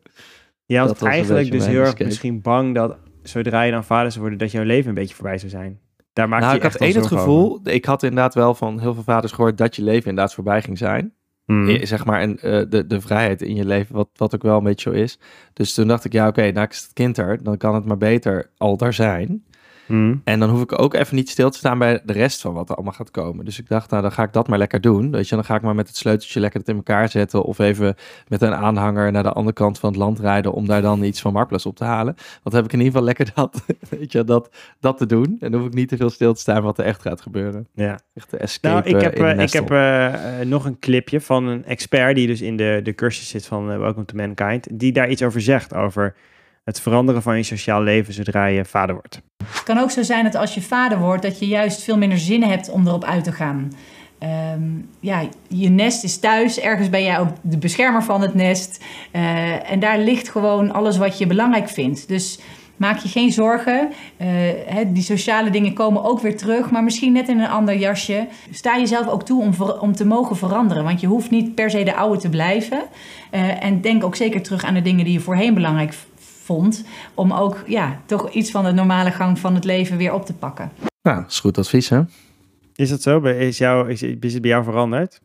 Dat 0.66 0.88
was 0.88 1.00
een 1.00 1.06
eigenlijk 1.08 1.50
dus 1.50 1.66
heel 1.66 1.80
erg 1.80 1.98
misschien 1.98 2.40
bang 2.40 2.74
dat 2.74 2.96
zodra 3.22 3.62
je 3.62 3.72
dan 3.72 3.84
vader 3.84 4.10
zou 4.10 4.20
worden, 4.20 4.38
dat 4.38 4.50
jouw 4.50 4.64
leven 4.64 4.88
een 4.88 4.94
beetje 4.94 5.14
voorbij 5.14 5.38
zou 5.38 5.50
zijn. 5.50 5.80
Daar 6.12 6.28
maak 6.28 6.40
nou, 6.40 6.52
je 6.52 6.58
ik 6.58 6.64
echt 6.64 6.76
één 6.76 6.94
het 6.94 7.06
gevoel, 7.06 7.58
over. 7.58 7.72
ik 7.72 7.84
had 7.84 8.02
inderdaad 8.02 8.34
wel 8.34 8.54
van 8.54 8.80
heel 8.80 8.94
veel 8.94 9.02
vaders 9.02 9.32
gehoord 9.32 9.58
dat 9.58 9.76
je 9.76 9.82
leven 9.82 10.08
inderdaad 10.08 10.34
voorbij 10.34 10.62
ging 10.62 10.78
zijn. 10.78 11.14
Hmm. 11.48 11.68
Eh, 11.68 11.86
Zeg 11.86 12.04
maar, 12.04 12.20
en 12.20 12.38
eh, 12.40 12.62
de, 12.68 12.86
de 12.86 13.00
vrijheid 13.00 13.42
in 13.42 13.54
je 13.54 13.64
leven, 13.64 13.94
wat, 13.94 14.08
wat 14.16 14.34
ook 14.34 14.42
wel 14.42 14.56
een 14.58 14.64
beetje 14.64 14.90
zo 14.90 14.96
is. 14.96 15.18
Dus 15.52 15.74
toen 15.74 15.88
dacht 15.88 16.04
ik, 16.04 16.12
ja, 16.12 16.28
oké, 16.28 16.50
nou 16.50 16.66
is 16.70 16.82
het 16.82 16.92
kind 16.92 17.18
er, 17.18 17.42
dan 17.42 17.56
kan 17.56 17.74
het 17.74 17.84
maar 17.84 17.98
beter 17.98 18.50
al 18.56 18.76
daar 18.76 18.92
zijn. 18.92 19.44
Hmm. 19.88 20.20
En 20.24 20.40
dan 20.40 20.50
hoef 20.50 20.62
ik 20.62 20.80
ook 20.80 20.94
even 20.94 21.16
niet 21.16 21.28
stil 21.28 21.50
te 21.50 21.58
staan 21.58 21.78
bij 21.78 22.00
de 22.04 22.12
rest 22.12 22.40
van 22.40 22.54
wat 22.54 22.68
er 22.68 22.74
allemaal 22.74 22.92
gaat 22.92 23.10
komen. 23.10 23.44
Dus 23.44 23.58
ik 23.58 23.68
dacht, 23.68 23.90
nou, 23.90 24.02
dan 24.02 24.12
ga 24.12 24.22
ik 24.22 24.32
dat 24.32 24.48
maar 24.48 24.58
lekker 24.58 24.80
doen. 24.80 25.10
Weet 25.10 25.28
je, 25.28 25.34
dan 25.34 25.44
ga 25.44 25.54
ik 25.54 25.62
maar 25.62 25.74
met 25.74 25.88
het 25.88 25.96
sleuteltje 25.96 26.40
lekker 26.40 26.60
het 26.60 26.68
in 26.68 26.76
elkaar 26.76 27.08
zetten. 27.08 27.42
Of 27.42 27.58
even 27.58 27.94
met 28.28 28.42
een 28.42 28.54
aanhanger 28.54 29.12
naar 29.12 29.22
de 29.22 29.32
andere 29.32 29.54
kant 29.54 29.78
van 29.78 29.88
het 29.88 29.98
land 29.98 30.18
rijden. 30.20 30.52
om 30.52 30.66
daar 30.66 30.82
dan 30.82 31.02
iets 31.02 31.20
van 31.20 31.32
Marktplaats 31.32 31.66
op 31.66 31.76
te 31.76 31.84
halen. 31.84 32.14
Want 32.14 32.42
dan 32.42 32.54
heb 32.54 32.64
ik 32.64 32.72
in 32.72 32.78
ieder 32.78 32.92
geval 32.92 33.06
lekker 33.06 33.30
dat, 33.34 33.64
weet 33.98 34.12
je, 34.12 34.24
dat, 34.24 34.50
dat 34.80 34.98
te 34.98 35.06
doen. 35.06 35.36
En 35.40 35.50
dan 35.50 35.60
hoef 35.60 35.68
ik 35.68 35.74
niet 35.74 35.88
te 35.88 35.96
veel 35.96 36.10
stil 36.10 36.34
te 36.34 36.40
staan 36.40 36.62
wat 36.62 36.78
er 36.78 36.84
echt 36.84 37.02
gaat 37.02 37.20
gebeuren. 37.20 37.68
Ja. 37.74 37.98
Echt 38.14 38.30
de 38.30 38.36
escape 38.36 38.74
Nou, 38.74 38.96
ik 38.96 39.00
heb, 39.00 39.14
eh, 39.14 39.30
in 39.30 39.38
eh, 39.38 39.44
ik 39.44 39.52
heb 39.52 39.70
eh, 39.70 40.46
nog 40.46 40.64
een 40.64 40.78
clipje 40.78 41.20
van 41.20 41.46
een 41.46 41.64
expert 41.64 42.14
die 42.14 42.26
dus 42.26 42.40
in 42.40 42.56
de, 42.56 42.80
de 42.82 42.94
cursus 42.94 43.28
zit 43.28 43.46
van 43.46 43.66
Welcome 43.66 44.04
to 44.04 44.16
Mankind. 44.16 44.78
Die 44.78 44.92
daar 44.92 45.08
iets 45.08 45.22
over 45.22 45.40
zegt, 45.40 45.74
over 45.74 46.14
het 46.64 46.80
veranderen 46.80 47.22
van 47.22 47.36
je 47.36 47.42
sociaal 47.42 47.82
leven 47.82 48.14
zodra 48.14 48.46
je 48.46 48.64
vader 48.64 48.94
wordt. 48.94 49.20
Het 49.52 49.62
kan 49.62 49.78
ook 49.78 49.90
zo 49.90 50.02
zijn 50.02 50.24
dat 50.24 50.34
als 50.34 50.54
je 50.54 50.62
vader 50.62 50.98
wordt, 50.98 51.22
dat 51.22 51.38
je 51.38 51.46
juist 51.46 51.82
veel 51.82 51.98
minder 51.98 52.18
zin 52.18 52.42
hebt 52.42 52.70
om 52.70 52.86
erop 52.86 53.04
uit 53.04 53.24
te 53.24 53.32
gaan. 53.32 53.72
Ehm, 54.18 54.62
ja, 55.00 55.22
je 55.48 55.68
nest 55.68 56.04
is 56.04 56.18
thuis, 56.18 56.60
ergens 56.60 56.90
ben 56.90 57.02
jij 57.02 57.18
ook 57.18 57.28
de 57.40 57.58
beschermer 57.58 58.02
van 58.02 58.20
het 58.20 58.34
nest. 58.34 58.84
Eh, 59.10 59.70
en 59.72 59.80
daar 59.80 59.98
ligt 59.98 60.28
gewoon 60.28 60.72
alles 60.72 60.96
wat 60.96 61.18
je 61.18 61.26
belangrijk 61.26 61.68
vindt. 61.68 62.08
Dus 62.08 62.38
maak 62.78 62.98
je 62.98 63.08
geen 63.08 63.32
zorgen. 63.32 63.92
Eh, 64.16 64.76
die 64.86 65.02
sociale 65.02 65.50
dingen 65.50 65.72
komen 65.72 66.04
ook 66.04 66.20
weer 66.20 66.36
terug, 66.36 66.70
maar 66.70 66.84
misschien 66.84 67.12
net 67.12 67.28
in 67.28 67.40
een 67.40 67.48
ander 67.48 67.76
jasje. 67.76 68.26
Sta 68.50 68.78
jezelf 68.78 69.08
ook 69.08 69.24
toe 69.24 69.42
om, 69.42 69.52
om 69.80 69.94
te 69.94 70.06
mogen 70.06 70.36
veranderen, 70.36 70.84
want 70.84 71.00
je 71.00 71.06
hoeft 71.06 71.30
niet 71.30 71.54
per 71.54 71.70
se 71.70 71.82
de 71.82 71.94
oude 71.94 72.20
te 72.20 72.28
blijven. 72.28 72.82
Eh, 73.30 73.64
en 73.64 73.80
denk 73.80 74.04
ook 74.04 74.16
zeker 74.16 74.42
terug 74.42 74.64
aan 74.64 74.74
de 74.74 74.82
dingen 74.82 75.04
die 75.04 75.12
je 75.12 75.20
voorheen 75.20 75.54
belangrijk 75.54 75.94
vond, 76.48 76.84
om 77.14 77.32
ook 77.32 77.62
ja, 77.66 78.00
toch 78.06 78.30
iets 78.30 78.50
van 78.50 78.64
de 78.64 78.72
normale 78.72 79.10
gang 79.10 79.38
van 79.38 79.54
het 79.54 79.64
leven 79.64 79.96
weer 79.96 80.12
op 80.12 80.26
te 80.26 80.34
pakken. 80.34 80.70
Nou, 81.02 81.20
dat 81.20 81.30
is 81.30 81.40
goed 81.40 81.58
advies, 81.58 81.88
hè? 81.88 82.02
Is 82.74 82.88
dat 82.88 83.02
zo? 83.02 83.20
Is, 83.20 83.58
jou, 83.58 83.90
is, 83.90 84.02
is 84.02 84.32
het 84.32 84.42
bij 84.42 84.50
jou 84.50 84.64
veranderd? 84.64 85.20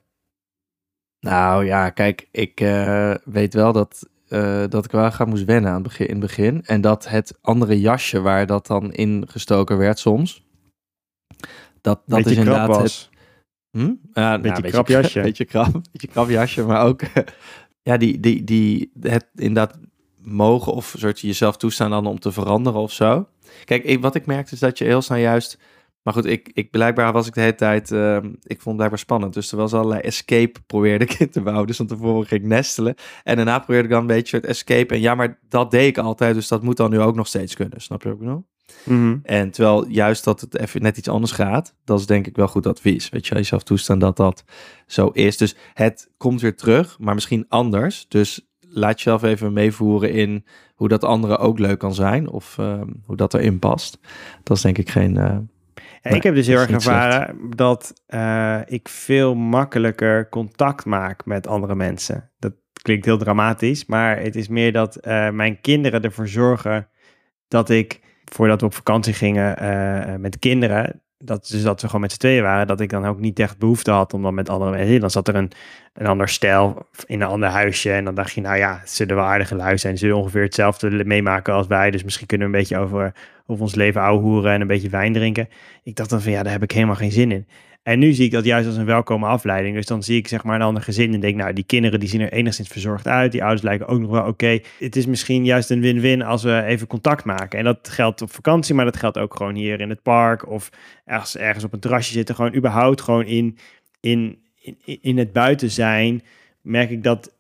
Nou 1.20 1.66
ja, 1.66 1.90
kijk, 1.90 2.28
ik 2.32 2.60
eh, 2.60 3.14
weet 3.24 3.54
wel 3.54 3.72
dat, 3.74 4.10
eh, 4.28 4.64
dat 4.70 4.86
ik 4.86 4.92
wel 4.92 5.12
gaan 5.12 5.30
moest 5.30 5.46
wennen 5.46 5.70
aan 5.70 5.82
het 5.82 5.88
begin, 5.88 6.08
in 6.08 6.12
het 6.12 6.22
begin. 6.22 6.66
En 6.66 6.82
dat 6.82 7.08
het 7.08 7.38
andere 7.42 7.80
jasje 7.80 8.22
waar 8.22 8.46
dat 8.46 8.68
dan 8.68 8.92
in 8.92 9.24
gestoken 9.28 9.78
werd 9.78 10.00
soms. 10.00 10.46
Dat, 11.82 12.02
dat 12.06 12.24
Beetje 12.24 12.30
is 12.30 12.36
krap 12.36 12.48
inderdaad 12.48 12.68
was. 12.68 13.10
het... 13.72 13.82
Hm? 13.82 13.94
Ja, 14.14 14.40
Beetje 14.40 14.62
nou, 14.62 14.72
krap 14.72 14.88
jasje. 14.88 15.22
Beetje 15.28 15.46
krap, 15.46 15.72
beetje 15.92 16.08
krap 16.08 16.30
jasje, 16.30 16.64
maar 16.64 16.86
ook... 16.86 17.02
ja, 17.90 17.98
die, 17.98 18.20
die, 18.20 18.44
die, 18.44 18.92
het 19.00 19.28
inderdaad 19.36 19.80
mogen 20.24 20.74
of 20.74 20.96
soort 20.98 21.20
jezelf 21.20 21.58
toestaan 21.58 21.90
dan 21.90 22.06
om 22.06 22.20
te 22.20 22.32
veranderen 22.32 22.80
of 22.80 22.92
zo. 22.92 23.28
Kijk, 23.66 23.84
ik, 23.84 24.02
wat 24.02 24.16
ik 24.16 24.26
merkte 24.26 24.54
is 24.54 24.60
dat 24.60 24.78
je 24.78 24.84
heel 24.84 25.02
snel 25.02 25.18
juist... 25.18 25.58
Maar 26.04 26.14
goed, 26.14 26.26
ik, 26.26 26.50
ik, 26.54 26.72
blijkbaar 26.72 27.14
was 27.14 27.28
ik 27.28 27.34
de 27.34 27.40
hele 27.40 27.56
tijd... 27.56 27.92
ehm, 27.92 28.26
ik 28.26 28.62
vond 28.62 28.66
het 28.66 28.76
blijkbaar 28.76 29.00
spannend. 29.00 29.34
Dus 29.34 29.52
er 29.52 29.58
was 29.58 29.74
allerlei 29.74 30.02
escape 30.02 30.60
probeerde 30.68 31.06
ik 31.06 31.14
in 31.14 31.30
te 31.30 31.42
bouwen. 31.42 31.68
Dus 31.68 31.78
van 31.78 31.88
tevoren 31.88 32.28
ging 32.28 32.42
ik 32.42 32.48
nestelen. 32.48 32.96
En 33.24 33.36
daarna 33.36 33.60
probeerde 33.60 33.84
ik 33.84 33.90
dan 33.90 34.02
een 34.02 34.08
beetje 34.08 34.38
het 34.38 34.46
escape. 34.46 34.94
En 34.94 35.02
ja, 35.02 35.16
maar 35.16 35.40
dat 35.50 35.72
deed 35.72 35.88
ik 35.88 35.98
altijd. 35.98 36.36
Dus 36.36 36.48
dat 36.48 36.64
moet 36.64 36.78
dan 36.78 36.90
nu 36.90 37.00
ook 37.00 37.16
nog 37.16 37.28
steeds 37.28 37.56
kunnen. 37.56 37.82
Snap 37.82 38.04
je 38.04 38.10
ik 38.10 38.18
bedoel? 38.18 38.46
Mhm. 38.84 39.18
En 39.24 39.52
terwijl 39.52 39.88
juist 39.88 40.24
dat 40.24 40.42
het 40.42 40.58
even 40.58 40.82
net 40.82 40.98
iets 40.98 41.08
anders 41.08 41.32
gaat, 41.32 41.76
dat 41.84 42.00
is 42.00 42.06
denk 42.06 42.28
ik 42.28 42.36
wel 42.36 42.48
goed 42.48 42.68
advies. 42.68 43.10
Weet 43.10 43.28
je, 43.28 43.36
jezelf 43.36 43.64
toestaan 43.64 44.00
dat 44.00 44.18
dat 44.18 44.44
zo 44.88 45.08
is. 45.08 45.38
Dus 45.38 45.56
het 45.74 46.10
komt 46.18 46.42
weer 46.42 46.56
terug, 46.56 47.00
maar 47.00 47.14
misschien 47.14 47.46
anders. 47.48 48.06
Dus 48.08 48.48
laat 48.74 49.02
jezelf 49.02 49.24
even 49.24 49.54
meevoeren 49.54 50.12
in 50.12 50.46
hoe 50.76 50.88
dat 50.88 51.04
andere 51.04 51.38
ook 51.38 51.60
leuk 51.60 51.80
kan 51.80 51.94
zijn. 51.94 52.30
Of 52.30 52.58
ehm, 52.58 52.88
hoe 53.06 53.16
dat 53.16 53.34
erin 53.34 53.60
past. 53.60 54.00
Dat 54.44 54.58
is 54.58 54.64
denk 54.64 54.78
ik 54.78 54.90
geen... 54.90 55.18
eh, 55.18 55.24
Ja, 55.24 56.10
nee, 56.10 56.16
ik 56.16 56.24
heb 56.24 56.36
dus 56.36 56.48
heel 56.48 56.58
erg 56.58 56.66
slecht. 56.66 56.86
ervaren 56.86 57.38
dat 57.56 57.94
eh, 58.06 58.60
ik 58.66 58.90
veel 58.90 59.36
makkelijker 59.36 60.30
contact 60.30 60.86
maak 60.86 61.26
met 61.26 61.48
andere 61.48 61.76
mensen. 61.76 62.32
Dat 62.40 62.54
klinkt 62.82 63.06
heel 63.06 63.18
dramatisch, 63.18 63.86
maar 63.86 64.20
het 64.20 64.36
is 64.36 64.48
meer 64.48 64.72
dat 64.72 64.96
eh, 64.96 65.30
mijn 65.30 65.62
kinderen 65.62 66.02
ervoor 66.02 66.28
zorgen 66.28 66.88
dat 67.48 67.70
ik, 67.70 68.00
voordat 68.26 68.60
we 68.60 68.66
op 68.66 68.74
vakantie 68.74 69.14
gingen 69.14 70.22
met 70.22 70.40
kinderen, 70.40 71.03
dat, 71.26 71.48
dus 71.48 71.64
dat 71.64 71.82
we 71.82 71.86
gewoon 71.86 72.02
met 72.02 72.12
z'n 72.12 72.18
tweeën 72.18 72.44
waren, 72.44 72.68
dat 72.68 72.80
ik 72.80 72.90
dan 72.90 73.06
ook 73.06 73.20
niet 73.20 73.40
echt 73.40 73.58
behoefte 73.58 73.92
had 73.92 74.14
om 74.14 74.22
dan 74.22 74.34
met 74.34 74.50
andere 74.50 74.72
mensen. 74.72 75.00
Dan 75.00 75.10
zat 75.10 75.28
er 75.28 75.36
een, 75.36 75.52
een 75.94 76.06
ander 76.06 76.30
stijl 76.30 76.88
in 77.06 77.22
een 77.22 77.28
ander 77.28 77.50
huisje. 77.50 77.92
En 77.92 78.06
dan 78.06 78.16
dacht 78.16 78.34
je, 78.34 78.42
nou 78.42 78.58
ja, 78.58 78.78
het 78.80 78.90
zullen 78.90 79.16
wel 79.16 79.26
aardige 79.26 79.56
lui 79.56 79.78
zijn. 79.78 79.98
Ze 79.98 80.06
zullen 80.06 80.22
ongeveer 80.22 80.42
hetzelfde 80.42 81.06
meemaken 81.06 81.54
als 81.54 81.68
wij. 81.68 81.92
Dus 81.92 82.04
misschien 82.04 82.28
kunnen 82.28 82.52
we 82.52 82.54
een 82.54 82.60
beetje 82.60 82.78
over, 82.78 83.14
over 83.46 83.64
ons 83.64 83.76
leven 83.76 84.02
ouwehoeren 84.02 84.52
en 84.52 84.62
een 84.62 84.68
beetje 84.68 84.90
wijn 84.90 85.14
drinken. 85.14 85.50
Ik 85.84 85.96
dacht 85.96 86.10
dan 86.10 86.22
van 86.22 86.32
ja, 86.32 86.44
daar 86.44 86.52
heb 86.52 86.64
ik 86.64 86.72
helemaal 86.72 86.96
geen 86.96 87.12
zin 87.12 87.32
in. 87.32 87.48
En 87.84 88.00
nu 88.00 88.14
zie 88.14 88.26
ik 88.26 88.32
dat 88.32 88.46
juist 88.46 88.68
als 88.68 88.78
een 88.78 88.86
welkome 88.86 89.26
afleiding. 89.26 89.76
Dus 89.76 89.86
dan 89.86 90.04
zie 90.04 90.18
ik 90.18 90.28
zeg 90.28 90.44
maar 90.44 90.56
een 90.56 90.62
ander 90.62 90.84
gezin 90.84 91.14
en 91.14 91.20
denk, 91.20 91.36
nou, 91.36 91.54
die 91.54 91.64
kinderen 91.64 92.00
die 92.00 92.10
zien 92.10 92.22
er 92.22 92.32
enigszins 92.32 92.68
verzorgd 92.68 93.08
uit. 93.08 93.32
Die 93.32 93.42
ouders 93.42 93.62
lijken 93.62 93.88
ook 93.88 94.00
nog 94.00 94.10
wel 94.10 94.28
oké. 94.28 94.60
Het 94.80 94.96
is 94.96 95.06
misschien 95.06 95.46
juist 95.46 95.70
een 95.70 95.82
win-win 95.82 96.22
als 96.22 96.44
we 96.44 96.64
even 96.64 96.88
contact 96.88 97.26
maken. 97.26 97.60
En 97.60 97.66
dat 97.66 97.90
geldt 97.90 98.22
op 98.22 98.32
vakantie, 98.32 98.76
maar 98.76 98.86
dat 98.86 98.98
geldt 98.98 99.18
ook 99.18 99.36
gewoon 99.36 99.56
hier 99.56 99.82
in 99.82 99.90
het 99.90 100.02
park 100.02 100.50
of 100.50 100.70
ergens, 101.06 101.38
ergens 101.38 101.64
op 101.64 101.74
een 101.74 101.80
terrasje 101.80 102.14
zitten. 102.14 102.36
Gewoon 102.36 102.56
überhaupt 102.56 103.02
gewoon 103.02 103.26
in, 103.26 103.58
in, 104.00 104.38
in, 104.62 104.98
in 105.02 105.18
het 105.18 105.34
buiten 105.34 105.72
zijn, 105.72 106.24
merk 106.62 106.90
ik 106.90 107.04
dat 107.04 107.32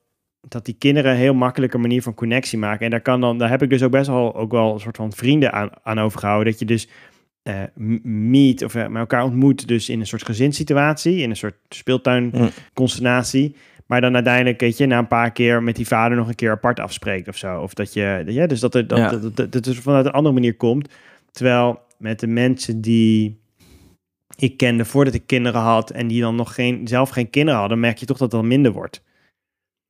dat 0.48 0.66
die 0.66 0.76
kinderen 0.78 1.12
een 1.12 1.18
heel 1.18 1.34
makkelijke 1.34 1.78
manier 1.78 2.02
van 2.02 2.14
connectie 2.14 2.58
maken. 2.58 2.86
En 2.86 2.92
daar, 2.92 3.02
kan 3.02 3.22
dan, 3.22 3.38
daar 3.38 3.50
heb 3.50 3.62
ik 3.62 3.70
dus 3.70 3.84
ook 3.84 3.92
best 3.92 4.08
wel, 4.08 4.36
ook 4.36 4.52
wel 4.52 4.74
een 4.74 4.80
soort 4.80 4.96
van 4.96 5.14
vrienden 5.14 5.52
aan, 5.54 5.70
aan 5.84 6.00
overgehouden. 6.00 6.52
Dat 6.52 6.60
je 6.60 6.66
dus 6.66 6.88
eh, 7.44 7.62
meet 8.04 8.64
of 8.64 8.76
eh, 8.76 8.88
met 8.88 9.00
elkaar 9.00 9.24
ontmoet, 9.24 9.68
dus 9.68 9.90
in 9.90 10.00
een 10.00 10.08
soort 10.08 10.26
gezinssituatie, 10.26 11.18
in 11.18 11.30
een 11.30 11.36
soort 11.36 11.56
speeltuinconstellatie. 11.70 13.56
Maar 13.86 14.02
dan 14.02 14.16
uiteindelijk, 14.16 14.60
weet 14.60 14.78
je, 14.78 14.86
na 14.86 14.98
een 14.98 15.08
paar 15.08 15.32
keer 15.32 15.64
met 15.64 15.76
die 15.76 15.88
vader 15.88 16.18
nog 16.18 16.28
een 16.28 16.36
keer 16.36 16.52
apart 16.52 16.80
afspreekt 16.80 17.28
of 17.28 17.38
zo. 17.38 17.62
Of 17.62 17.74
dat 17.74 17.94
je, 17.94 18.24
ja, 18.26 18.48
dus 18.48 18.60
dat, 18.60 18.76
er, 18.76 18.88
dat, 18.88 18.98
Ja. 18.98 19.10
dat, 19.10 19.22
dat, 19.22 19.36
dat 19.36 19.54
het 19.54 19.64
dus 19.64 19.80
vanuit 19.80 20.06
een 20.06 20.12
andere 20.12 20.34
manier 20.34 20.56
komt. 20.56 20.90
Terwijl 21.32 21.80
met 21.98 22.20
de 22.20 22.28
mensen 22.28 22.82
die 22.82 23.42
ik 24.36 24.58
kende 24.58 24.86
voordat 24.86 25.14
ik 25.14 25.24
kinderen 25.26 25.62
had 25.62 25.90
en 25.90 26.08
die 26.08 26.22
dan 26.22 26.36
nog 26.36 26.54
geen, 26.54 26.88
zelf 26.88 27.10
geen 27.10 27.30
kinderen 27.30 27.60
hadden, 27.60 27.80
merk 27.80 27.98
je 27.98 28.06
toch 28.06 28.18
dat 28.18 28.32
het 28.32 28.40
dan 28.42 28.50
minder 28.50 28.72
wordt. 28.72 29.04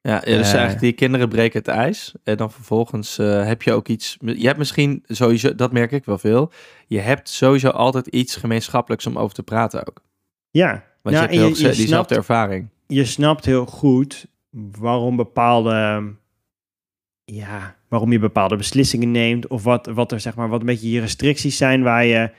Ja, 0.06 0.20
dus 0.20 0.48
Eh. 0.48 0.54
eigenlijk 0.54 0.80
die 0.80 0.92
kinderen 0.92 1.30
breken 1.30 1.60
het 1.60 1.68
ijs. 1.68 2.14
En 2.24 2.38
dan 2.38 2.52
vervolgens 2.52 3.18
eh, 3.18 3.46
heb 3.46 3.62
je 3.62 3.74
ook 3.74 3.88
iets... 3.88 4.18
Je 4.20 4.46
hebt 4.46 4.58
misschien 4.58 5.04
sowieso, 5.08 5.56
dat 5.56 5.72
merk 5.72 5.92
ik 5.92 6.06
wel 6.06 6.18
veel. 6.18 6.52
Je 6.88 7.00
hebt 7.00 7.30
sowieso 7.30 7.70
altijd 7.70 8.08
iets 8.08 8.36
gemeenschappelijks 8.36 9.06
om 9.06 9.18
over 9.18 9.36
te 9.36 9.44
praten 9.44 9.88
ook. 9.88 10.02
Ja, 10.52 10.70
Want 11.02 11.16
Nou, 11.16 11.32
je 11.32 11.40
hebt 11.40 11.58
heel, 11.58 11.74
diezelfde 11.74 12.16
ervaring. 12.16 12.68
Je 12.88 13.06
snapt 13.06 13.46
heel 13.46 13.66
goed 13.66 14.26
waarom 14.80 15.16
bepaalde, 15.16 16.04
ja, 17.26 17.76
waarom 17.88 18.12
je 18.12 18.20
bepaalde 18.20 18.56
beslissingen 18.56 19.12
neemt 19.12 19.48
of 19.48 19.64
wat, 19.64 19.86
wat 19.86 20.12
er 20.12 20.20
zeg 20.20 20.36
maar, 20.36 20.50
wat 20.50 20.60
een 20.60 20.66
beetje 20.66 20.92
je 20.92 21.00
restricties 21.00 21.58
zijn 21.58 21.84
waar 21.84 22.06
je, 22.06 22.32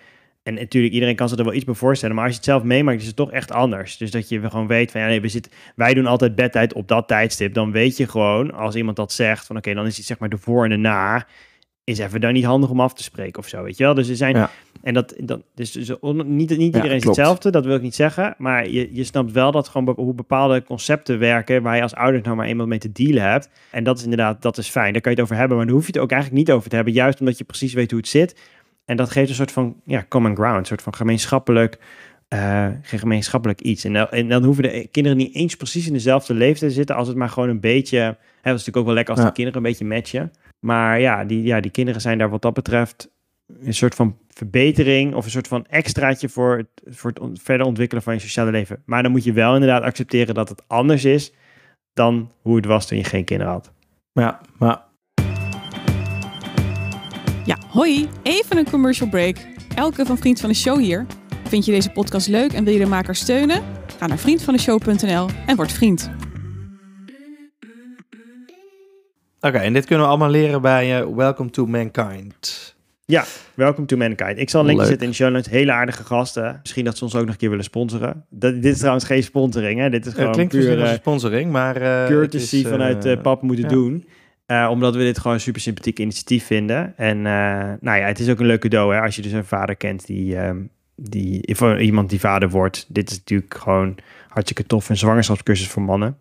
en 0.44 0.54
natuurlijk 0.54 0.94
iedereen 0.94 1.16
kan 1.16 1.28
zich 1.28 1.38
er 1.38 1.44
wel 1.44 1.54
iets 1.54 1.64
bij 1.64 1.74
voorstellen, 1.74 2.14
maar 2.14 2.24
als 2.24 2.32
je 2.32 2.38
het 2.38 2.48
zelf 2.48 2.62
meemaakt 2.62 3.00
is 3.00 3.06
het 3.06 3.16
toch 3.16 3.32
echt 3.32 3.52
anders. 3.52 3.96
Dus 3.96 4.10
dat 4.10 4.28
je 4.28 4.50
gewoon 4.50 4.66
weet 4.66 4.90
van, 4.90 5.00
ja 5.00 5.06
nee, 5.06 5.20
we 5.20 5.28
zitten, 5.28 5.52
wij 5.76 5.94
doen 5.94 6.06
altijd 6.06 6.34
bedtijd 6.34 6.72
op 6.72 6.88
dat 6.88 7.08
tijdstip, 7.08 7.54
dan 7.54 7.72
weet 7.72 7.96
je 7.96 8.08
gewoon, 8.08 8.52
als 8.52 8.74
iemand 8.74 8.96
dat 8.96 9.12
zegt, 9.12 9.46
van 9.46 9.56
oké, 9.56 9.74
dan 9.74 9.86
is 9.86 9.96
het 9.96 10.06
zeg 10.06 10.18
maar 10.18 10.28
de 10.28 10.38
voor 10.38 10.64
en 10.64 10.70
de 10.70 10.76
na, 10.76 11.26
is 11.84 11.98
even 11.98 12.20
dan 12.20 12.32
niet 12.32 12.44
handig 12.44 12.70
om 12.70 12.80
af 12.80 12.94
te 12.94 13.02
spreken 13.02 13.38
of 13.38 13.48
zo, 13.48 13.62
weet 13.62 13.76
je 13.76 13.84
wel. 13.84 13.94
Dus 13.94 14.08
er 14.08 14.16
zijn, 14.16 14.36
Ja. 14.36 14.50
en 14.82 14.94
dat, 14.94 15.14
dat 15.18 15.42
dus, 15.54 15.72
dus 15.72 15.98
on- 15.98 16.36
niet, 16.36 16.50
niet 16.50 16.58
Ja, 16.58 16.64
iedereen 16.64 16.96
is 16.96 17.04
hetzelfde, 17.04 17.50
dat 17.50 17.64
wil 17.64 17.76
ik 17.76 17.82
niet 17.82 17.94
zeggen, 17.94 18.34
maar 18.38 18.68
je, 18.68 18.88
je 18.92 19.04
snapt 19.04 19.32
wel 19.32 19.50
dat 19.52 19.68
gewoon 19.68 19.94
be- 19.94 20.02
hoe 20.02 20.14
bepaalde 20.14 20.62
concepten 20.62 21.18
werken, 21.18 21.62
waar 21.62 21.76
je 21.76 21.82
als 21.82 21.94
ouder 21.94 22.20
nou 22.22 22.36
maar 22.36 22.46
eenmaal 22.46 22.66
mee 22.66 22.78
te 22.78 22.92
dealen 22.92 23.22
hebt. 23.22 23.48
En 23.70 23.84
dat 23.84 23.98
is 23.98 24.02
inderdaad, 24.04 24.42
dat 24.42 24.58
is 24.58 24.68
fijn, 24.68 24.92
daar 24.92 25.02
kan 25.02 25.12
je 25.12 25.16
het 25.18 25.26
over 25.26 25.36
hebben, 25.38 25.56
maar 25.56 25.66
daar 25.66 25.74
hoef 25.74 25.86
je 25.86 25.92
het 25.92 26.00
ook 26.02 26.10
eigenlijk 26.12 26.46
niet 26.46 26.56
over 26.56 26.68
te 26.70 26.76
hebben, 26.76 26.94
juist 26.94 27.20
omdat 27.20 27.38
je 27.38 27.44
precies 27.44 27.72
weet 27.72 27.90
hoe 27.90 28.00
het 28.00 28.08
zit. 28.08 28.40
En 28.84 28.96
dat 28.96 29.10
geeft 29.10 29.28
een 29.28 29.34
soort 29.34 29.52
van 29.52 29.80
ja, 29.84 30.04
common 30.08 30.36
ground, 30.36 30.58
een 30.58 30.64
soort 30.66 30.82
van 30.82 30.94
gemeenschappelijk, 30.94 31.78
eh, 32.28 32.68
gemeenschappelijk 32.82 33.60
iets. 33.60 33.84
En 33.84 33.92
dan, 33.92 34.08
en 34.08 34.28
dan 34.28 34.44
hoeven 34.44 34.62
de 34.62 34.88
kinderen 34.90 35.18
niet 35.18 35.34
eens 35.34 35.56
precies 35.56 35.86
in 35.86 35.92
dezelfde 35.92 36.34
leeftijd 36.34 36.70
te 36.70 36.76
zitten, 36.76 36.96
als 36.96 37.08
het 37.08 37.16
maar 37.16 37.28
gewoon 37.28 37.48
een 37.48 37.60
beetje, 37.60 37.98
hè, 37.98 38.06
dat 38.06 38.14
is 38.42 38.50
natuurlijk 38.50 38.76
ook 38.76 38.84
wel 38.84 38.94
lekker 38.94 39.14
als 39.14 39.22
Ja. 39.22 39.28
de 39.28 39.34
kinderen 39.34 39.58
een 39.62 39.68
beetje 39.70 39.84
matchen. 39.84 40.32
Maar 40.60 41.00
ja 41.00 41.24
die, 41.24 41.42
ja, 41.42 41.60
die 41.60 41.70
kinderen 41.70 42.00
zijn 42.00 42.18
daar 42.18 42.30
wat 42.30 42.42
dat 42.42 42.54
betreft 42.54 43.12
een 43.60 43.74
soort 43.74 43.94
van 43.94 44.16
verbetering 44.28 45.14
of 45.14 45.24
een 45.24 45.30
soort 45.30 45.48
van 45.48 45.66
extraatje 45.66 46.28
voor 46.28 46.56
het, 46.56 46.94
voor 46.96 47.10
het 47.10 47.20
on- 47.20 47.36
verder 47.42 47.66
ontwikkelen 47.66 48.02
van 48.02 48.14
je 48.14 48.20
sociale 48.20 48.50
leven. 48.50 48.82
Maar 48.86 49.02
dan 49.02 49.10
moet 49.12 49.24
je 49.24 49.32
wel 49.32 49.54
inderdaad 49.54 49.82
accepteren 49.82 50.34
dat 50.34 50.48
het 50.48 50.62
anders 50.66 51.04
is 51.04 51.32
dan 51.92 52.30
hoe 52.42 52.56
het 52.56 52.64
was 52.66 52.86
toen 52.86 52.98
je 52.98 53.04
geen 53.04 53.24
kinderen 53.24 53.52
had. 53.52 53.72
Ja, 54.12 54.40
maar 54.58 54.80
Ja, 57.44 57.58
hoi, 57.68 58.08
even 58.22 58.56
een 58.56 58.70
commercial 58.70 59.08
break. 59.08 59.36
Elke 59.74 60.06
van 60.06 60.18
Vriend 60.18 60.40
van 60.40 60.48
de 60.48 60.54
Show 60.54 60.78
hier. 60.78 61.06
Vind 61.44 61.64
je 61.64 61.72
deze 61.72 61.90
podcast 61.90 62.28
leuk 62.28 62.52
en 62.52 62.64
wil 62.64 62.72
je 62.72 62.78
de 62.78 62.86
maker 62.86 63.14
steunen? 63.14 63.62
Ga 63.98 64.06
naar 64.06 64.18
vriendvandeshow.nl 64.18 65.28
en 65.46 65.56
word 65.56 65.72
vriend. 65.72 66.10
Oké, 69.40 69.58
en 69.58 69.72
dit 69.72 69.86
kunnen 69.86 70.04
we 70.04 70.10
allemaal 70.10 70.30
leren 70.30 70.62
bij 70.62 71.00
eh, 71.00 71.06
Welcome 71.14 71.50
to 71.50 71.66
Mankind. 71.66 72.74
Ja, 73.06 73.24
welcome 73.54 73.86
to 73.86 73.96
Mankind. 73.96 74.38
Ik 74.38 74.50
zal 74.50 74.60
een 74.60 74.66
linkje 74.66 74.86
zetten 74.86 75.04
in 75.04 75.10
de 75.10 75.16
show 75.16 75.30
notes. 75.32 75.52
Hele 75.52 75.72
aardige 75.72 76.04
gasten. 76.04 76.58
Misschien 76.62 76.84
dat 76.84 76.96
ze 76.96 77.04
ons 77.04 77.14
ook 77.14 77.24
nog 77.24 77.30
een 77.30 77.36
keer 77.36 77.48
willen 77.50 77.64
sponsoren. 77.64 78.24
Dat, 78.30 78.54
dit 78.54 78.72
is 78.72 78.78
trouwens 78.78 79.04
geen 79.04 79.22
sponsoring, 79.22 79.80
hè? 79.80 79.90
Dit 79.90 80.00
is 80.00 80.06
Het 80.06 80.14
gewoon 80.14 80.32
klinkt 80.32 80.52
puur 80.52 80.82
eh, 80.82 80.90
een 80.90 80.94
sponsoring, 80.94 81.52
maar... 81.52 81.76
eh, 81.76 82.06
courtesy 82.06 82.56
het 82.56 82.64
is, 82.64 82.70
vanuit 82.70 83.04
eh, 83.04 83.20
pap 83.20 83.42
moeten 83.42 83.64
ja. 83.64 83.70
doen. 83.70 84.04
Eh, 84.46 84.68
omdat 84.70 84.94
we 84.94 85.02
dit 85.02 85.18
gewoon 85.18 85.32
een 85.34 85.40
super 85.40 85.60
sympathiek 85.60 85.98
initiatief 85.98 86.46
vinden. 86.46 86.96
En 86.96 87.16
eh, 87.16 87.72
nou 87.80 87.98
ja, 87.98 88.06
het 88.06 88.18
is 88.18 88.28
ook 88.28 88.40
een 88.40 88.46
leuk 88.46 88.60
cadeau 88.60 88.94
hè, 88.94 89.00
als 89.00 89.16
je 89.16 89.22
dus 89.22 89.32
een 89.32 89.44
vader 89.44 89.76
kent 89.76 90.06
die, 90.06 90.36
ehm, 90.36 90.62
die 90.96 91.56
voor 91.56 91.80
iemand 91.80 92.10
die 92.10 92.20
vader 92.20 92.48
wordt. 92.50 92.86
Dit 92.88 93.10
is 93.10 93.16
natuurlijk 93.16 93.54
gewoon 93.54 93.96
hartstikke 94.28 94.66
tof. 94.66 94.88
Een 94.88 94.96
zwangerschapscursus 94.96 95.68
voor 95.68 95.82
mannen. 95.82 96.18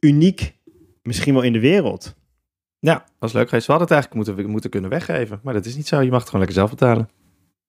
Uniek, 0.00 0.52
misschien 1.02 1.34
wel 1.34 1.42
in 1.42 1.52
de 1.52 1.60
wereld. 1.60 2.14
Ja, 2.78 3.04
was 3.18 3.32
leuk 3.32 3.48
geweest. 3.48 3.66
We 3.66 3.72
hadden 3.72 3.96
het 3.96 3.96
eigenlijk 3.96 4.26
moeten, 4.28 4.50
moeten 4.52 4.70
kunnen 4.70 4.90
weggeven. 4.90 5.40
Maar 5.42 5.54
dat 5.54 5.64
is 5.66 5.76
niet 5.76 5.86
zo. 5.88 6.00
Je 6.00 6.10
mag 6.10 6.20
het 6.20 6.28
gewoon 6.30 6.46
lekker 6.46 6.58
zelf 6.58 6.70
betalen. 6.70 7.08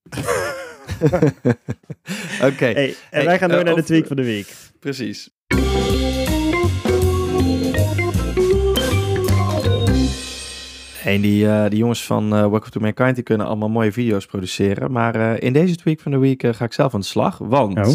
Oké. 2.52 2.66
Hey, 2.66 2.96
en 3.12 3.26
wij 3.26 3.38
gaan 3.38 3.50
door 3.50 3.60
eh, 3.60 3.66
naar 3.66 3.74
de 3.76 3.80
of- 3.82 3.86
tweak 3.86 4.08
van 4.08 4.16
de 4.16 4.24
week. 4.24 4.54
Precies. 4.80 5.30
En 11.08 11.22
die, 11.22 11.48
eh, 11.48 11.70
die 11.70 11.80
jongens 11.80 12.06
van 12.06 12.24
eh 12.24 12.40
Welcome 12.40 12.70
to 12.70 12.80
Mankind 12.80 13.16
die 13.16 13.24
kunnen 13.24 13.48
allemaal 13.48 13.70
mooie 13.70 13.92
video's 13.92 14.26
produceren. 14.26 14.92
Maar 14.92 15.16
eh, 15.16 15.42
in 15.48 15.54
deze 15.54 15.76
tweak 15.76 16.00
van 16.00 16.12
de 16.12 16.18
week 16.18 16.46
ga 16.56 16.66
ik 16.66 16.74
zelf 16.74 16.94
aan 16.94 17.00
de 17.00 17.06
slag. 17.06 17.38
Want 17.38 17.78
Oh. 17.78 17.88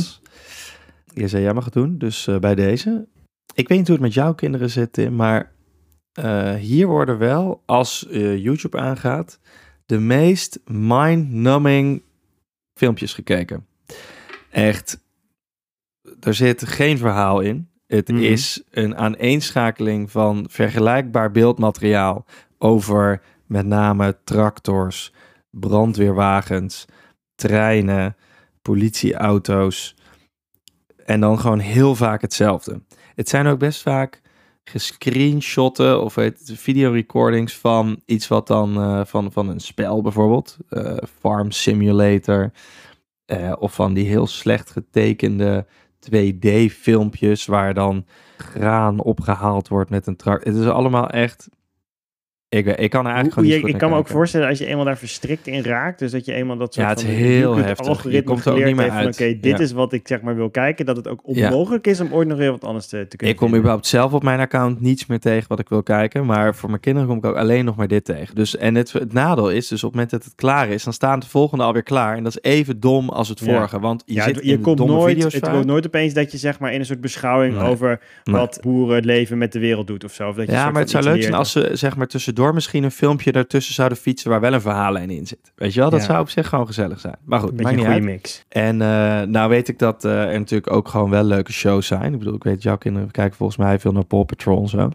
je 1.15 1.29
zei 1.29 1.43
jij 1.43 1.53
mag 1.55 1.65
het 1.65 1.73
doen, 1.73 1.99
dus 1.99 2.29
bij 2.41 2.55
deze. 2.55 3.07
Ik 3.55 3.69
weet 3.69 3.79
niet 3.79 3.87
hoe 3.87 3.97
het 3.97 4.05
met 4.05 4.15
jouw 4.15 4.35
kinderen 4.35 4.71
zit, 4.71 4.93
Tim, 4.93 5.17
maar 5.17 5.53
hier 6.59 6.87
worden 6.87 7.19
wel, 7.19 7.63
als 7.67 8.07
YouTube 8.37 8.79
aangaat, 8.79 9.39
de 9.87 9.99
meest 9.99 10.61
mind-numbing 10.67 12.03
filmpjes 12.75 13.15
gekeken. 13.15 13.67
Echt, 14.51 15.01
er 16.21 16.35
zit 16.35 16.67
geen 16.67 16.99
verhaal 16.99 17.41
in. 17.41 17.69
Het 17.87 18.09
Mhm. 18.09 18.23
is 18.23 18.63
een 18.71 18.97
aaneenschakeling 18.97 20.11
van 20.11 20.47
vergelijkbaar 20.51 21.31
beeldmateriaal 21.31 22.25
over 22.63 23.23
met 23.47 23.67
name 23.67 24.17
tractors, 24.25 25.13
brandweerwagens, 25.51 26.85
treinen, 27.35 28.17
politieauto's. 28.63 29.97
En 31.05 31.21
dan 31.21 31.39
gewoon 31.39 31.59
heel 31.59 31.95
vaak 31.95 32.21
hetzelfde. 32.21 32.83
Het 33.15 33.29
zijn 33.29 33.47
ook 33.47 33.59
best 33.59 33.83
vaak 33.83 34.21
gescreenshotten 34.65 36.03
of 36.03 36.17
videorecordings 36.45 37.57
van 37.57 38.01
iets 38.07 38.29
wat 38.29 38.47
dan 38.47 38.77
eh, 38.77 39.05
van, 39.05 39.33
van 39.33 39.49
een 39.49 39.61
spel 39.61 40.03
bijvoorbeeld, 40.03 40.57
eh, 40.69 40.97
Farm 41.21 41.51
Simulator, 41.51 42.53
eh, 43.25 43.53
of 43.59 43.75
van 43.75 43.95
die 43.95 44.07
heel 44.07 44.27
slecht 44.27 44.71
getekende 44.71 45.67
2D-filmpjes 45.99 47.47
waar 47.47 47.75
dan 47.75 48.07
graan 48.37 49.01
opgehaald 49.01 49.69
wordt 49.69 49.91
met 49.91 50.07
een 50.07 50.17
tractor. 50.17 50.53
Het 50.53 50.63
is 50.63 50.69
allemaal 50.69 51.09
echt. 51.09 51.49
Ik, 52.53 52.67
ik 52.67 52.91
kan 52.91 53.01
er 53.07 53.13
eigenlijk 53.13 53.35
Hoe- 53.35 53.45
gewoon 53.45 53.61
je- 53.67 53.69
ik 53.73 53.79
kan 53.79 53.91
me 53.91 53.97
ook 53.97 54.09
voorstellen 54.09 54.49
als 54.49 54.59
je 54.59 54.67
eenmaal 54.67 54.85
daar 54.85 54.97
verstrikt 54.99 55.47
in 55.47 55.63
raakt, 55.63 55.99
dus 55.99 56.11
dat 56.11 56.25
je 56.25 56.33
eenmaal 56.33 56.57
dat 56.57 56.75
soort 56.75 56.87
Ja, 56.87 56.93
het 56.93 57.03
is 57.03 57.07
van 57.09 57.15
heel 57.15 57.57
heftig. 57.57 57.85
Je 57.85 57.91
algoritme 57.93 58.23
komt 58.33 58.45
er 58.45 58.53
ook 58.53 58.65
niet 58.65 58.77
meer 58.77 58.85
heeft 58.93 58.97
uit. 58.97 59.15
Oké, 59.21 59.39
dit 59.41 59.59
Ja. 59.59 59.65
is 59.65 59.73
wat 59.73 59.93
ik 59.93 60.09
zeg 60.09 60.21
maar 60.21 60.37
wil 60.37 60.51
kijken, 60.51 60.87
dat 60.87 60.97
het 60.97 61.09
ook 61.09 61.21
Ja. 61.27 61.49
onmogelijk 61.49 61.87
is 61.87 62.01
om 62.01 62.09
ooit 62.13 62.29
nog 62.29 62.39
weer 62.39 62.51
wat 62.51 62.65
anders 62.65 62.87
te, 62.87 63.07
te 63.09 63.17
kunnen 63.17 63.29
Ik 63.29 63.37
kom 63.37 63.37
vinden. 63.37 63.59
überhaupt 63.59 63.87
zelf 63.87 64.13
op 64.13 64.23
mijn 64.23 64.41
account 64.41 64.81
niets 64.81 65.07
meer 65.07 65.19
tegen 65.21 65.49
wat 65.49 65.59
ik 65.59 65.69
wil 65.69 65.83
kijken. 65.83 66.27
Maar 66.27 66.55
voor 66.55 66.69
mijn 66.69 66.81
kinderen 66.81 67.09
kom 67.09 67.19
ik 67.19 67.25
ook 67.25 67.37
alleen 67.37 67.65
nog 67.65 67.77
maar 67.77 67.89
dit 67.89 68.05
tegen. 68.05 68.35
Dus, 68.35 68.57
en 68.57 68.75
het, 68.75 68.93
het 68.93 69.13
nadeel 69.13 69.51
is, 69.51 69.69
dus 69.69 69.85
op 69.85 69.93
het 69.93 69.93
moment 69.93 70.11
dat 70.11 70.25
het 70.25 70.35
klaar 70.35 70.69
is, 70.69 70.85
dan 70.85 70.93
staan 70.93 71.21
de 71.21 71.27
volgende 71.29 71.65
alweer 71.65 71.83
klaar. 71.83 72.17
En 72.17 72.23
dat 72.25 72.37
is 72.43 72.51
even 72.51 72.81
dom 72.81 73.09
als 73.09 73.29
het 73.29 73.41
vorige. 73.41 73.81
Want 73.81 74.03
je 74.07 74.23
zit 74.23 74.35
het- 74.35 74.45
in 74.45 74.61
komt 74.61 74.77
domme 74.77 74.93
nooit, 74.95 75.15
video's 75.15 75.33
het 75.33 75.43
vaak. 75.45 75.53
wordt 75.53 75.67
nooit 75.69 75.87
opeens 75.87 76.15
dat 76.15 76.33
je 76.33 76.39
zeg 76.39 76.59
maar 76.59 76.73
in 76.73 76.79
een 76.81 76.87
soort 76.87 77.01
beschouwing 77.01 77.55
Nee. 77.59 77.65
over 77.69 78.01
Nee. 78.25 78.37
wat 78.37 78.59
boeren 78.63 78.95
het 78.95 79.05
leven 79.05 79.39
met 79.39 79.53
de 79.53 79.59
wereld 79.59 79.87
doet 79.87 80.05
of 80.05 80.13
zo. 80.13 80.29
Of 80.29 80.35
dat 80.37 80.47
je 80.47 80.53
Ja, 80.53 80.71
maar 80.71 80.81
het 80.81 80.91
zou 80.91 81.05
leuk 81.05 81.23
zijn 81.23 81.35
als 81.35 81.53
ze 81.53 81.71
zeg 81.73 81.97
maar 81.97 82.07
tussendoor 82.07 82.41
misschien 82.55 82.85
een 82.85 82.91
filmpje 82.91 83.33
daartussen 83.33 83.75
zouden 83.75 83.99
fietsen 83.99 84.31
waar 84.31 84.41
wel 84.41 84.53
een 84.53 84.61
verhaallijn 84.61 85.11
in 85.11 85.27
zit. 85.27 85.53
Weet 85.55 85.75
je 85.75 85.81
wel, 85.81 85.91
dat 85.91 86.01
Ja. 86.01 86.07
zou 86.07 86.21
op 86.21 86.29
zich 86.29 86.49
gewoon 86.49 86.67
gezellig 86.67 87.01
zijn. 87.01 87.17
Maar 87.25 87.41
goed, 87.41 87.53
Een 87.65 87.79
goede 87.79 88.01
mix. 88.01 88.45
En 88.49 88.83
eh, 88.83 89.21
nou 89.23 89.49
weet 89.49 89.69
ik 89.69 89.79
dat 89.79 90.05
eh, 90.05 90.23
er 90.33 90.39
natuurlijk 90.39 90.73
ook 90.73 90.89
gewoon 90.89 91.11
wel 91.11 91.25
leuke 91.25 91.53
shows 91.53 91.87
zijn. 91.87 92.13
Ik 92.13 92.19
bedoel, 92.19 92.35
ik 92.35 92.45
weet 92.45 92.63
jouw 92.63 92.77
kinderen 92.79 93.11
kijken 93.11 93.37
volgens 93.37 93.59
mij 93.59 93.79
veel 93.79 93.93
naar 93.93 94.05
Paw 94.05 94.25
Patrol 94.25 94.63
en 94.63 94.69
zo. 94.69 94.89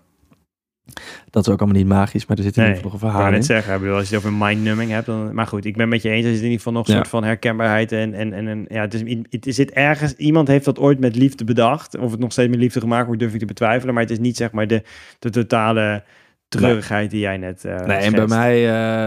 Dat 1.29 1.47
is 1.47 1.53
ook 1.53 1.60
allemaal 1.60 1.77
niet 1.77 1.88
magisch, 1.88 2.25
maar 2.25 2.38
er 2.38 2.43
zit 2.43 2.57
in 2.57 2.63
ieder 2.63 2.75
geval 2.77 2.91
ik 2.97 3.01
een 3.03 3.10
verhaal 3.10 3.29
net 3.29 3.39
in. 3.39 3.43
zeggen, 3.45 3.73
ik 3.73 3.79
bedoel, 3.79 3.95
als 3.95 4.10
je 4.10 4.15
het 4.15 4.25
over 4.25 4.38
mindnumbing 4.38 4.91
hebt, 4.91 5.05
dan, 5.05 5.33
maar 5.33 5.47
goed, 5.47 5.65
ik 5.65 5.77
ben 5.77 5.89
met 5.89 6.01
je 6.01 6.10
eens, 6.10 6.25
er 6.25 6.29
zit 6.31 6.38
in 6.39 6.43
ieder 6.43 6.57
geval 6.57 6.73
nog 6.73 6.88
een 6.88 6.93
Ja. 6.93 6.97
soort 6.99 7.10
van 7.10 7.23
herkenbaarheid 7.23 7.91
en, 7.91 8.13
en, 8.13 8.33
en, 8.33 8.47
en 8.47 8.65
ja, 8.69 8.81
het, 8.81 8.93
is, 8.93 9.15
het 9.29 9.55
zit 9.55 9.71
ergens, 9.71 10.13
iemand 10.15 10.47
heeft 10.47 10.65
dat 10.65 10.79
ooit 10.79 10.99
met 10.99 11.15
liefde 11.15 11.43
bedacht, 11.43 11.97
of 11.97 12.12
het 12.12 12.19
nog 12.19 12.31
steeds 12.31 12.49
met 12.49 12.60
liefde 12.60 12.79
gemaakt 12.79 13.05
wordt, 13.05 13.19
durf 13.21 13.33
ik 13.33 13.39
te 13.39 13.45
betwijfelen, 13.45 13.93
maar 13.93 14.03
het 14.03 14.12
is 14.12 14.19
niet 14.19 14.38
zeg 14.38 14.51
maar 14.51 14.67
de, 14.67 14.83
de 15.19 15.29
totale 15.29 16.03
treurigheid 16.47 17.12
die 17.12 17.19
jij 17.19 17.38
net 17.38 17.65
eh 17.65 17.86
Nee, 17.86 17.97
en 17.97 18.12
bij 18.12 18.27
mij, 18.27 18.55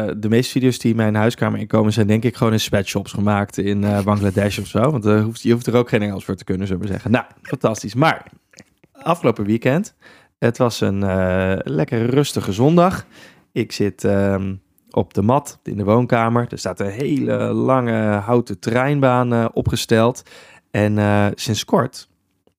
eh, 0.09 0.15
de 0.19 0.29
meeste 0.29 0.51
video's 0.53 0.79
die 0.79 0.91
in 0.91 0.97
mijn 0.97 1.15
huiskamer 1.15 1.59
inkomen, 1.61 1.93
zijn 1.93 2.07
denk 2.07 2.25
ik 2.25 2.37
gewoon 2.37 2.53
in 2.53 2.61
sweatshops 2.61 3.13
gemaakt 3.13 3.59
in 3.59 3.85
eh, 3.85 4.03
Bangladesh 4.03 4.59
of 4.59 4.67
zo. 4.67 4.91
Want 4.91 5.05
hoeft, 5.05 5.43
je 5.43 5.53
hoeft 5.53 5.67
er 5.67 5.77
ook 5.77 5.89
geen 5.89 6.03
Engels 6.03 6.25
voor 6.25 6.35
te 6.35 6.45
kunnen, 6.45 6.67
zullen 6.67 6.83
we 6.83 6.89
zeggen. 6.89 7.11
Nou, 7.11 7.25
fantastisch. 7.43 7.95
Maar, 7.95 8.27
afgelopen 8.93 9.45
weekend, 9.45 9.95
het 10.39 10.59
was 10.59 10.81
een 10.81 10.99
lekker 11.65 12.07
rustige 12.07 12.53
zondag. 12.53 13.07
Ik 13.53 13.73
zit 13.73 14.05
ehm, 14.05 14.55
op 14.91 15.15
de 15.15 15.23
mat 15.23 15.59
in 15.63 15.77
de 15.77 15.85
woonkamer. 15.85 16.47
Er 16.51 16.59
staat 16.59 16.81
een 16.81 16.91
hele 16.91 17.37
lange 17.53 18.01
houten 18.03 18.59
treinbaan 18.59 19.55
opgesteld. 19.55 20.23
En 20.71 20.99
sinds 21.35 21.65
kort 21.65 22.09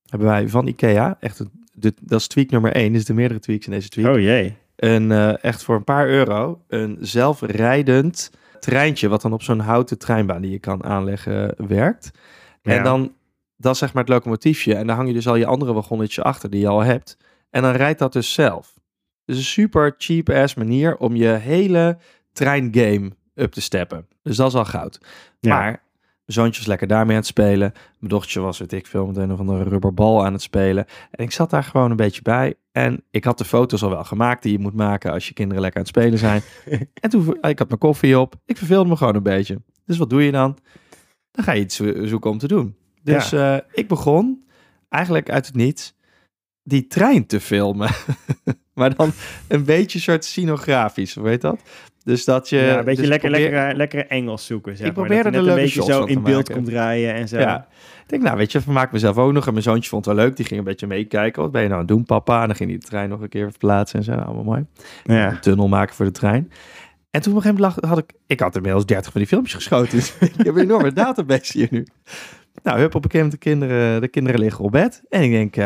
hebben 0.06 0.28
wij 0.28 0.50
van 0.50 0.68
Ikea, 0.68 1.18
echt, 1.20 1.40
een- 1.40 1.52
de, 1.74 1.94
dat 2.02 2.20
is 2.20 2.28
tweak 2.28 2.50
nummer 2.50 2.72
één, 2.72 2.94
dus 2.94 3.06
de 3.06 3.14
meerdere 3.14 3.40
tweaks 3.40 3.66
in 3.66 3.72
deze 3.72 3.90
tweak. 3.90 4.16
Oh 4.16 4.22
jee. 4.22 4.58
Een, 4.82 5.12
eh, 5.12 5.44
echt 5.44 5.64
voor 5.64 5.76
een 5.76 5.84
paar 5.84 6.08
euro, 6.08 6.62
een 6.68 6.98
zelfrijdend 7.00 8.32
treintje, 8.60 9.08
wat 9.08 9.22
dan 9.22 9.34
op 9.34 9.42
zo'n 9.42 9.60
houten 9.60 9.98
treinbaan 9.98 10.42
die 10.42 10.52
je 10.52 10.60
kan 10.60 10.84
aanleggen 10.84 11.54
werkt. 11.68 12.12
Ja. 12.62 12.76
En 12.76 12.84
dan, 12.84 13.14
dat 13.58 13.74
is 13.74 13.80
zeg 13.80 13.94
maar 13.94 14.04
het 14.04 14.12
locomotiefje. 14.12 14.76
En 14.76 14.88
daar 14.88 14.96
hang 14.96 15.08
je 15.08 15.14
dus 15.14 15.28
al 15.28 15.36
je 15.36 15.46
andere 15.46 15.74
wagonnetje 15.74 16.24
achter 16.24 16.50
die 16.50 16.60
je 16.60 16.68
al 16.68 16.80
hebt. 16.80 17.18
En 17.50 17.62
dan 17.62 17.72
rijdt 17.72 18.00
dat 18.00 18.14
dus 18.14 18.34
zelf. 18.34 18.80
Dus 19.26 19.38
een 19.38 19.44
super 19.44 19.96
cheap-ass 19.98 20.56
manier 20.56 20.98
om 20.98 21.16
je 21.16 21.28
hele 21.28 21.98
treingame 22.34 23.12
up 23.36 23.52
te 23.52 23.62
steppen. 23.62 24.08
Dus 24.24 24.36
dat 24.36 24.48
is 24.48 24.56
al 24.56 24.66
goud. 24.66 25.00
Ja. 25.40 25.58
Maar 25.58 25.84
zoontje 26.32 26.60
was 26.60 26.68
lekker 26.68 26.88
daarmee 26.88 27.12
aan 27.12 27.22
het 27.22 27.26
spelen. 27.30 27.72
Mijn 28.00 28.12
dochtertje 28.12 28.40
was, 28.40 28.60
weet 28.60 28.74
ik 28.74 28.88
veel, 28.88 29.06
met 29.06 29.18
een 29.18 29.32
of 29.32 29.40
andere 29.40 29.64
rubberbal 29.64 30.26
aan 30.26 30.34
het 30.34 30.42
spelen. 30.42 30.86
En 31.12 31.24
ik 31.24 31.32
zat 31.32 31.50
daar 31.50 31.64
gewoon 31.64 31.92
een 31.92 31.98
beetje 31.98 32.22
bij. 32.22 32.54
En 32.72 33.04
ik 33.12 33.24
had 33.24 33.38
de 33.38 33.46
foto's 33.46 33.84
al 33.84 33.90
wel 33.90 34.04
gemaakt 34.04 34.44
die 34.44 34.52
je 34.52 34.60
moet 34.60 34.74
maken 34.76 35.12
als 35.12 35.28
je 35.28 35.34
kinderen 35.34 35.62
lekker 35.62 35.80
aan 35.80 35.86
het 35.88 35.96
spelen 35.98 36.20
zijn. 36.20 36.42
en 37.04 37.10
toen, 37.10 37.38
ik 37.42 37.60
had 37.60 37.68
mijn 37.68 37.80
koffie 37.80 38.20
op. 38.20 38.36
Ik 38.46 38.58
verveelde 38.58 38.90
me 38.90 38.96
gewoon 38.96 39.16
een 39.16 39.24
beetje. 39.24 39.62
Dus 39.86 39.98
wat 39.98 40.10
doe 40.10 40.24
je 40.24 40.32
dan? 40.32 40.58
Dan 41.32 41.44
ga 41.44 41.52
je 41.52 41.62
iets 41.62 41.76
zo- 41.76 42.06
zoeken 42.06 42.30
om 42.30 42.38
te 42.38 42.48
doen. 42.48 42.76
Dus 43.04 43.32
eh, 43.32 43.58
ik 43.72 43.88
begon 43.88 44.46
eigenlijk 44.90 45.30
uit 45.30 45.46
het 45.46 45.56
niets 45.56 45.94
die 46.64 46.88
trein 46.88 47.26
te 47.26 47.40
filmen. 47.40 47.90
maar 48.74 48.96
dan 48.96 49.12
een 49.48 49.64
beetje 49.64 50.00
soort 50.00 50.26
scenografisch, 50.26 51.16
hoe 51.16 51.28
heet 51.28 51.42
dat? 51.42 51.62
Dus 52.04 52.26
dat 52.26 52.50
je... 52.50 52.58
ja, 52.58 52.78
een 52.78 52.86
beetje 52.86 53.02
dus 53.02 53.10
lekker, 53.10 53.30
probeer- 53.30 53.52
lekker, 53.52 53.76
lekkere 53.76 54.04
Engels 54.04 54.46
zoeken. 54.46 54.78
Zeg 54.78 54.88
Ik 54.88 54.96
maar. 54.96 55.06
probeerde 55.06 55.32
dat 55.32 55.42
net 55.46 55.50
een 55.56 55.62
beetje 55.62 55.84
zo 55.84 56.04
in 56.04 56.22
beeld 56.24 56.52
komt 56.52 56.68
rijden 56.68 57.14
en 57.14 57.28
zo. 57.28 57.40
Ja. 57.40 57.68
Ik 58.04 58.10
denk, 58.10 58.22
nou 58.24 58.38
weet 58.38 58.52
je, 58.52 58.62
vermaak 58.62 58.92
mezelf 58.92 59.18
ook 59.18 59.32
nog. 59.32 59.46
En 59.46 59.52
mijn 59.52 59.64
zoontje 59.64 59.90
vond 59.90 60.06
het 60.06 60.16
wel 60.16 60.26
leuk. 60.26 60.36
Die 60.36 60.46
ging 60.46 60.60
een 60.60 60.66
beetje 60.66 60.88
meekijken. 60.88 61.42
Wat 61.42 61.52
ben 61.52 61.62
je 61.62 61.68
nou 61.68 61.80
aan 61.82 61.86
het 61.88 61.96
doen, 61.96 62.06
papa? 62.06 62.42
En 62.42 62.48
dan 62.48 62.56
ging 62.56 62.70
hij 62.70 62.80
de 62.80 62.86
trein 62.86 63.10
nog 63.10 63.22
een 63.22 63.30
keer 63.30 63.50
verplaatsen 63.50 64.00
en 64.00 64.06
zo. 64.06 64.12
Allemaal 64.12 64.44
mooi. 64.44 64.66
Ja. 65.04 65.32
Een 65.32 65.40
tunnel 65.40 65.68
maken 65.68 65.96
voor 65.96 66.06
de 66.06 66.12
trein. 66.12 66.52
En 67.12 67.22
toen 67.22 67.32
op 67.32 67.38
een 67.38 67.44
gegeven 67.44 67.64
moment 67.64 67.82
lag- 67.84 67.90
had 67.90 67.98
ik... 68.00 68.12
Ik 68.28 68.40
had 68.40 68.56
inmiddels 68.56 68.86
30 68.86 69.12
van 69.12 69.22
die 69.22 69.30
filmpjes 69.30 69.54
geschoten. 69.56 69.92
Dus 69.98 70.14
ik 70.38 70.46
heb 70.46 70.56
een 70.56 70.62
enorme 70.62 70.94
database 70.94 71.58
hier 71.58 71.68
nu. 71.72 71.88
Nou, 72.64 72.80
hup, 72.80 72.96
op 72.96 73.04
een 73.06 73.12
gegeven 73.12 73.20
moment 73.20 73.32
de 73.32 73.50
kinderen, 73.50 74.02
de 74.02 74.08
kinderen 74.08 74.40
liggen 74.40 74.64
op 74.64 74.72
bed. 74.72 75.02
En 75.10 75.22
ik 75.22 75.32
denk, 75.32 75.56
eh, 75.56 75.64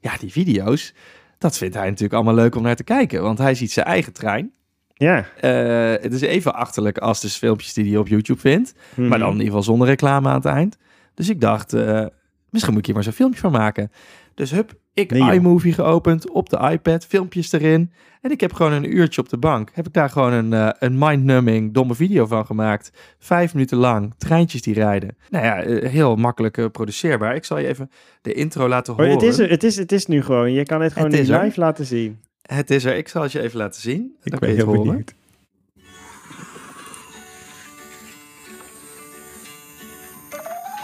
ja, 0.00 0.16
die 0.20 0.32
video's, 0.32 0.94
dat 1.38 1.58
vindt 1.58 1.74
hij 1.74 1.84
natuurlijk 1.86 2.12
allemaal 2.14 2.34
leuk 2.34 2.54
om 2.54 2.62
naar 2.62 2.76
te 2.76 2.84
kijken. 2.84 3.22
Want 3.22 3.38
hij 3.38 3.54
ziet 3.54 3.72
zijn 3.72 3.86
eigen 3.86 4.12
trein. 4.12 4.50
Ja. 4.98 5.26
Eh, 5.40 6.02
het 6.02 6.12
is 6.12 6.20
even 6.20 6.54
achterlijk 6.54 6.98
als 6.98 7.20
de 7.20 7.28
filmpjes 7.28 7.72
die 7.72 7.90
hij 7.90 7.96
op 7.96 8.08
YouTube 8.08 8.40
vindt. 8.40 8.74
Mhm. 8.94 9.08
Maar 9.08 9.18
dan 9.18 9.28
in 9.28 9.34
ieder 9.34 9.46
geval 9.46 9.62
zonder 9.62 9.88
reclame 9.88 10.28
aan 10.28 10.34
het 10.34 10.44
eind. 10.44 10.76
Dus 11.14 11.28
ik 11.28 11.40
dacht, 11.40 11.72
eh, 11.72 12.06
misschien 12.50 12.72
moet 12.72 12.80
ik 12.80 12.86
hier 12.86 12.94
maar 12.94 13.04
zo'n 13.04 13.12
filmpje 13.12 13.40
van 13.40 13.52
maken. 13.52 13.90
Dus 14.34 14.50
hup, 14.50 14.74
ik 14.94 15.10
Nee, 15.10 15.34
iMovie 15.34 15.72
geopend 15.72 16.30
op 16.30 16.48
de 16.48 16.68
iPad, 16.70 17.06
filmpjes 17.06 17.52
erin. 17.52 17.92
En 18.20 18.30
ik 18.30 18.40
heb 18.40 18.52
gewoon 18.52 18.72
een 18.72 18.96
uurtje 18.96 19.20
op 19.20 19.28
de 19.28 19.38
bank. 19.38 19.70
Heb 19.72 19.86
ik 19.86 19.92
daar 19.92 20.10
gewoon 20.10 20.32
een, 20.32 20.52
eh, 20.52 20.68
een 20.78 20.98
mind-numbing, 20.98 21.74
domme 21.74 21.94
video 21.94 22.26
van 22.26 22.46
gemaakt. 22.46 22.90
Vijf 23.18 23.54
minuten 23.54 23.78
lang, 23.78 24.14
treintjes 24.18 24.62
die 24.62 24.74
rijden. 24.74 25.16
Nou 25.30 25.44
ja, 25.44 25.88
heel 25.88 26.16
makkelijk 26.16 26.58
eh, 26.58 26.66
produceerbaar. 26.72 27.34
Ik 27.34 27.44
zal 27.44 27.58
je 27.58 27.66
even 27.66 27.90
de 28.22 28.32
intro 28.32 28.68
laten 28.68 28.94
horen. 28.94 29.10
het, 29.10 29.22
is 29.22 29.36
het, 29.36 29.64
is, 29.64 29.76
het 29.76 29.92
is 29.92 30.06
nu 30.06 30.22
gewoon. 30.22 30.52
Je 30.52 30.62
kan 30.62 30.80
het 30.80 30.92
gewoon 30.92 31.12
Het 31.12 31.28
nu 31.28 31.36
live 31.36 31.60
laten 31.60 31.86
zien. 31.86 32.20
Het 32.46 32.70
is 32.70 32.84
er. 32.84 32.96
Ik 32.96 33.08
zal 33.08 33.22
het 33.22 33.32
je 33.32 33.40
even 33.40 33.58
laten 33.58 33.80
zien. 33.80 34.16
Ik 34.22 34.30
Dan 34.30 34.40
ben 34.40 34.48
je 34.48 34.54
heel 34.54 34.64
horen. 34.66 34.82
benieuwd. 34.84 35.14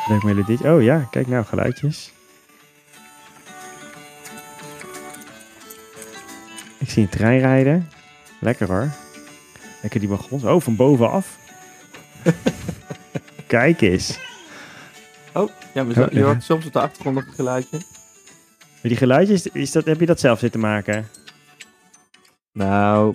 Leuk 0.08 0.22
melodietje. 0.22 0.72
Oh 0.72 0.82
ja, 0.82 1.08
kijk 1.10 1.26
nou, 1.26 1.44
geluidjes. 1.44 2.12
Ik 6.78 6.90
zie 6.90 7.02
een 7.02 7.08
trein 7.08 7.38
rijden. 7.40 7.88
Lekker 8.40 8.68
hoor. 8.68 8.88
Lekker 9.82 10.00
die 10.00 10.08
wagons. 10.08 10.44
Oh, 10.44 10.60
van 10.60 10.76
bovenaf. 10.76 11.36
kijk 13.46 13.80
eens. 13.80 14.18
Oh, 15.32 15.48
ja, 15.74 15.84
maar 15.84 15.94
zo, 15.94 16.02
Oh, 16.02 16.10
je 16.10 16.22
hoort 16.22 16.42
soms 16.42 16.66
op 16.66 16.72
de 16.72 16.80
achtergrond 16.80 17.16
nog 17.16 17.26
een 17.26 17.32
geluidje. 17.32 17.76
Maar 18.58 18.90
die 18.90 18.96
geluidjes, 18.96 19.46
is 19.46 19.72
dat, 19.72 19.84
heb 19.84 20.00
je 20.00 20.06
dat 20.06 20.20
zelf 20.20 20.38
zitten 20.38 20.60
maken? 20.60 21.08
Nou, 22.52 23.14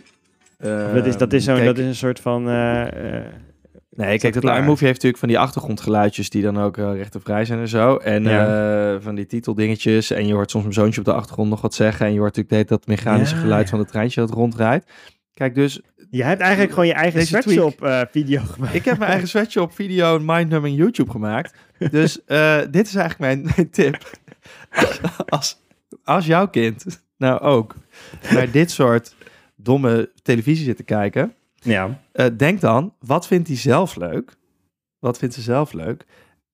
dat, 0.94 1.06
is, 1.06 1.18
dat, 1.18 1.34
is, 1.34 1.44
zo, 1.44 1.54
kijk- 1.54 1.66
dat 1.66 1.78
is 1.78 1.86
een 1.86 1.96
soort 1.96 2.20
van... 2.20 2.48
eh, 2.50 3.18
eh, 3.18 3.26
Nee, 3.90 4.20
kijk, 4.20 4.34
dat 4.34 4.44
iMovie 4.44 4.68
heeft 4.68 4.82
natuurlijk 4.84 5.18
van 5.18 5.28
die 5.28 5.40
achtergrondgeluidjes 5.40 6.30
die 6.30 6.42
dan 6.42 6.58
ook 6.60 6.78
uh, 6.78 6.94
rechtenvrij 6.96 7.46
zijn 7.46 7.60
en 7.60 7.68
zo. 7.68 7.96
En 7.96 8.24
Ja. 8.24 8.94
eh, 8.94 9.02
van 9.02 9.16
die 9.16 9.26
titeldingetjes. 9.26 10.12
En 10.12 10.28
je 10.28 10.34
hoort 10.34 10.50
soms 10.52 10.64
mijn 10.64 10.76
zoontje 10.76 11.00
op 11.00 11.06
de 11.06 11.14
achtergrond 11.14 11.50
nog 11.50 11.62
wat 11.62 11.74
zeggen. 11.74 12.06
En 12.06 12.14
je 12.14 12.20
hoort 12.20 12.36
natuurlijk 12.36 12.70
dat 12.70 12.88
mechanische 12.88 13.36
Ja, 13.36 13.42
geluid 13.42 13.64
ja. 13.64 13.70
van 13.70 13.80
het 13.80 13.88
treintje 13.88 14.22
dat 14.22 14.30
rondrijdt. 14.32 14.92
Kijk, 15.34 15.56
dus 15.56 15.82
Je 16.10 16.24
hebt 16.24 16.42
eigenlijk 16.42 16.72
gewoon 16.74 16.88
je 16.88 16.94
eigen 16.94 17.20
Deze 17.20 17.42
sweatshop 17.42 17.84
eh 17.84 18.02
video 18.12 18.42
gemaakt. 18.44 18.74
ik 18.74 18.86
heb 18.86 18.98
mijn 18.98 19.10
eigen 19.12 19.28
sweatje 19.30 19.62
op 19.62 19.74
video 19.74 20.16
en 20.18 20.26
mindnumbing 20.26 20.78
YouTube 20.78 21.12
gemaakt. 21.12 21.54
Dus 21.92 22.24
eh, 22.26 22.58
dit 22.72 22.88
is 22.88 22.96
eigenlijk 22.96 23.20
mijn, 23.20 23.54
mijn 23.56 23.70
tip. 23.70 23.98
Als, 25.30 25.58
als 26.04 26.26
jouw 26.26 26.48
kind 26.48 27.06
nou 27.18 27.40
ook 27.40 27.76
naar 28.34 28.52
dit 28.52 28.72
soort 28.72 29.16
domme 29.56 30.12
televisie 30.22 30.66
zit 30.66 30.78
te 30.78 30.84
kijken... 30.84 31.34
Ja. 31.60 32.02
eh, 32.12 32.26
denk 32.38 32.62
dan, 32.62 32.94
wat 33.00 33.28
vindt 33.28 33.48
hij 33.48 33.58
zelf 33.58 33.96
leuk? 33.96 34.36
Wat 35.00 35.18
vindt 35.18 35.36
ze 35.36 35.42
zelf 35.42 35.74
leuk? 35.74 36.06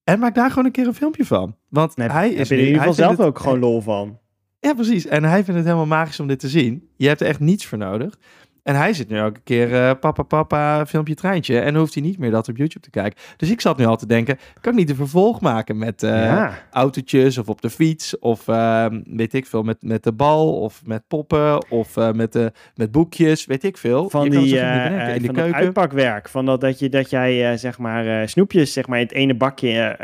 En 0.04 0.18
maak 0.18 0.34
daar 0.34 0.48
gewoon 0.48 0.64
een 0.64 0.70
keer 0.72 0.86
een 0.86 0.94
filmpje 0.94 1.24
van. 1.24 1.56
Want 1.68 1.96
hij 1.96 2.28
heb 2.28 2.38
is 2.38 2.48
je 2.48 2.54
er 2.54 2.60
in 2.60 2.66
ieder 2.66 2.78
geval 2.80 2.94
zelf 2.94 3.16
het- 3.16 3.26
ook 3.26 3.38
gewoon 3.38 3.58
lol 3.58 3.80
van. 3.80 4.18
Ja, 4.60 4.74
precies. 4.74 5.06
En 5.06 5.24
hij 5.24 5.34
vindt 5.44 5.54
het 5.54 5.64
helemaal 5.64 5.86
magisch 5.86 6.20
om 6.20 6.26
dit 6.26 6.38
te 6.38 6.48
zien. 6.48 6.88
Je 6.96 7.08
hebt 7.08 7.20
er 7.20 7.26
echt 7.26 7.40
niets 7.40 7.66
voor 7.66 7.78
nodig. 7.78 8.18
En 8.64 8.74
hij 8.76 8.92
zit 8.92 9.08
nu 9.08 9.16
elke 9.18 9.40
keer 9.44 9.74
eh, 9.74 9.90
papa, 10.00 10.22
papa, 10.22 10.86
filmpje, 10.86 11.14
treintje. 11.14 11.60
En 11.60 11.74
hoeft 11.74 11.94
hij 11.94 12.02
niet 12.02 12.18
meer 12.18 12.30
dat 12.30 12.48
op 12.48 12.56
YouTube 12.56 12.84
te 12.84 12.90
kijken. 12.90 13.18
Dus 13.36 13.50
ik 13.50 13.60
zat 13.60 13.76
nu 13.78 13.84
al 13.84 13.96
te 13.96 14.06
denken, 14.06 14.38
kan 14.60 14.72
ik 14.72 14.78
niet 14.78 14.90
een 14.90 14.96
vervolg 14.96 15.40
maken 15.40 15.78
met 15.78 16.00
Ja. 16.00 16.52
autootjes 16.70 17.38
of 17.38 17.48
op 17.48 17.60
de 17.60 17.70
fiets 17.70 18.18
of 18.18 18.48
eh, 18.48 18.86
weet 19.04 19.34
ik 19.34 19.46
veel, 19.46 19.62
met, 19.62 19.76
met 19.82 20.02
de 20.02 20.12
bal 20.12 20.60
of 20.60 20.80
met 20.86 21.02
poppen 21.08 21.70
of 21.70 21.96
eh, 21.96 22.12
met, 22.12 22.32
de, 22.32 22.52
met 22.74 22.90
boekjes, 22.92 23.46
weet 23.46 23.64
ik 23.64 23.76
veel. 23.76 24.10
Van 24.10 24.24
Je 24.24 24.30
die 24.30 24.40
bedenken. 24.54 25.14
in 25.14 25.20
de 25.20 25.26
van 25.26 25.34
keuken. 25.34 25.54
uitpakwerk. 25.54 26.28
Van 26.28 26.46
dat, 26.46 26.60
dat, 26.60 26.78
je, 26.78 26.88
dat 26.88 27.10
jij 27.10 27.56
zeg 27.56 27.78
maar 27.78 28.28
snoepjes 28.28 28.72
zeg 28.72 28.86
maar, 28.86 28.98
in 28.98 29.04
het 29.06 29.14
ene 29.14 29.34
bakje 29.36 29.96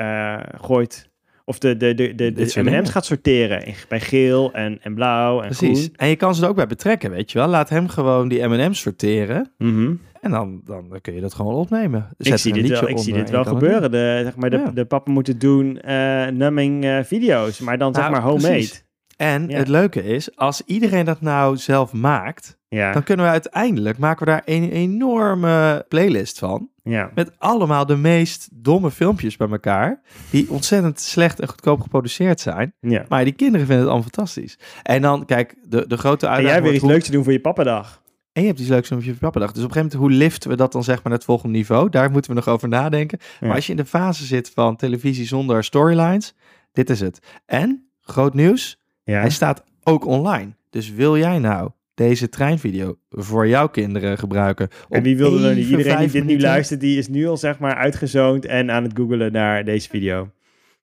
gooit. 0.60 1.08
Of 1.50 1.58
de, 1.58 1.76
de, 1.76 1.94
de, 1.94 2.14
de, 2.14 2.52
M&M's 2.62 2.90
gaat 2.90 3.04
sorteren. 3.04 3.64
In- 3.66 3.74
Bij 3.88 4.00
geel 4.00 4.52
en, 4.52 4.78
en 4.82 4.94
blauw 4.94 5.40
en 5.40 5.46
Precies. 5.46 5.78
groen. 5.78 5.94
En 5.96 6.08
je 6.08 6.16
kan 6.16 6.34
ze 6.34 6.42
er 6.42 6.48
ook 6.48 6.56
bij 6.56 6.66
betrekken, 6.66 7.10
weet 7.10 7.32
je 7.32 7.38
wel. 7.38 7.48
Laat 7.48 7.68
hem 7.68 7.88
gewoon 7.88 8.28
die 8.28 8.46
M&M's 8.46 8.80
sorteren. 8.80 9.52
Mhm. 9.58 9.92
En 10.20 10.30
dan, 10.30 10.60
dan, 10.64 10.98
kun 11.02 11.14
je 11.14 11.20
dat 11.20 11.34
gewoon 11.34 11.54
opnemen. 11.54 12.08
Ik 12.18 12.26
Zet 12.26 12.40
zie, 12.40 12.52
er 12.52 12.56
een 12.58 12.66
dit 12.68 12.80
wel, 12.80 12.88
ik 12.88 12.98
zie 12.98 13.12
dit 13.12 13.30
wel 13.30 13.44
gebeuren. 13.44 13.90
De, 13.90 14.20
zeg 14.24 14.36
maar, 14.36 14.50
de, 14.50 14.56
Ja. 14.56 14.70
de 14.70 14.84
pappen 14.84 15.12
moeten 15.12 15.38
doen 15.38 15.80
eh 15.80 16.26
numbing 16.26 16.84
eh, 16.84 16.98
video's. 17.02 17.60
Maar 17.60 17.78
dan 17.78 17.94
zeg 17.94 18.02
Nou, 18.02 18.14
maar 18.14 18.22
homemade. 18.24 18.52
precies. 18.52 18.84
En 19.16 19.48
Ja. 19.48 19.56
het 19.58 19.68
leuke 19.68 20.02
is, 20.04 20.36
als 20.36 20.62
iedereen 20.66 21.04
dat 21.04 21.20
nou 21.20 21.56
zelf 21.56 21.92
maakt, 21.92 22.58
Ja. 22.68 22.92
dan 22.92 23.02
kunnen 23.02 23.24
we 23.26 23.30
uiteindelijk, 23.32 23.98
maken 23.98 24.24
we 24.24 24.30
daar 24.30 24.42
een 24.44 24.70
enorme 24.70 25.84
playlist 25.88 26.38
van. 26.38 26.68
Ja. 26.90 27.10
Met 27.14 27.32
allemaal 27.38 27.86
de 27.86 27.96
meest 27.96 28.48
domme 28.52 28.90
filmpjes 28.90 29.36
bij 29.36 29.48
elkaar. 29.48 30.00
Die 30.30 30.50
ontzettend 30.50 31.00
slecht 31.00 31.40
en 31.40 31.48
goedkoop 31.48 31.80
geproduceerd 31.80 32.40
zijn. 32.40 32.72
Ja. 32.80 33.04
Maar 33.08 33.24
die 33.24 33.32
kinderen 33.32 33.66
vinden 33.66 33.84
het 33.84 33.92
allemaal 33.94 34.08
fantastisch. 34.14 34.58
En 34.82 35.02
dan, 35.02 35.24
kijk, 35.26 35.54
de, 35.68 35.86
de 35.86 35.96
grote 35.96 36.26
En 36.26 36.32
uitdaging... 36.32 36.54
jij 36.54 36.62
weer 36.62 36.72
iets 36.72 36.82
hoe- 36.82 36.90
leuks 36.90 37.04
te 37.04 37.10
doen 37.12 37.24
voor 37.24 37.32
je 37.32 37.40
pappadag. 37.40 38.02
En 38.32 38.42
je 38.42 38.48
hebt 38.48 38.60
iets 38.60 38.68
leuks 38.68 38.88
voor 38.88 39.04
je 39.04 39.14
pappendag. 39.14 39.52
Dus 39.52 39.62
op 39.64 39.68
een 39.68 39.74
gegeven 39.74 39.98
moment, 39.98 40.18
hoe 40.18 40.24
liften 40.28 40.50
we 40.50 40.56
dat 40.56 40.72
dan 40.72 40.84
zeg 40.84 40.94
maar 40.94 41.04
naar 41.04 41.12
het 41.14 41.24
volgende 41.24 41.56
niveau? 41.56 41.88
Daar 41.88 42.10
moeten 42.10 42.30
we 42.30 42.36
nog 42.36 42.48
over 42.48 42.68
nadenken. 42.68 43.18
Ja. 43.40 43.46
Maar 43.46 43.56
als 43.56 43.64
je 43.66 43.70
in 43.72 43.78
de 43.78 43.84
fase 43.84 44.24
zit 44.24 44.50
van 44.54 44.76
televisie 44.76 45.26
zonder 45.26 45.64
storylines, 45.64 46.34
dit 46.72 46.90
is 46.90 47.00
het. 47.00 47.18
En, 47.46 47.88
groot 48.00 48.34
nieuws, 48.34 48.80
Ja. 49.04 49.20
hij 49.20 49.30
staat 49.30 49.64
ook 49.82 50.06
online. 50.06 50.50
Dus 50.70 50.90
wil 50.90 51.16
jij 51.16 51.38
nou 51.38 51.70
deze 52.00 52.28
treinvideo 52.28 52.98
voor 53.08 53.48
jouw 53.48 53.68
kinderen 53.68 54.18
gebruiken? 54.18 54.68
En 54.88 55.02
wie 55.02 55.16
wilde 55.16 55.48
er 55.48 55.54
niet? 55.54 55.68
Iedereen 55.68 55.98
die 55.98 56.10
dit 56.10 56.24
nu 56.24 56.40
luistert, 56.40 56.80
die 56.80 56.98
is 56.98 57.08
nu 57.08 57.26
al 57.26 57.36
zeg 57.36 57.58
maar 57.58 57.74
uitgezoond 57.74 58.46
en 58.46 58.70
aan 58.70 58.82
het 58.82 58.92
googelen 58.96 59.32
naar 59.32 59.64
deze 59.64 59.88
video. 59.88 60.30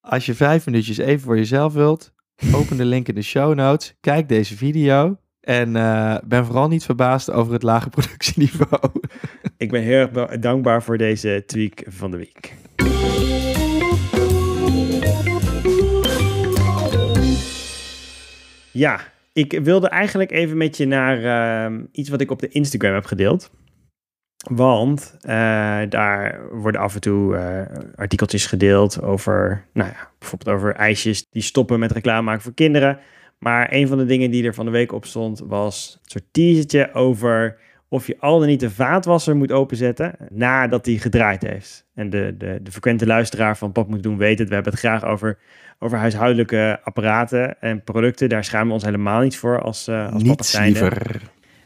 Als 0.01 0.25
je 0.25 0.33
vijf 0.33 0.65
minuutjes 0.65 0.97
even 0.97 1.19
voor 1.19 1.37
jezelf 1.37 1.73
wilt, 1.73 2.13
open 2.53 2.77
de 2.77 2.85
link 2.85 3.07
in 3.07 3.15
de 3.15 3.21
show 3.21 3.55
notes, 3.55 3.95
kijk 3.99 4.29
deze 4.29 4.57
video 4.57 5.17
en 5.41 5.75
eh, 5.75 6.17
ben 6.25 6.45
vooral 6.45 6.67
niet 6.67 6.85
verbaasd 6.85 7.31
over 7.31 7.53
het 7.53 7.63
lage 7.63 7.89
productieniveau. 7.95 8.91
Ik 9.57 9.71
ben 9.71 9.81
heel 9.81 9.97
erg 9.97 10.39
dankbaar 10.39 10.83
voor 10.83 10.97
deze 10.97 11.43
tweak 11.45 11.83
van 11.87 12.11
de 12.11 12.17
week. 12.17 12.53
Ja, 18.71 18.99
ik 19.37 19.59
wilde 19.63 19.87
eigenlijk 19.87 20.31
even 20.31 20.57
met 20.57 20.77
je 20.77 20.85
naar 20.85 21.23
ehm, 21.23 21.85
iets 21.91 22.09
wat 22.09 22.21
ik 22.21 22.31
op 22.31 22.39
de 22.39 22.47
Instagram 22.47 22.93
heb 22.93 23.05
gedeeld. 23.05 23.51
Want 24.49 25.17
eh, 25.21 25.81
daar 25.89 26.49
worden 26.51 26.81
af 26.81 26.95
en 26.95 27.01
toe 27.01 27.35
eh, 27.35 27.79
artikeltjes 27.95 28.45
gedeeld 28.45 29.01
over, 29.01 29.65
nou 29.73 29.89
ja, 29.89 30.09
bijvoorbeeld 30.19 30.55
over 30.55 30.75
ijsjes 30.75 31.25
die 31.29 31.41
stoppen 31.41 31.79
met 31.79 31.91
reclame 31.91 32.21
maken 32.21 32.41
voor 32.41 32.53
kinderen. 32.53 32.99
Maar 33.39 33.73
een 33.73 33.87
van 33.87 33.97
de 33.97 34.05
dingen 34.05 34.31
die 34.31 34.45
er 34.45 34.53
van 34.53 34.65
de 34.65 34.71
week 34.71 34.91
op 34.91 35.05
stond 35.05 35.39
was 35.39 35.99
een 36.03 36.09
soort 36.09 36.27
teasertje 36.31 36.93
over 36.93 37.59
of 37.89 38.07
je 38.07 38.15
al 38.19 38.39
dan 38.39 38.47
niet 38.47 38.59
de 38.59 38.69
vaatwasser 38.69 39.35
moet 39.35 39.51
openzetten 39.51 40.15
nadat 40.29 40.83
die 40.83 40.99
gedraaid 40.99 41.41
heeft. 41.41 41.85
En 41.95 42.09
de, 42.09 42.35
de, 42.37 42.59
de 42.63 42.71
frequente 42.71 43.05
luisteraar 43.05 43.57
van 43.57 43.71
Pap 43.71 43.87
moet 43.87 44.03
doen 44.03 44.17
weet 44.17 44.39
het. 44.39 44.47
We 44.47 44.53
hebben 44.53 44.71
het 44.71 44.81
graag 44.81 45.05
over, 45.05 45.37
over 45.79 45.97
huishoudelijke 45.97 46.79
apparaten 46.83 47.61
en 47.61 47.83
producten. 47.83 48.29
Daar 48.29 48.43
schamen 48.43 48.67
we 48.67 48.73
ons 48.73 48.83
helemaal 48.83 49.21
niet 49.21 49.37
voor 49.37 49.61
als, 49.61 49.87
eh 49.87 50.13
als 50.13 50.23
Niets 50.23 50.59
liever. 50.59 51.21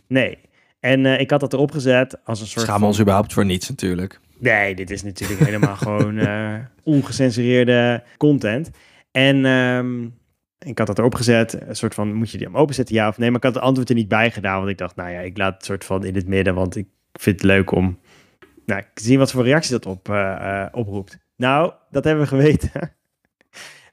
Nee. 0.07 0.37
En 0.79 1.05
eh, 1.05 1.19
ik 1.19 1.29
had 1.29 1.39
dat 1.39 1.53
erop 1.53 1.71
gezet 1.71 2.17
als 2.23 2.41
een 2.41 2.47
soort 2.47 2.61
Schamen 2.61 2.79
van... 2.79 2.89
ons 2.89 2.99
überhaupt 2.99 3.33
voor 3.33 3.45
niets 3.45 3.69
natuurlijk. 3.69 4.19
Nee, 4.39 4.75
dit 4.75 4.89
is 4.89 5.03
natuurlijk 5.03 5.39
helemaal 5.39 5.75
gewoon 5.87 6.17
eh, 6.17 6.53
ongecensureerde 6.83 8.03
content. 8.17 8.69
En 9.11 9.45
ehm, 9.45 10.07
ik 10.65 10.77
had 10.77 10.87
dat 10.87 10.99
erop 10.99 11.15
gezet, 11.15 11.61
een 11.61 11.75
soort 11.75 11.93
van, 11.93 12.13
moet 12.13 12.31
je 12.31 12.37
die 12.37 12.47
hem 12.47 12.57
openzetten, 12.57 12.95
ja 12.95 13.07
of 13.07 13.17
nee? 13.17 13.27
Maar 13.27 13.37
ik 13.37 13.45
had 13.45 13.55
het 13.55 13.63
antwoord 13.63 13.89
er 13.89 13.95
niet 13.95 14.07
bij 14.07 14.31
gedaan, 14.31 14.57
want 14.57 14.69
ik 14.69 14.77
dacht, 14.77 14.95
nou 14.95 15.09
ja, 15.09 15.19
ik 15.19 15.37
laat 15.37 15.53
het 15.53 15.65
soort 15.65 15.85
van 15.85 16.05
in 16.05 16.15
het 16.15 16.27
midden, 16.27 16.53
want 16.53 16.75
ik 16.75 16.87
vind 17.13 17.35
het 17.35 17.45
leuk 17.45 17.71
om 17.71 17.99
nou, 18.65 18.81
te 18.93 19.03
zien 19.03 19.17
wat 19.17 19.31
voor 19.31 19.43
reactie 19.43 19.71
dat 19.71 19.85
op, 19.85 20.09
eh, 20.09 20.61
eh, 20.61 20.67
oproept. 20.71 21.17
Nou, 21.35 21.73
dat 21.91 22.03
hebben 22.03 22.23
we 22.23 22.29
geweten. 22.29 22.71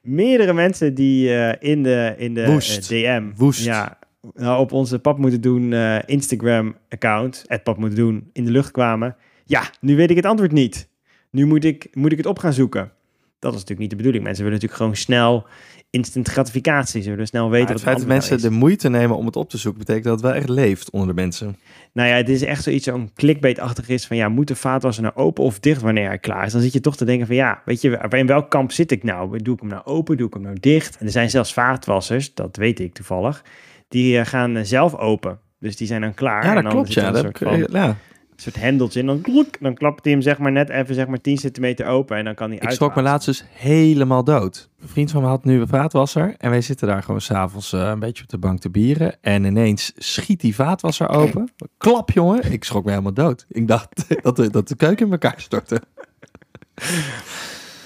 Meerdere 0.01 0.53
mensen 0.53 0.93
die 0.93 1.35
eh, 1.35 1.69
in 1.69 1.83
de, 1.83 2.13
in 2.17 2.33
de 2.33 2.45
Woest. 2.45 2.89
DM, 2.89 3.29
Woest. 3.35 3.63
ja, 3.63 3.99
nou, 4.33 4.59
op 4.59 4.71
onze 4.71 4.99
Pap 4.99 5.17
Moeten 5.17 5.41
Doen 5.41 5.73
Instagram-account, 6.05 7.43
het 7.47 7.63
Pap 7.63 7.77
Moeten 7.77 7.97
Doen, 7.97 8.29
in 8.33 8.45
de 8.45 8.51
lucht 8.51 8.71
kwamen. 8.71 9.15
Ja, 9.45 9.63
nu 9.81 9.95
weet 9.95 10.09
ik 10.09 10.15
het 10.15 10.25
antwoord 10.25 10.51
niet. 10.51 10.89
Nu 11.31 11.45
moet 11.45 11.63
ik, 11.63 11.87
moet 11.93 12.11
ik 12.11 12.17
het 12.17 12.25
op 12.25 12.39
gaan 12.39 12.53
zoeken. 12.53 12.91
Dat 13.39 13.53
is 13.53 13.59
natuurlijk 13.59 13.79
niet 13.79 13.89
de 13.89 13.95
bedoeling. 13.95 14.23
Mensen 14.23 14.43
willen 14.43 14.59
natuurlijk 14.59 14.81
gewoon 14.81 14.95
snel 14.95 15.47
instant 15.89 16.27
gratificatie. 16.27 17.01
Ze 17.01 17.09
willen 17.09 17.27
snel 17.27 17.49
weten 17.49 17.65
Maar 17.65 17.75
het 17.75 17.83
wat 17.83 17.93
feit 17.93 18.07
dat 18.07 18.15
mensen 18.15 18.37
nou 18.37 18.49
de 18.49 18.55
moeite 18.59 18.89
nemen 18.89 19.17
om 19.17 19.25
het 19.25 19.35
op 19.35 19.49
te 19.49 19.57
zoeken, 19.57 19.79
betekent 19.79 20.05
dat 20.05 20.13
het 20.13 20.23
wel 20.23 20.33
echt 20.33 20.49
leeft 20.49 20.89
onder 20.89 21.07
de 21.07 21.13
mensen. 21.13 21.57
Nou 21.93 22.09
ja, 22.09 22.15
het 22.15 22.29
is 22.29 22.41
echt 22.41 22.63
zoiets 22.63 22.85
zo'n 22.85 23.11
clickbait-achtig 23.15 23.89
is 23.89 24.07
van 24.07 24.17
ja, 24.17 24.29
moet 24.29 24.47
de 24.47 24.55
vaatwasser 24.55 25.03
nou 25.03 25.15
open 25.15 25.43
of 25.43 25.59
dicht 25.59 25.81
wanneer 25.81 26.07
hij 26.07 26.17
klaar 26.17 26.45
is? 26.45 26.51
Dan 26.51 26.61
zit 26.61 26.73
je 26.73 26.79
toch 26.79 26.97
te 26.97 27.05
denken 27.05 27.27
van 27.27 27.35
ja, 27.35 27.61
weet 27.65 27.81
je, 27.81 28.07
in 28.09 28.27
welk 28.27 28.49
kamp 28.49 28.71
zit 28.71 28.91
ik 28.91 29.03
nou? 29.03 29.37
Doe 29.37 29.53
ik 29.53 29.59
hem 29.59 29.69
nou 29.69 29.85
open? 29.85 30.17
Doe 30.17 30.27
ik 30.27 30.33
hem 30.33 30.43
nou 30.43 30.57
dicht? 30.59 30.97
En 30.97 31.05
er 31.05 31.11
zijn 31.11 31.29
zelfs 31.29 31.53
vaatwassers, 31.53 32.33
dat 32.33 32.55
weet 32.55 32.79
ik 32.79 32.93
toevallig, 32.93 33.43
die 33.87 34.19
eh, 34.19 34.25
gaan 34.25 34.65
zelf 34.65 34.95
open. 34.95 35.39
Dus 35.59 35.77
die 35.77 35.87
zijn 35.87 36.01
dan 36.01 36.13
klaar. 36.13 36.43
Ja, 36.43 36.49
En 36.49 36.55
dat 36.55 36.63
dan 36.63 36.71
klopt, 36.73 36.93
ja. 36.93 37.11
Dat 37.11 37.37
van, 37.37 37.67
ja. 37.69 37.97
Een 38.45 38.51
soort 38.51 38.63
hendeltje 38.63 38.99
in. 38.99 39.05
Dan, 39.05 39.21
dan 39.59 39.73
klapt 39.73 40.03
hij 40.03 40.13
hem 40.13 40.21
zeg 40.21 40.37
maar 40.37 40.51
net 40.51 40.69
even 40.69 40.95
zeg 40.95 41.07
maar 41.07 41.21
10 41.21 41.37
centimeter 41.37 41.85
open. 41.85 42.17
En 42.17 42.25
dan 42.25 42.35
kan 42.35 42.49
hij 42.49 42.59
Ik 42.59 42.71
schrok 42.71 42.95
me 42.95 43.01
laatst 43.01 43.25
dus 43.27 43.45
helemaal 43.51 44.23
dood. 44.23 44.69
Een 44.81 44.87
vriend 44.87 45.11
van 45.11 45.21
me 45.21 45.27
had 45.27 45.43
nu 45.43 45.59
een 45.61 45.67
vaatwasser. 45.67 46.35
En 46.37 46.49
wij 46.49 46.61
zitten 46.61 46.87
daar 46.87 47.03
gewoon 47.03 47.21
s'avonds 47.21 47.73
eh 47.73 47.79
een 47.79 47.99
beetje 47.99 48.23
op 48.23 48.29
de 48.29 48.37
bank 48.37 48.59
te 48.59 48.69
bieren. 48.69 49.17
En 49.21 49.43
ineens 49.43 49.91
schiet 49.95 50.41
die 50.41 50.55
vaatwasser 50.55 51.09
open. 51.09 51.49
Klap, 51.77 52.11
jongen. 52.11 52.51
Ik 52.51 52.63
schrok 52.63 52.83
me 52.83 52.89
helemaal 52.89 53.13
dood. 53.13 53.45
Ik 53.49 53.67
dacht 53.67 54.05
dat 54.23 54.35
de, 54.35 54.49
dat 54.49 54.67
de 54.67 54.75
keuken 54.75 55.05
in 55.05 55.11
elkaar 55.11 55.35
stortte. 55.37 55.81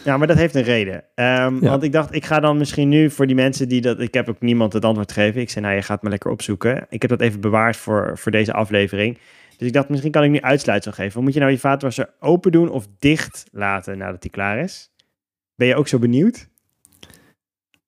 Ja, 0.03 0.17
maar 0.17 0.27
dat 0.27 0.37
heeft 0.37 0.55
een 0.55 0.63
reden. 0.63 1.03
Ehm, 1.15 1.57
Ja. 1.61 1.69
Want 1.69 1.83
ik 1.83 1.91
dacht, 1.91 2.15
ik 2.15 2.25
ga 2.25 2.39
dan 2.39 2.57
misschien 2.57 2.89
nu 2.89 3.09
voor 3.09 3.27
die 3.27 3.35
mensen 3.35 3.67
die 3.69 3.81
dat... 3.81 3.99
Ik 3.99 4.13
heb 4.13 4.29
ook 4.29 4.41
niemand 4.41 4.73
het 4.73 4.85
antwoord 4.85 5.11
gegeven. 5.11 5.41
Ik 5.41 5.49
zei, 5.49 5.65
nou, 5.65 5.77
je 5.77 5.81
gaat 5.81 6.03
me 6.03 6.09
lekker 6.09 6.31
opzoeken. 6.31 6.85
Ik 6.89 7.01
heb 7.01 7.11
dat 7.11 7.21
even 7.21 7.39
bewaard 7.39 7.77
voor, 7.77 8.17
voor 8.17 8.31
deze 8.31 8.53
aflevering. 8.53 9.17
Dus 9.57 9.67
ik 9.67 9.73
dacht, 9.73 9.89
misschien 9.89 10.11
kan 10.11 10.23
ik 10.23 10.29
nu 10.29 10.41
uitsluitsel 10.41 10.91
geven. 10.91 11.23
Moet 11.23 11.33
je 11.33 11.39
nou 11.39 11.51
je 11.51 11.59
vaatwasser 11.59 12.13
open 12.19 12.51
doen 12.51 12.69
of 12.69 12.87
dicht 12.99 13.45
laten 13.51 13.97
nadat 13.97 14.21
die 14.21 14.31
klaar 14.31 14.59
is? 14.59 14.91
Ben 15.55 15.67
je 15.67 15.75
ook 15.75 15.87
zo 15.87 15.99
benieuwd? 15.99 16.49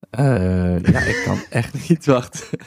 Eh, 0.09 0.79
ja, 0.79 0.99
ik 0.99 1.21
kan 1.25 1.39
echt 1.49 1.73
niet 1.89 2.05
wachten. 2.05 2.59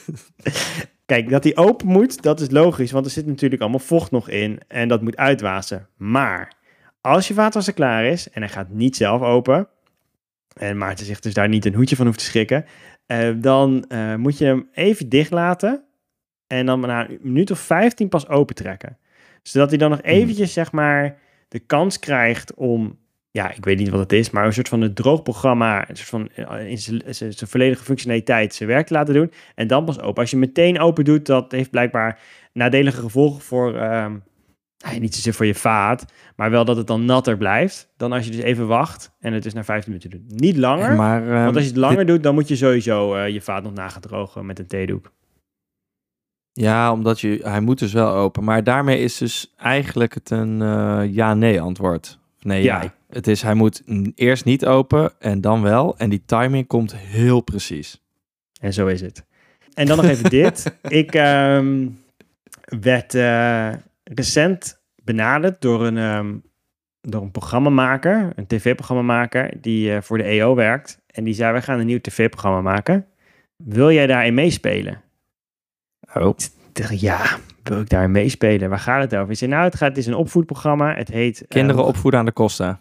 Kijk, 1.07 1.29
dat 1.29 1.43
die 1.43 1.57
open 1.57 1.87
moet, 1.87 2.23
dat 2.23 2.41
is 2.41 2.51
logisch, 2.51 2.91
want 2.91 3.05
er 3.05 3.13
zit 3.13 3.27
natuurlijk 3.27 3.61
allemaal 3.61 3.81
vocht 3.81 4.11
nog 4.11 4.29
in 4.29 4.61
en 4.69 4.89
dat 4.89 5.03
moet 5.03 5.17
uitwassen. 5.17 5.89
Maar 5.97 6.53
als 7.01 7.29
je 7.29 7.35
vaatwasser 7.35 7.73
klaar 7.73 8.05
is 8.05 8.31
en 8.31 8.43
hij 8.43 8.51
gaat 8.51 8.69
niet 8.69 8.97
zelf 8.97 9.23
open, 9.23 9.69
en 10.59 10.79
Maarten 10.79 11.07
zich 11.07 11.21
dus 11.21 11.35
daar 11.35 11.49
niet 11.49 11.65
een 11.65 11.75
hoedje 11.75 11.97
van 11.97 12.07
hoeft 12.07 12.19
te 12.19 12.25
schrikken, 12.25 12.65
eh, 13.07 13.31
dan 13.37 13.85
eh, 13.89 14.15
moet 14.15 14.39
je 14.39 14.45
hem 14.45 14.69
even 14.73 15.09
dicht 15.09 15.31
laten 15.31 15.85
en 16.49 16.67
dan 16.67 16.81
na 16.81 17.09
een 17.09 17.19
minuut 17.23 17.51
of 17.51 17.59
15 17.59 18.09
pas 18.09 18.29
open 18.29 18.55
trekken. 18.55 18.99
Zodat 19.43 19.69
hij 19.69 19.79
dan 19.79 19.91
nog 19.91 20.03
eventjes, 20.03 20.53
zeg 20.53 20.73
maar, 20.73 21.19
de 21.49 21.59
kans 21.59 21.99
krijgt 21.99 22.55
om, 22.55 22.99
ja, 23.31 23.53
ik 23.55 23.65
weet 23.65 23.79
niet 23.79 23.89
wat 23.89 24.01
het 24.01 24.13
is, 24.13 24.31
maar 24.31 24.47
een 24.47 24.53
soort 24.53 24.69
van 24.69 24.81
een 24.81 24.95
droog 24.95 25.23
programma, 25.23 25.89
een 25.89 25.97
soort 25.97 26.09
van 26.09 26.29
eh, 26.35 26.71
in 26.71 26.79
zijn 26.79 27.33
volledige 27.49 27.85
functionaliteit 27.85 28.55
zijn 28.55 28.69
werk 28.69 28.87
te 28.87 28.93
laten 28.93 29.15
doen. 29.15 29.33
En 29.55 29.67
dan 29.67 29.85
pas 29.85 30.01
open. 30.01 30.21
Als 30.23 30.31
je 30.31 30.37
meteen 30.37 30.79
open 30.81 31.05
doet, 31.05 31.27
dat 31.27 31.53
heeft 31.53 31.71
blijkbaar 31.71 32.21
nadelige 32.53 33.01
gevolgen 33.01 33.41
voor, 33.43 33.77
ehm, 33.77 34.17
nou, 34.85 34.99
niet 35.01 35.15
zozeer 35.15 35.35
voor 35.35 35.47
je 35.47 35.55
vaat, 35.55 36.05
maar 36.37 36.51
wel 36.51 36.65
dat 36.65 36.77
het 36.77 36.87
dan 36.87 37.05
natter 37.05 37.37
blijft 37.37 37.93
dan 37.97 38.13
als 38.13 38.25
je 38.25 38.31
dus 38.31 38.41
even 38.41 38.67
wacht 38.67 39.13
en 39.21 39.33
het 39.33 39.43
dus 39.43 39.53
na 39.55 39.65
15 39.65 39.93
minuten 39.93 40.11
doet. 40.11 40.41
Niet 40.41 40.57
langer, 40.57 40.97
Maar, 40.97 41.23
ehm, 41.23 41.45
want 41.45 41.55
als 41.57 41.65
je 41.65 41.71
het 41.71 41.79
langer 41.81 41.97
dit- 41.97 42.07
doet, 42.07 42.23
dan 42.23 42.35
moet 42.35 42.49
je 42.49 42.57
sowieso 42.57 43.15
eh, 43.15 43.29
je 43.29 43.41
vaat 43.41 43.63
nog 43.63 43.73
na 43.73 43.89
gaan 43.89 44.01
drogen 44.01 44.47
met 44.47 44.59
een 44.59 44.67
theedoek. 44.67 45.13
Ja, 46.61 46.93
omdat 46.93 47.21
je, 47.21 47.41
hij 47.43 47.61
moet 47.61 47.79
dus 47.79 47.93
wel 47.93 48.13
open. 48.15 48.45
Maar 48.45 48.65
daarmee 48.65 49.01
is 49.01 49.19
dus 49.19 49.55
eigenlijk 49.57 50.15
het 50.15 50.31
een 50.31 50.63
eh, 50.63 51.03
ja-nee 51.11 51.61
antwoord. 51.61 52.19
Nee, 52.41 52.63
Ja. 52.63 52.83
ja. 52.83 52.95
Het 53.09 53.27
is, 53.27 53.43
hij 53.43 53.55
moet 53.55 53.83
eerst 54.15 54.45
niet 54.45 54.67
open 54.67 55.13
en 55.19 55.41
dan 55.41 55.63
wel. 55.63 55.95
En 55.99 56.11
die 56.11 56.23
timing 56.27 56.67
komt 56.67 56.97
heel 56.97 57.41
precies. 57.41 58.03
En 58.61 58.73
zo 58.73 58.87
is 58.87 59.01
het. 59.01 59.25
En 59.75 59.87
dan 59.87 59.97
nog 59.97 60.07
even 60.07 60.31
dit. 60.41 60.77
Ik 60.89 61.15
ehm, 61.15 61.89
werd 62.81 63.15
eh, 63.15 63.73
recent 64.05 64.81
benaderd 65.05 65.61
door 65.61 65.87
een, 65.87 65.99
ehm, 65.99 66.35
door 67.01 67.23
een 67.23 67.31
programmamaker, 67.31 68.33
een 68.37 68.47
tv-programmamaker, 68.47 69.51
die 69.61 69.93
eh, 69.95 70.03
voor 70.03 70.19
de 70.19 70.25
EO 70.25 70.55
werkt. 70.55 71.01
En 71.07 71.25
die 71.25 71.35
zei, 71.35 71.53
wij 71.53 71.63
gaan 71.63 71.79
een 71.79 71.87
nieuw 71.87 72.01
tv-programma 72.01 72.61
maken. 72.61 73.07
Wil 73.57 73.93
jij 73.93 74.07
daarin 74.07 74.35
meespelen? 74.35 75.03
Oh. 76.15 76.35
Ja, 76.91 77.39
wil 77.63 77.81
ik 77.81 77.89
daarin 77.89 78.11
meespelen? 78.11 78.69
Waar 78.69 78.79
gaat 78.79 79.03
het 79.03 79.15
over? 79.17 79.31
Ik 79.31 79.37
zei, 79.39 79.51
nou, 79.51 79.65
het, 79.65 79.75
gaat, 79.75 79.89
het 79.89 79.99
is 79.99 80.07
een 80.07 80.15
opvoedprogramma. 80.15 80.95
Het 80.95 81.09
heet... 81.09 81.41
eh, 81.43 81.49
Kinderen 81.49 81.85
opvoeden 81.85 82.21
aan 82.21 82.27
de 82.27 82.33
Costa. 82.33 82.81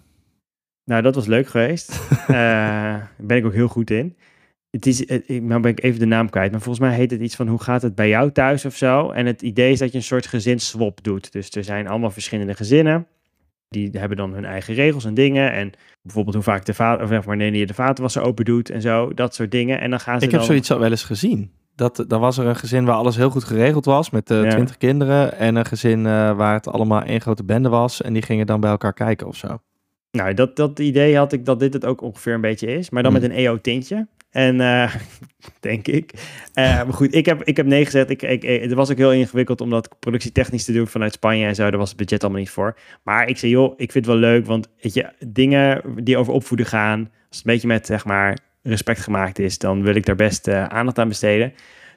nou, 0.84 1.02
dat 1.02 1.16
was 1.16 1.26
leuk 1.26 1.48
geweest. 1.48 1.92
Eh, 2.28 2.34
Daar 2.34 3.12
ben 3.18 3.38
ik 3.38 3.46
ook 3.46 3.54
heel 3.54 3.68
goed 3.68 3.90
in. 3.92 4.18
Het 4.70 4.86
is, 4.86 5.02
ik- 5.06 5.42
nou 5.42 5.62
ben 5.62 5.72
ik 5.72 5.84
even 5.84 6.00
de 6.00 6.06
naam 6.06 6.30
kwijt, 6.30 6.52
maar 6.52 6.62
volgens 6.62 6.86
mij 6.88 6.96
heet 6.96 7.12
het 7.12 7.22
iets 7.22 7.36
van 7.36 7.48
hoe 7.48 7.62
gaat 7.62 7.82
het 7.82 7.96
bij 7.96 8.08
jou 8.10 8.32
thuis 8.32 8.66
of 8.66 8.76
zo. 8.76 9.10
En 9.12 9.26
het 9.26 9.42
idee 9.42 9.72
is 9.72 9.80
dat 9.80 9.92
je 9.92 9.98
een 9.98 10.04
soort 10.04 10.28
gezinsswap 10.28 11.04
doet. 11.04 11.32
Dus 11.32 11.50
er 11.52 11.64
zijn 11.64 11.88
allemaal 11.88 12.12
verschillende 12.12 12.54
gezinnen. 12.54 13.08
Die 13.70 13.90
hebben 13.92 14.18
dan 14.18 14.34
hun 14.34 14.46
eigen 14.46 14.74
regels 14.74 15.06
en 15.06 15.14
dingen. 15.14 15.52
En 15.54 15.72
bijvoorbeeld 16.02 16.36
hoe 16.36 16.44
vaak 16.44 16.66
de 16.66 16.74
vaat, 16.74 17.02
of 17.02 17.26
wanneer 17.26 17.56
je 17.56 17.66
de 17.66 17.74
vaatwasser 17.74 18.22
open 18.22 18.46
doet 18.46 18.70
en 18.70 18.82
zo. 18.82 19.14
Dat 19.14 19.36
soort 19.36 19.52
dingen. 19.52 19.80
En 19.80 19.90
dan 19.90 20.00
gaan 20.00 20.20
ze 20.20 20.26
Ik 20.26 20.32
heb 20.32 20.40
dan... 20.40 20.50
zoiets 20.50 20.72
al 20.72 20.80
wel 20.80 20.90
eens 20.92 21.04
gezien. 21.04 21.52
Dat, 21.78 22.04
dan 22.08 22.20
was 22.20 22.38
er 22.38 22.46
een 22.46 22.56
gezin 22.56 22.86
waar 22.86 22.96
alles 22.96 23.16
heel 23.16 23.30
goed 23.30 23.44
geregeld 23.44 23.86
was 23.86 24.10
met 24.10 24.32
eh 24.32 24.44
Ja. 24.44 24.50
twintig 24.50 24.78
kinderen. 24.78 25.38
En 25.38 25.56
een 25.56 25.66
gezin 25.66 26.06
eh, 26.06 26.36
waar 26.38 26.54
het 26.54 26.68
allemaal 26.68 27.02
één 27.02 27.22
grote 27.22 27.44
bende 27.44 27.70
was. 27.70 28.02
En 28.02 28.14
die 28.14 28.22
gingen 28.22 28.46
dan 28.46 28.60
bij 28.60 28.70
elkaar 28.70 28.94
kijken 28.94 29.28
of 29.28 29.36
zo. 29.36 29.62
Nou, 30.12 30.34
dat, 30.34 30.56
dat 30.56 30.80
idee 30.80 31.18
had 31.18 31.32
ik 31.34 31.46
dat 31.46 31.60
dit 31.60 31.74
het 31.74 31.86
ook 31.86 32.02
ongeveer 32.02 32.34
een 32.34 32.42
beetje 32.42 32.68
is. 32.68 32.90
Maar 32.90 33.04
dan 33.04 33.12
Hmm. 33.12 33.22
met 33.22 33.30
een 33.32 33.36
EO-tintje. 33.38 34.08
En 34.30 34.62
eh, 34.62 34.96
denk 35.60 35.88
ik. 35.88 36.12
Maar 36.54 36.94
goed, 36.94 37.14
ik 37.16 37.26
heb, 37.26 37.44
ik 37.44 37.58
heb 37.58 37.66
nee 37.66 37.86
gezegd. 37.86 38.10
Ik, 38.10 38.22
ik, 38.22 38.44
ik- 38.44 38.62
het 38.62 38.74
was 38.74 38.92
ook 38.92 38.98
heel 38.98 39.14
ingewikkeld 39.14 39.62
om 39.62 39.70
dat 39.70 39.96
productietechnisch 40.00 40.66
te 40.66 40.74
doen 40.74 40.88
vanuit 40.88 41.14
Spanje 41.14 41.46
en 41.46 41.56
zo. 41.56 41.70
Daar 41.70 41.80
was 41.80 41.90
het 41.90 41.98
budget 41.98 42.22
allemaal 42.24 42.42
niet 42.42 42.50
voor. 42.50 42.78
Maar 43.04 43.28
ik 43.30 43.38
zei, 43.38 43.52
joh, 43.52 43.74
ik 43.78 43.92
vind 43.92 44.06
het 44.06 44.14
wel 44.14 44.24
leuk. 44.24 44.46
Want 44.46 44.68
weet 44.82 44.94
je, 44.94 45.10
dingen 45.28 45.82
die 46.04 46.18
over 46.18 46.34
opvoeden 46.34 46.66
gaan. 46.66 47.00
Als 47.00 47.38
het 47.38 47.46
een 47.48 47.54
beetje 47.54 47.68
met, 47.68 47.86
zeg 47.86 48.06
maar, 48.06 48.38
respect 48.68 49.00
gemaakt 49.00 49.40
is. 49.40 49.58
Dan 49.58 49.84
wil 49.84 49.96
ik 49.96 50.06
daar 50.06 50.16
best 50.16 50.48
eh, 50.48 50.64
aandacht 50.64 51.00
aan 51.00 51.08
besteden. 51.08 51.54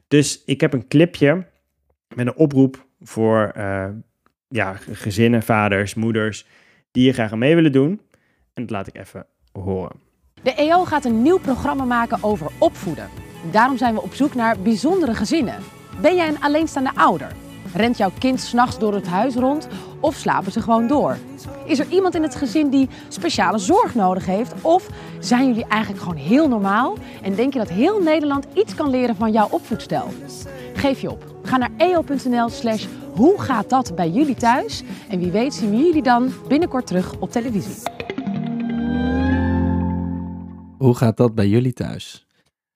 Dus 0.09 0.43
ik 0.45 0.61
heb 0.61 0.73
een 0.73 0.89
clipje 0.89 1.47
met 2.15 2.27
een 2.27 2.37
oproep 2.37 2.87
voor 3.01 3.53
eh, 3.55 3.89
ja, 4.49 4.77
gezinnen, 4.91 5.43
vaders, 5.43 5.95
moeders. 5.95 6.47
Die 6.91 7.03
hier 7.03 7.13
graag 7.13 7.33
aan 7.33 7.39
mee 7.39 7.55
willen 7.55 7.73
doen. 7.73 8.01
En 8.55 8.63
dat 8.63 8.71
laat 8.71 8.87
ik 8.87 8.97
even 8.97 9.27
horen. 9.53 9.97
De 10.43 10.55
EO 10.55 10.85
gaat 10.85 11.05
een 11.05 11.23
nieuw 11.23 11.39
programma 11.39 11.85
maken 11.85 12.19
over 12.23 12.51
opvoeden. 12.59 13.09
Daarom 13.51 13.77
zijn 13.77 13.95
we 13.95 14.03
op 14.03 14.15
zoek 14.15 14.35
naar 14.35 14.61
bijzondere 14.61 15.15
gezinnen. 15.15 15.59
Ben 16.01 16.17
jij 16.17 16.29
een 16.29 16.41
alleenstaande 16.41 16.91
ouder? 16.95 17.33
Rent 17.75 17.97
jouw 17.97 18.11
kind 18.19 18.41
s'nachts 18.41 18.79
door 18.79 18.95
het 18.95 19.07
huis 19.07 19.35
rond 19.35 19.69
of 20.01 20.15
slapen 20.15 20.53
ze 20.53 20.61
gewoon 20.61 20.87
door? 20.87 21.17
Is 21.65 21.79
er 21.79 21.87
iemand 21.89 22.15
in 22.15 22.23
het 22.23 22.35
gezin 22.35 22.71
die 22.71 22.89
speciale 23.09 23.59
zorg 23.59 23.95
nodig 23.95 24.27
heeft? 24.27 24.55
Of 24.63 24.89
zijn 25.19 25.47
jullie 25.47 25.65
eigenlijk 25.69 26.03
gewoon 26.03 26.19
heel 26.19 26.49
normaal 26.49 26.97
en 27.23 27.35
denk 27.35 27.53
je 27.53 27.59
dat 27.59 27.69
heel 27.69 28.03
Nederland 28.03 28.47
iets 28.55 28.75
kan 28.75 28.91
leren 28.91 29.17
van 29.17 29.33
jouw 29.33 29.49
opvoedstijl? 29.51 30.09
Geef 30.75 31.01
je 31.01 31.11
op. 31.11 31.25
Ga 31.43 31.57
naar 31.57 31.71
eo.nl 31.77 32.49
slash 32.49 32.87
hoe 33.15 33.41
gaat 33.41 33.69
dat 33.69 33.95
bij 33.95 34.11
jullie 34.11 34.35
thuis? 34.35 34.83
En 35.09 35.19
wie 35.19 35.31
weet 35.31 35.55
zien 35.55 35.71
we 35.71 35.77
jullie 35.77 36.03
dan 36.03 36.33
binnenkort 36.49 36.87
terug 36.87 37.15
op 37.19 37.31
televisie. 37.31 37.83
Hoe 40.79 40.95
gaat 40.95 41.17
dat 41.17 41.35
bij 41.35 41.49
jullie 41.49 41.73
thuis? 41.73 42.30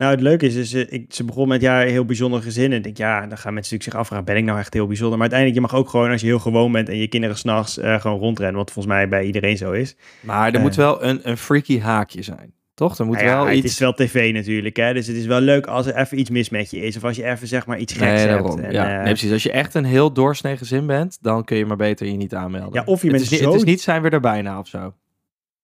Nou, 0.05 0.17
het 0.17 0.25
leuke 0.25 0.47
is, 0.47 0.55
is 0.55 0.73
eh, 0.75 0.93
ik, 0.93 1.05
ze 1.09 1.25
begon 1.25 1.49
met 1.49 1.61
ja, 1.61 1.79
heel 1.79 2.05
bijzonder 2.05 2.43
gezin. 2.43 2.71
En 2.71 2.77
ik 2.77 2.83
denk, 2.83 2.97
ja, 2.97 3.19
dan 3.27 3.39
gaan 3.39 3.55
mensen 3.55 3.55
natuurlijk 3.55 3.83
zich 3.83 3.95
afvragen, 3.95 4.25
ben 4.25 4.37
ik 4.37 4.45
nou 4.45 4.59
echt 4.59 4.75
heel 4.75 4.87
bijzonder? 4.87 5.19
Maar 5.19 5.31
uiteindelijk, 5.31 5.61
je 5.61 5.67
mag 5.73 5.81
ook 5.81 5.89
gewoon, 5.91 6.11
als 6.11 6.21
je 6.21 6.27
heel 6.27 6.39
gewoon 6.39 6.73
bent 6.73 6.89
en 6.89 6.97
je 6.99 7.09
kinderen 7.09 7.37
s'nachts 7.37 7.79
eh 7.79 8.01
gewoon 8.01 8.19
rondrennen, 8.19 8.57
wat 8.57 8.71
volgens 8.71 8.95
mij 8.95 9.09
bij 9.09 9.25
iedereen 9.25 9.57
zo 9.57 9.73
is. 9.73 9.97
Maar 10.21 10.49
er 10.49 10.55
Eh, 10.55 10.61
moet 10.61 10.75
wel 10.75 11.05
een, 11.05 11.21
een 11.23 11.37
freaky 11.37 11.81
haakje 11.81 12.23
zijn. 12.23 12.53
Toch? 12.75 12.99
Er 12.99 13.05
moet 13.07 13.15
nou 13.17 13.27
ja, 13.29 13.37
wel 13.37 13.47
Het 13.47 13.57
iets... 13.57 13.67
is 13.67 13.79
wel 13.79 13.93
tv 13.95 14.33
natuurlijk, 14.33 14.77
hè? 14.77 14.93
dus 14.95 15.07
het 15.07 15.17
is 15.17 15.27
wel 15.27 15.41
leuk 15.41 15.67
als 15.67 15.87
er 15.87 15.97
even 15.97 16.19
iets 16.19 16.31
mis 16.31 16.49
met 16.49 16.71
je 16.71 16.81
is. 16.81 16.97
Of 16.97 17.05
als 17.05 17.17
je 17.17 17.25
even, 17.25 17.49
zeg 17.49 17.67
maar, 17.67 17.79
iets 17.79 17.93
geks 17.93 18.05
Nee, 18.05 18.17
hebt. 18.17 18.29
daarom. 18.31 18.59
En, 18.59 18.73
ja. 18.73 18.95
nee, 18.97 19.03
precies. 19.03 19.33
Als 19.33 19.43
je 19.43 19.51
echt 19.51 19.75
een 19.75 19.85
heel 19.85 20.13
doorsnee 20.13 20.57
gezin 20.57 20.87
bent, 20.87 21.19
dan 21.21 21.45
kun 21.45 21.57
je 21.57 21.67
maar 21.67 21.77
beter 21.77 22.07
je 22.07 22.13
niet 22.17 22.35
aanmelden. 22.35 22.73
Ja, 22.73 22.83
of 22.85 23.03
je 23.03 23.07
het 23.09 23.17
bent 23.17 23.23
is 23.25 23.31
niet, 23.31 23.41
zo- 23.41 23.47
Het 23.51 23.55
is 23.57 23.65
niet 23.65 23.81
zijn 23.81 24.03
we 24.03 24.09
er 24.11 24.21
bijna 24.21 24.59
of 24.59 24.69
zo. 24.69 24.95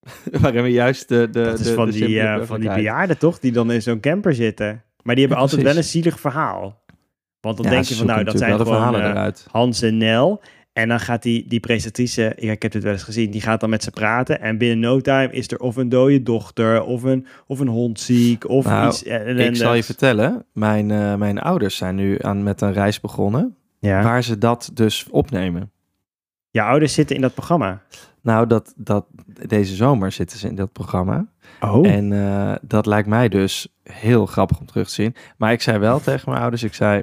Waarin 0.40 0.62
we 0.62 0.70
juist 0.70 1.08
de, 1.08 1.28
de, 1.30 1.42
dat 1.42 1.58
is 1.58 1.66
de, 1.66 1.74
van, 1.74 1.90
de 1.90 1.92
die, 1.92 2.20
eh, 2.20 2.42
van 2.42 2.60
die 2.60 2.72
bejaarden 2.72 3.18
toch, 3.18 3.38
die 3.38 3.52
dan 3.52 3.72
in 3.72 3.82
zo'n 3.82 4.00
camper 4.00 4.34
zitten. 4.34 4.82
Maar 5.02 5.14
die 5.14 5.24
hebben 5.26 5.44
Ja, 5.44 5.50
altijd 5.50 5.62
wel 5.62 5.76
een 5.76 5.84
zielig 5.84 6.20
verhaal. 6.20 6.82
Want 7.40 7.56
dan 7.56 7.66
Ja, 7.66 7.70
denk 7.72 7.84
je 7.84 7.94
van, 7.94 8.06
nou, 8.06 8.24
dat 8.24 8.38
zijn 8.38 8.58
gewoon 8.58 9.00
eh. 9.00 9.26
Hans 9.50 9.82
en 9.82 9.96
Nel. 9.96 10.40
En 10.72 10.88
dan 10.88 11.00
gaat 11.00 11.22
die, 11.22 11.48
die 11.48 11.60
presentatrice, 11.60 12.32
ja, 12.36 12.52
ik 12.52 12.62
heb 12.62 12.72
dit 12.72 12.82
wel 12.82 12.92
eens 12.92 13.02
gezien, 13.02 13.30
die 13.30 13.40
gaat 13.40 13.60
dan 13.60 13.70
met 13.70 13.82
ze 13.82 13.90
praten. 13.90 14.40
En 14.40 14.58
binnen 14.58 14.78
no 14.78 15.00
time 15.00 15.32
is 15.32 15.50
er 15.50 15.58
of 15.58 15.76
een 15.76 15.88
dode 15.88 16.22
dochter, 16.22 16.82
of 16.82 17.02
een, 17.02 17.26
of 17.46 17.60
een 17.60 17.68
hond 17.68 18.00
ziek, 18.00 18.48
of 18.48 18.64
Nou, 18.64 18.88
iets 18.88 19.04
eh, 19.04 19.46
ik 19.46 19.56
zal 19.56 19.74
je 19.74 19.82
vertellen, 19.84 20.44
mijn, 20.52 20.90
eh, 20.90 21.14
mijn 21.14 21.38
ouders 21.38 21.76
zijn 21.76 21.94
nu 21.94 22.16
aan, 22.20 22.42
met 22.42 22.60
een 22.60 22.72
reis 22.72 23.00
begonnen, 23.00 23.56
Ja. 23.80 24.02
waar 24.02 24.22
ze 24.22 24.38
dat 24.38 24.70
dus 24.74 25.06
opnemen. 25.10 25.70
Je 26.50 26.62
ouders 26.62 26.94
zitten 26.94 27.16
in 27.16 27.22
dat 27.22 27.34
programma. 27.34 27.82
Nou, 28.22 28.46
dat, 28.46 28.74
dat, 28.76 29.06
deze 29.46 29.74
zomer 29.74 30.12
zitten 30.12 30.38
ze 30.38 30.48
in 30.48 30.54
dat 30.54 30.72
programma. 30.72 31.26
Oh. 31.60 31.88
En 31.88 32.12
eh, 32.12 32.54
dat 32.62 32.86
lijkt 32.86 33.08
mij 33.08 33.28
dus 33.28 33.68
heel 33.82 34.26
grappig 34.26 34.58
om 34.58 34.66
terug 34.66 34.88
te 34.88 34.94
zien. 34.94 35.14
Maar 35.36 35.52
ik 35.52 35.62
zei 35.62 35.78
wel 35.78 36.00
tegen 36.00 36.30
mijn 36.30 36.40
ouders, 36.42 36.62
ik 36.62 36.74
zei, 36.74 37.02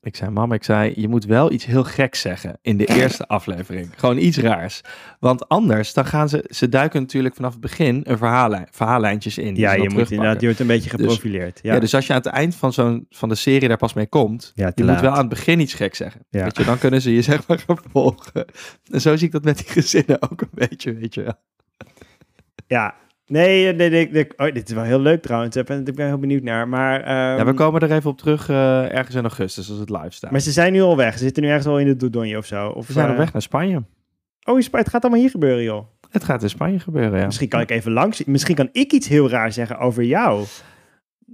Ik 0.00 0.16
zei, 0.16 0.30
mam, 0.30 0.52
ik 0.52 0.64
zei, 0.64 0.92
je 0.96 1.08
moet 1.08 1.24
wel 1.24 1.52
iets 1.52 1.64
heel 1.64 1.84
geks 1.84 2.20
zeggen 2.20 2.58
in 2.62 2.76
de 2.76 2.86
eerste 3.00 3.26
aflevering. 3.28 3.90
Gewoon 3.96 4.18
iets 4.18 4.36
raars. 4.38 4.80
Want 5.20 5.48
anders, 5.48 5.92
dan 5.92 6.04
gaan 6.06 6.28
ze, 6.28 6.44
ze 6.48 6.68
duiken 6.68 7.00
natuurlijk 7.00 7.34
vanaf 7.34 7.52
het 7.52 7.60
begin 7.60 8.00
een 8.04 8.18
verhaallijn, 8.18 8.66
verhaallijntjes 8.70 9.38
in. 9.38 9.54
die 9.54 9.62
Ja, 9.62 9.70
je 9.72 9.78
moet 9.78 9.88
terugpakken. 9.88 10.16
inderdaad, 10.16 10.40
je 10.40 10.46
wordt 10.46 10.60
een 10.60 10.66
beetje 10.66 10.90
Dus- 10.90 11.00
geprofileerd. 11.00 11.60
Ja. 11.62 11.74
ja. 11.74 11.80
dus 11.80 11.94
als 11.94 12.06
je 12.06 12.12
aan 12.12 12.18
het 12.18 12.28
eind 12.28 12.54
van, 12.54 12.72
zo'n, 12.72 13.06
van 13.10 13.28
de 13.28 13.34
serie 13.34 13.68
daar 13.68 13.76
pas 13.76 13.92
mee 13.92 14.06
komt, 14.06 14.52
Ja, 14.54 14.72
je 14.74 14.84
moet 14.84 15.00
wel 15.00 15.10
aan 15.12 15.18
het 15.18 15.28
begin 15.28 15.60
iets 15.60 15.74
geks 15.74 15.98
zeggen. 15.98 16.20
Ja. 16.30 16.42
Weet 16.42 16.56
je, 16.56 16.64
dan 16.64 16.78
kunnen 16.78 17.02
ze 17.02 17.14
je 17.14 17.22
zeg 17.22 17.46
maar 17.46 17.58
gaan 17.58 17.78
volgen. 17.92 18.44
En 18.90 19.00
zo 19.00 19.16
zie 19.16 19.26
ik 19.26 19.32
dat 19.32 19.44
met 19.44 19.56
die 19.56 19.66
gezinnen 19.68 20.22
ook 20.30 20.40
een 20.40 20.50
beetje, 20.52 20.94
weet 20.94 21.14
je 21.14 21.22
wel. 21.22 21.34
Ja, 22.66 22.94
nee, 23.28 23.72
nee, 23.72 23.90
nee, 23.90 24.10
nee. 24.10 24.26
Oh, 24.36 24.52
dit 24.52 24.68
is 24.68 24.74
wel 24.74 24.84
heel 24.84 25.00
leuk 25.00 25.22
trouwens. 25.22 25.56
Ik 25.56 25.64
ben, 25.64 25.86
ik 25.86 25.94
ben 25.94 26.06
heel 26.06 26.18
benieuwd 26.18 26.42
naar. 26.42 26.68
Maar, 26.68 27.00
ehm, 27.00 27.38
ja, 27.38 27.44
we 27.44 27.54
komen 27.54 27.80
er 27.80 27.92
even 27.92 28.10
op 28.10 28.18
terug 28.18 28.48
eh, 28.48 28.94
ergens 28.94 29.16
in 29.16 29.22
augustus 29.22 29.70
als 29.70 29.78
het 29.78 29.90
live 29.90 30.10
staat. 30.10 30.30
maar 30.30 30.40
ze 30.40 30.52
zijn 30.52 30.72
nu 30.72 30.80
al 30.80 30.96
weg. 30.96 31.12
Ze 31.12 31.18
zitten 31.18 31.42
nu 31.42 31.48
ergens 31.48 31.66
al 31.66 31.78
in 31.78 31.86
de 31.86 31.96
Dordogne 31.96 32.36
of 32.36 32.46
zo. 32.46 32.68
Of, 32.68 32.86
we 32.86 32.92
zijn 32.92 33.06
op 33.06 33.12
eh, 33.12 33.18
weg 33.18 33.32
naar 33.32 33.42
Spanje. 33.42 33.82
Oh, 34.44 34.56
in 34.56 34.62
Spanje. 34.62 34.84
het 34.84 34.94
gaat 34.94 35.02
allemaal 35.02 35.20
hier 35.20 35.30
gebeuren, 35.30 35.62
joh. 35.62 35.86
Het 36.10 36.24
gaat 36.24 36.42
in 36.42 36.48
Spanje 36.48 36.78
gebeuren, 36.78 37.18
ja. 37.18 37.24
Misschien 37.24 37.48
kan 37.48 37.60
ik 37.60 37.70
even 37.70 37.92
langs. 37.92 38.24
Misschien 38.24 38.54
kan 38.54 38.68
ik 38.72 38.92
iets 38.92 39.08
heel 39.08 39.28
raar 39.28 39.52
zeggen 39.52 39.78
over 39.78 40.04
jou. 40.04 40.44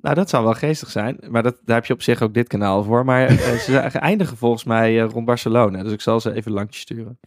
Nou, 0.01 0.15
dat 0.15 0.31
zou 0.31 0.45
wel 0.45 0.55
geestig 0.55 0.91
zijn. 0.91 1.19
Maar 1.29 1.43
dat, 1.43 1.57
daar 1.65 1.77
heb 1.77 1.85
je 1.85 1.93
op 1.93 2.03
zich 2.03 2.23
ook 2.23 2.35
dit 2.35 2.49
kanaal 2.49 2.83
voor. 2.83 3.05
Maar 3.05 3.27
eh, 3.27 3.37
ze 3.67 3.79
eindigen 3.79 4.37
volgens 4.37 4.65
mij 4.65 5.03
eh, 5.03 5.09
rond 5.11 5.27
Barcelona. 5.27 5.83
Dus 5.83 5.93
ik 5.93 6.01
zal 6.01 6.21
ze 6.21 6.35
even 6.35 6.53
langs 6.53 6.81
sturen. 6.81 7.19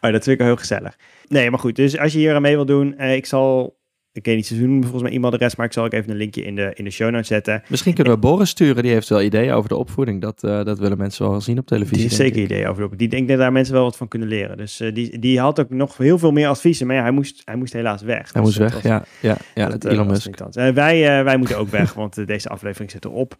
Oh, 0.00 0.12
dat 0.12 0.24
vind 0.24 0.26
ik 0.26 0.38
wel 0.38 0.46
heel 0.46 0.56
gezellig. 0.56 0.98
Nee, 1.28 1.50
maar 1.50 1.58
goed. 1.58 1.76
Dus 1.76 1.98
als 1.98 2.12
je 2.12 2.18
hier 2.18 2.34
aan 2.34 2.42
mee 2.42 2.54
wil 2.54 2.66
doen, 2.66 2.96
eh, 2.96 3.14
ik 3.14 3.26
zal... 3.26 3.80
Ik 4.14 4.24
weet 4.24 4.36
niet, 4.36 4.46
ze 4.46 4.58
doen 4.58 4.82
volgens 4.82 5.02
mij 5.02 5.12
e-mailadres, 5.12 5.56
maar 5.56 5.66
ik 5.66 5.72
zal 5.72 5.84
ook 5.84 5.92
even 5.92 6.10
een 6.10 6.16
linkje 6.16 6.42
in 6.44 6.54
de, 6.54 6.70
in 6.74 6.84
de 6.84 6.90
show 6.90 7.10
notes 7.10 7.26
zetten. 7.26 7.62
Misschien 7.68 7.94
kunnen 7.94 8.12
we 8.12 8.18
Boris 8.18 8.48
sturen. 8.48 8.82
Die 8.82 8.92
heeft 8.92 9.08
wel 9.08 9.22
ideeën 9.22 9.52
over 9.52 9.68
de 9.68 9.76
opvoeding. 9.76 10.20
Dat, 10.20 10.44
eh, 10.44 10.64
dat 10.64 10.78
willen 10.78 10.98
mensen 10.98 11.28
wel 11.30 11.40
zien 11.40 11.58
op 11.58 11.66
televisie. 11.66 11.96
Die 11.96 12.04
heeft 12.06 12.16
zeker 12.20 12.42
ideeën 12.42 12.66
over. 12.66 12.90
de- 12.90 12.96
Die 12.96 13.08
denkt 13.08 13.28
dat 13.28 13.38
daar 13.38 13.52
mensen 13.52 13.74
wel 13.74 13.82
wat 13.82 13.96
van 13.96 14.08
kunnen 14.08 14.28
leren. 14.28 14.56
Dus 14.56 14.80
eh, 14.80 14.94
die, 14.94 15.18
die 15.18 15.40
had 15.40 15.60
ook 15.60 15.70
nog 15.70 15.96
heel 15.96 16.18
veel 16.18 16.32
meer 16.32 16.48
adviezen. 16.48 16.86
Maar 16.86 16.96
ja, 16.96 17.02
hij 17.02 17.10
moest, 17.10 17.42
hij 17.44 17.56
moest 17.56 17.72
helaas 17.72 18.02
weg. 18.02 18.32
Hij 18.32 18.42
Dus 18.42 18.42
moest 18.42 18.58
dat 18.58 18.72
weg, 18.72 18.82
was- 18.82 18.82
ja. 18.92 19.04
Ja, 19.20 19.36
ja 19.54 19.68
dat, 19.68 19.84
Elon 19.84 20.08
was 20.08 20.26
Musk. 20.26 20.74
wij, 20.74 21.24
wij 21.24 21.36
moeten 21.36 21.58
ook 21.58 21.68
weg, 21.68 21.92
want 22.02 22.26
deze 22.26 22.48
aflevering 22.48 22.90
zit 22.90 23.04
erop. 23.04 23.36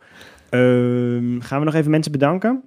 Ehm, 0.50 1.40
gaan 1.40 1.58
we 1.58 1.64
nog 1.64 1.74
even 1.74 1.90
mensen 1.90 2.12
bedanken? 2.12 2.62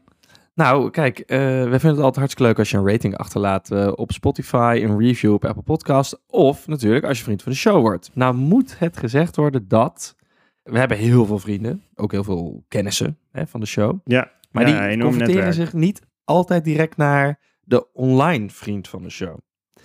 Nou, 0.55 0.89
kijk, 0.89 1.19
eh 1.19 1.37
we 1.39 1.69
vinden 1.69 1.89
het 1.89 1.99
altijd 1.99 2.15
hartstikke 2.15 2.43
leuk 2.43 2.59
als 2.59 2.69
je 2.69 2.77
een 2.77 2.87
rating 2.87 3.17
achterlaat 3.17 3.71
eh, 3.71 3.91
op 3.95 4.11
Spotify, 4.11 4.81
een 4.83 4.99
review 4.99 5.33
op 5.33 5.45
Apple 5.45 5.63
Podcast 5.63 6.21
of 6.27 6.67
natuurlijk 6.67 7.05
als 7.05 7.17
je 7.17 7.23
vriend 7.23 7.43
van 7.43 7.51
de 7.51 7.57
show 7.57 7.81
wordt. 7.81 8.11
Nou 8.13 8.35
moet 8.35 8.79
het 8.79 8.97
gezegd 8.97 9.35
worden 9.35 9.67
dat 9.67 10.15
we 10.63 10.79
hebben 10.79 10.97
heel 10.97 11.25
veel 11.25 11.39
vrienden, 11.39 11.83
ook 11.95 12.11
heel 12.11 12.23
veel 12.23 12.63
kennissen 12.67 13.17
hè, 13.31 13.47
van 13.47 13.59
de 13.59 13.65
show. 13.65 13.99
Ja, 14.03 14.31
Maar 14.51 14.69
ja, 14.69 14.87
die 14.87 14.99
converteren 14.99 15.35
netwerk. 15.35 15.53
zich 15.53 15.73
niet 15.73 16.01
altijd 16.23 16.63
direct 16.63 16.97
naar 16.97 17.39
de 17.61 17.93
online 17.93 18.49
vriend 18.49 18.87
van 18.87 19.03
de 19.03 19.09
show. 19.09 19.37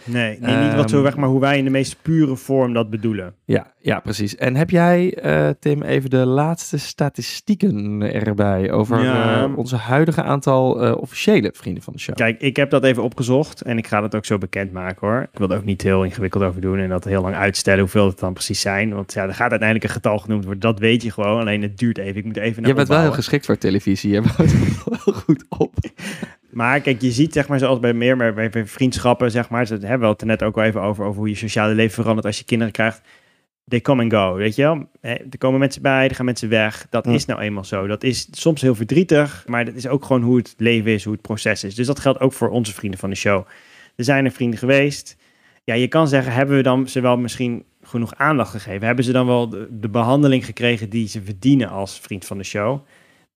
Nee, 0.04 0.38
nee 0.40 0.56
niet 0.64 0.74
wat 0.74 0.90
zo 0.90 0.96
Ehm, 0.96 1.04
weg, 1.04 1.16
maar 1.16 1.28
hoe 1.28 1.40
wij 1.40 1.58
in 1.58 1.64
de 1.64 1.70
meest 1.70 1.96
pure 2.02 2.36
vorm 2.36 2.72
dat 2.72 2.90
bedoelen. 2.90 3.34
Ja, 3.44 3.72
ja, 3.80 4.00
precies. 4.00 4.36
En 4.36 4.56
heb 4.56 4.70
jij, 4.70 5.14
eh, 5.14 5.48
Tim, 5.60 5.82
even 5.82 6.10
de 6.10 6.16
laatste 6.26 6.78
statistieken 6.78 8.02
erbij 8.02 8.70
over 8.70 9.02
Ja. 9.02 9.42
eh, 9.44 9.56
onze 9.58 9.76
huidige 9.76 10.22
aantal 10.22 10.82
eh, 10.82 10.96
officiële 10.96 11.52
vrienden 11.56 11.82
van 11.82 11.92
de 11.92 11.98
show? 11.98 12.14
Kijk, 12.16 12.40
ik 12.40 12.56
heb 12.56 12.70
dat 12.70 12.84
even 12.84 13.02
opgezocht 13.02 13.60
en 13.60 13.78
ik 13.78 13.86
ga 13.86 14.00
dat 14.00 14.14
ook 14.14 14.24
zo 14.24 14.38
bekendmaken 14.38 15.08
hoor. 15.08 15.28
Ik 15.32 15.38
wil 15.38 15.50
er 15.50 15.56
ook 15.56 15.64
niet 15.64 15.82
heel 15.82 16.04
ingewikkeld 16.04 16.42
over 16.44 16.60
doen 16.60 16.78
en 16.78 16.88
dat 16.88 17.04
heel 17.04 17.22
lang 17.22 17.34
uitstellen 17.34 17.80
hoeveel 17.80 18.06
het 18.06 18.18
dan 18.18 18.32
precies 18.32 18.60
zijn. 18.60 18.94
Want 18.94 19.12
ja, 19.12 19.22
er 19.22 19.34
gaat 19.34 19.50
uiteindelijk 19.50 19.84
een 19.88 19.94
getal 19.94 20.18
genoemd 20.18 20.44
worden, 20.44 20.60
dat 20.62 20.78
weet 20.78 21.02
je 21.02 21.10
gewoon. 21.10 21.40
Alleen 21.40 21.62
het 21.62 21.78
duurt 21.78 21.98
even, 21.98 22.16
ik 22.16 22.24
moet 22.24 22.36
even 22.36 22.60
naar 22.62 22.70
Je 22.70 22.76
bent 22.76 22.88
wel 22.88 23.00
heel 23.00 23.12
geschikt 23.12 23.46
voor 23.46 23.58
televisie. 23.58 24.10
Je 24.10 24.20
bouwt 24.20 24.36
het 24.36 24.84
wel 25.04 25.14
goed 25.24 25.44
op. 25.48 25.74
Maar 26.50 26.80
kijk, 26.80 27.00
je 27.00 27.10
ziet 27.10 27.32
zeg 27.32 27.48
maar 27.48 27.58
zoals 27.58 27.78
bij 27.78 27.92
meer 27.92 28.16
bij, 28.16 28.50
bij 28.50 28.66
vriendschappen, 28.66 29.30
zeg 29.30 29.48
maar, 29.48 29.66
dat 29.66 29.82
hebben 29.82 30.00
we 30.00 30.12
het 30.12 30.20
er 30.20 30.26
net 30.26 30.42
ook 30.42 30.56
al 30.56 30.62
even 30.62 30.82
over, 30.82 31.04
over 31.04 31.18
hoe 31.18 31.28
je 31.28 31.34
sociale 31.34 31.74
leven 31.74 31.94
verandert 31.94 32.26
als 32.26 32.38
je 32.38 32.44
kinderen 32.44 32.72
krijgt. 32.72 33.00
They 33.68 33.80
come 33.80 34.02
and 34.02 34.12
go, 34.12 34.34
weet 34.34 34.54
je 34.54 34.62
wel? 34.62 34.88
Er 35.00 35.38
komen 35.38 35.58
mensen 35.58 35.82
bij, 35.82 36.08
er 36.08 36.14
gaan 36.14 36.24
mensen 36.24 36.48
weg. 36.48 36.86
Dat 36.90 37.06
is 37.06 37.24
nou 37.24 37.40
eenmaal 37.40 37.64
zo. 37.64 37.86
Dat 37.86 38.02
is 38.02 38.28
soms 38.30 38.60
heel 38.60 38.74
verdrietig, 38.74 39.44
maar 39.46 39.64
dat 39.64 39.74
is 39.74 39.86
ook 39.86 40.04
gewoon 40.04 40.22
hoe 40.22 40.36
het 40.36 40.54
leven 40.56 40.92
is, 40.92 41.04
hoe 41.04 41.12
het 41.12 41.22
proces 41.22 41.64
is. 41.64 41.74
Dus 41.74 41.86
dat 41.86 42.00
geldt 42.00 42.20
ook 42.20 42.32
voor 42.32 42.48
onze 42.48 42.74
vrienden 42.74 43.00
van 43.00 43.10
de 43.10 43.16
show. 43.16 43.46
Er 43.96 44.04
zijn 44.04 44.24
er 44.24 44.30
vrienden 44.30 44.58
geweest. 44.58 45.16
Ja, 45.64 45.74
je 45.74 45.88
kan 45.88 46.08
zeggen, 46.08 46.32
hebben 46.32 46.56
we 46.56 46.62
dan 46.62 46.88
ze 46.88 47.00
wel 47.00 47.16
misschien 47.16 47.64
genoeg 47.82 48.14
aandacht 48.14 48.50
gegeven? 48.50 48.86
Hebben 48.86 49.04
ze 49.04 49.12
dan 49.12 49.26
wel 49.26 49.48
de, 49.48 49.68
de 49.70 49.88
behandeling 49.88 50.44
gekregen 50.44 50.90
die 50.90 51.08
ze 51.08 51.22
verdienen 51.22 51.68
als 51.68 52.00
vriend 52.00 52.24
van 52.24 52.38
de 52.38 52.44
show? 52.44 52.80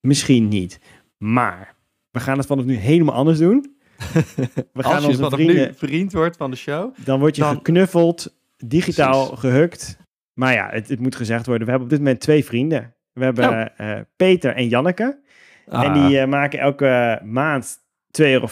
Misschien 0.01 0.49
niet. 0.49 0.81
Maar 1.19 1.74
we 2.15 2.21
gaan 2.21 2.39
het 2.39 2.47
vanaf 2.47 2.65
nu 2.65 2.75
helemaal 2.75 3.15
anders 3.15 3.39
doen. 3.39 3.77
We 4.73 4.83
gaan 4.83 4.93
Als 4.93 5.01
je 5.03 5.07
onze 5.09 5.23
vanaf 5.23 5.33
vrienden, 5.33 5.57
nu 5.57 5.75
vriend 5.75 6.13
wordt 6.13 6.37
van 6.37 6.51
de 6.51 6.57
show. 6.57 6.95
dan 7.05 7.19
word 7.19 7.37
je 7.37 7.43
dan- 7.43 7.55
geknuffeld, 7.55 8.37
digitaal 8.57 9.23
Precies. 9.27 9.39
gehukt. 9.41 9.97
Maar 10.33 10.53
ja, 10.53 10.69
het, 10.71 10.89
het 10.89 11.01
moet 11.01 11.17
gezegd 11.17 11.47
worden. 11.47 11.65
We 11.65 11.71
hebben 11.71 11.89
op 11.89 11.95
dit 11.95 12.03
moment 12.05 12.21
twee 12.21 12.45
vrienden. 12.45 12.95
We 13.13 13.25
hebben 13.25 13.49
Oh. 13.51 13.91
eh, 13.91 14.01
Peter 14.17 14.55
en 14.55 14.69
Janneke. 14.69 15.19
En 15.67 15.73
Ah. 15.77 16.07
die 16.09 16.19
eh, 16.19 16.29
maken 16.29 16.59
elke 16.59 17.21
maand 17.25 17.77
2,50 18.23 18.27
euro 18.27 18.47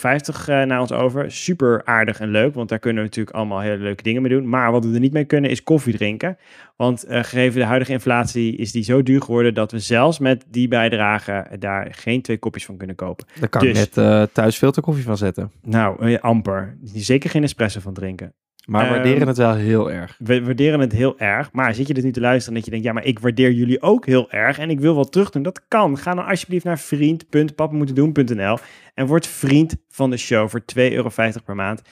eh, 0.46 0.62
naar 0.66 0.80
ons 0.80 0.92
over. 0.92 1.30
Super 1.32 1.84
aardig 1.84 2.20
en 2.20 2.28
leuk, 2.30 2.54
want 2.54 2.68
daar 2.68 2.78
kunnen 2.78 3.02
we 3.02 3.08
natuurlijk 3.08 3.36
allemaal 3.36 3.60
hele 3.60 3.76
leuke 3.82 4.02
dingen 4.02 4.22
mee 4.22 4.30
doen. 4.32 4.48
Maar 4.48 4.72
wat 4.72 4.84
we 4.84 4.94
er 4.94 5.00
niet 5.00 5.12
mee 5.12 5.24
kunnen 5.24 5.50
is 5.50 5.62
koffie 5.62 5.96
drinken. 5.96 6.36
Want 6.76 7.04
eh, 7.04 7.22
gegeven 7.22 7.60
de 7.60 7.66
huidige 7.66 7.92
inflatie 7.92 8.56
is 8.56 8.72
die 8.72 8.82
zo 8.82 9.02
duur 9.02 9.22
geworden 9.22 9.54
dat 9.54 9.72
we 9.72 9.78
zelfs 9.78 10.18
met 10.18 10.44
die 10.50 10.68
bijdrage 10.68 11.46
daar 11.58 11.88
geen 11.90 12.22
twee 12.22 12.38
kopjes 12.38 12.64
van 12.64 12.76
kunnen 12.76 12.96
kopen. 12.96 13.26
Daar 13.40 13.48
kan 13.48 13.60
Dus- 13.60 13.70
ik 13.70 13.76
net 13.76 13.96
eh, 13.96 14.22
thuis 14.32 14.56
filter 14.56 14.82
koffie 14.82 15.04
van 15.04 15.16
zetten. 15.16 15.50
Nou, 15.62 16.16
amper. 16.16 16.76
Zeker 16.84 17.30
geen 17.30 17.42
espresso 17.42 17.80
van 17.80 17.94
drinken. 17.94 18.34
Maar 18.66 18.84
Ehm, 18.84 18.92
waarderen 18.92 19.26
het 19.26 19.36
wel 19.36 19.54
heel 19.54 19.90
erg. 19.90 20.16
We 20.18 20.44
waarderen 20.44 20.80
het 20.80 20.92
heel 20.92 21.18
erg. 21.18 21.52
Maar 21.52 21.74
zit 21.74 21.86
je 21.86 21.94
dit 21.94 22.04
nu 22.04 22.12
te 22.12 22.20
luisteren 22.20 22.54
dat 22.54 22.64
je 22.64 22.70
denkt... 22.70 22.86
ja, 22.86 22.92
maar 22.92 23.04
ik 23.04 23.18
waardeer 23.18 23.52
jullie 23.52 23.82
ook 23.82 24.06
heel 24.06 24.30
erg... 24.30 24.58
en 24.58 24.70
ik 24.70 24.80
wil 24.80 24.94
wat 24.94 25.12
terug 25.12 25.30
doen. 25.30 25.42
Dat 25.42 25.62
kan. 25.68 25.98
Ga 25.98 26.14
dan 26.14 26.26
alsjeblieft 26.26 26.64
naar 26.64 26.78
vriend.pappenmoetendoen.nl... 26.78 28.58
en 28.94 29.06
word 29.06 29.26
vriend 29.26 29.76
van 29.88 30.10
de 30.10 30.16
show 30.16 30.48
voor 30.48 30.60
2,50 30.60 30.92
euro 30.92 31.10
per 31.44 31.54
maand. 31.54 31.82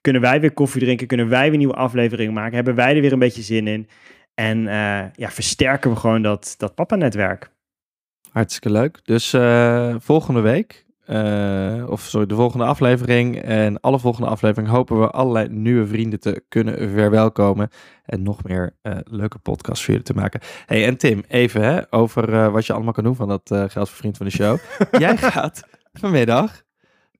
Kunnen 0.00 0.22
wij 0.22 0.40
weer 0.40 0.52
koffie 0.52 0.80
drinken? 0.80 1.06
Kunnen 1.06 1.28
wij 1.28 1.48
weer 1.48 1.58
nieuwe 1.58 1.74
afleveringen 1.74 2.32
maken? 2.32 2.54
Hebben 2.54 2.74
wij 2.74 2.94
er 2.94 3.00
weer 3.00 3.12
een 3.12 3.18
beetje 3.18 3.42
zin 3.42 3.66
in? 3.66 3.88
En 4.34 4.68
eh, 4.68 5.04
ja, 5.14 5.30
versterken 5.30 5.90
we 5.90 5.96
gewoon 5.96 6.22
dat, 6.22 6.54
dat 6.58 6.74
papa-netwerk. 6.74 7.50
Hartstikke 8.30 8.70
leuk. 8.70 9.00
Dus 9.04 9.32
eh, 9.32 9.94
volgende 9.98 10.40
week, 10.40 10.85
eh, 11.06 11.84
of 11.88 12.00
sorry, 12.00 12.26
de 12.26 12.34
volgende 12.34 12.64
aflevering 12.64 13.42
en 13.42 13.80
alle 13.80 13.98
volgende 13.98 14.28
afleveringen 14.28 14.72
hopen 14.72 15.00
we 15.00 15.10
allerlei 15.10 15.48
nieuwe 15.48 15.86
vrienden 15.86 16.20
te 16.20 16.44
kunnen 16.48 16.90
verwelkomen. 16.90 17.68
En 18.04 18.22
nog 18.22 18.42
meer 18.42 18.76
eh, 18.82 18.96
leuke 19.04 19.38
podcasts 19.38 19.84
voor 19.84 19.94
jullie 19.94 20.08
te 20.08 20.14
maken. 20.14 20.40
Hey, 20.66 20.86
en 20.86 20.96
Tim, 20.96 21.24
even 21.28 21.62
hè, 21.62 21.80
over 21.90 22.34
eh, 22.34 22.52
wat 22.52 22.66
je 22.66 22.72
allemaal 22.72 22.92
kan 22.92 23.04
doen 23.04 23.14
van 23.14 23.28
dat 23.28 23.42
geld 23.48 23.72
voor 23.72 23.86
vriend 23.98 24.16
van 24.16 24.26
de 24.26 24.32
show. 24.32 24.58
Jij 24.98 25.16
gaat 25.16 25.62
vanmiddag 25.92 26.62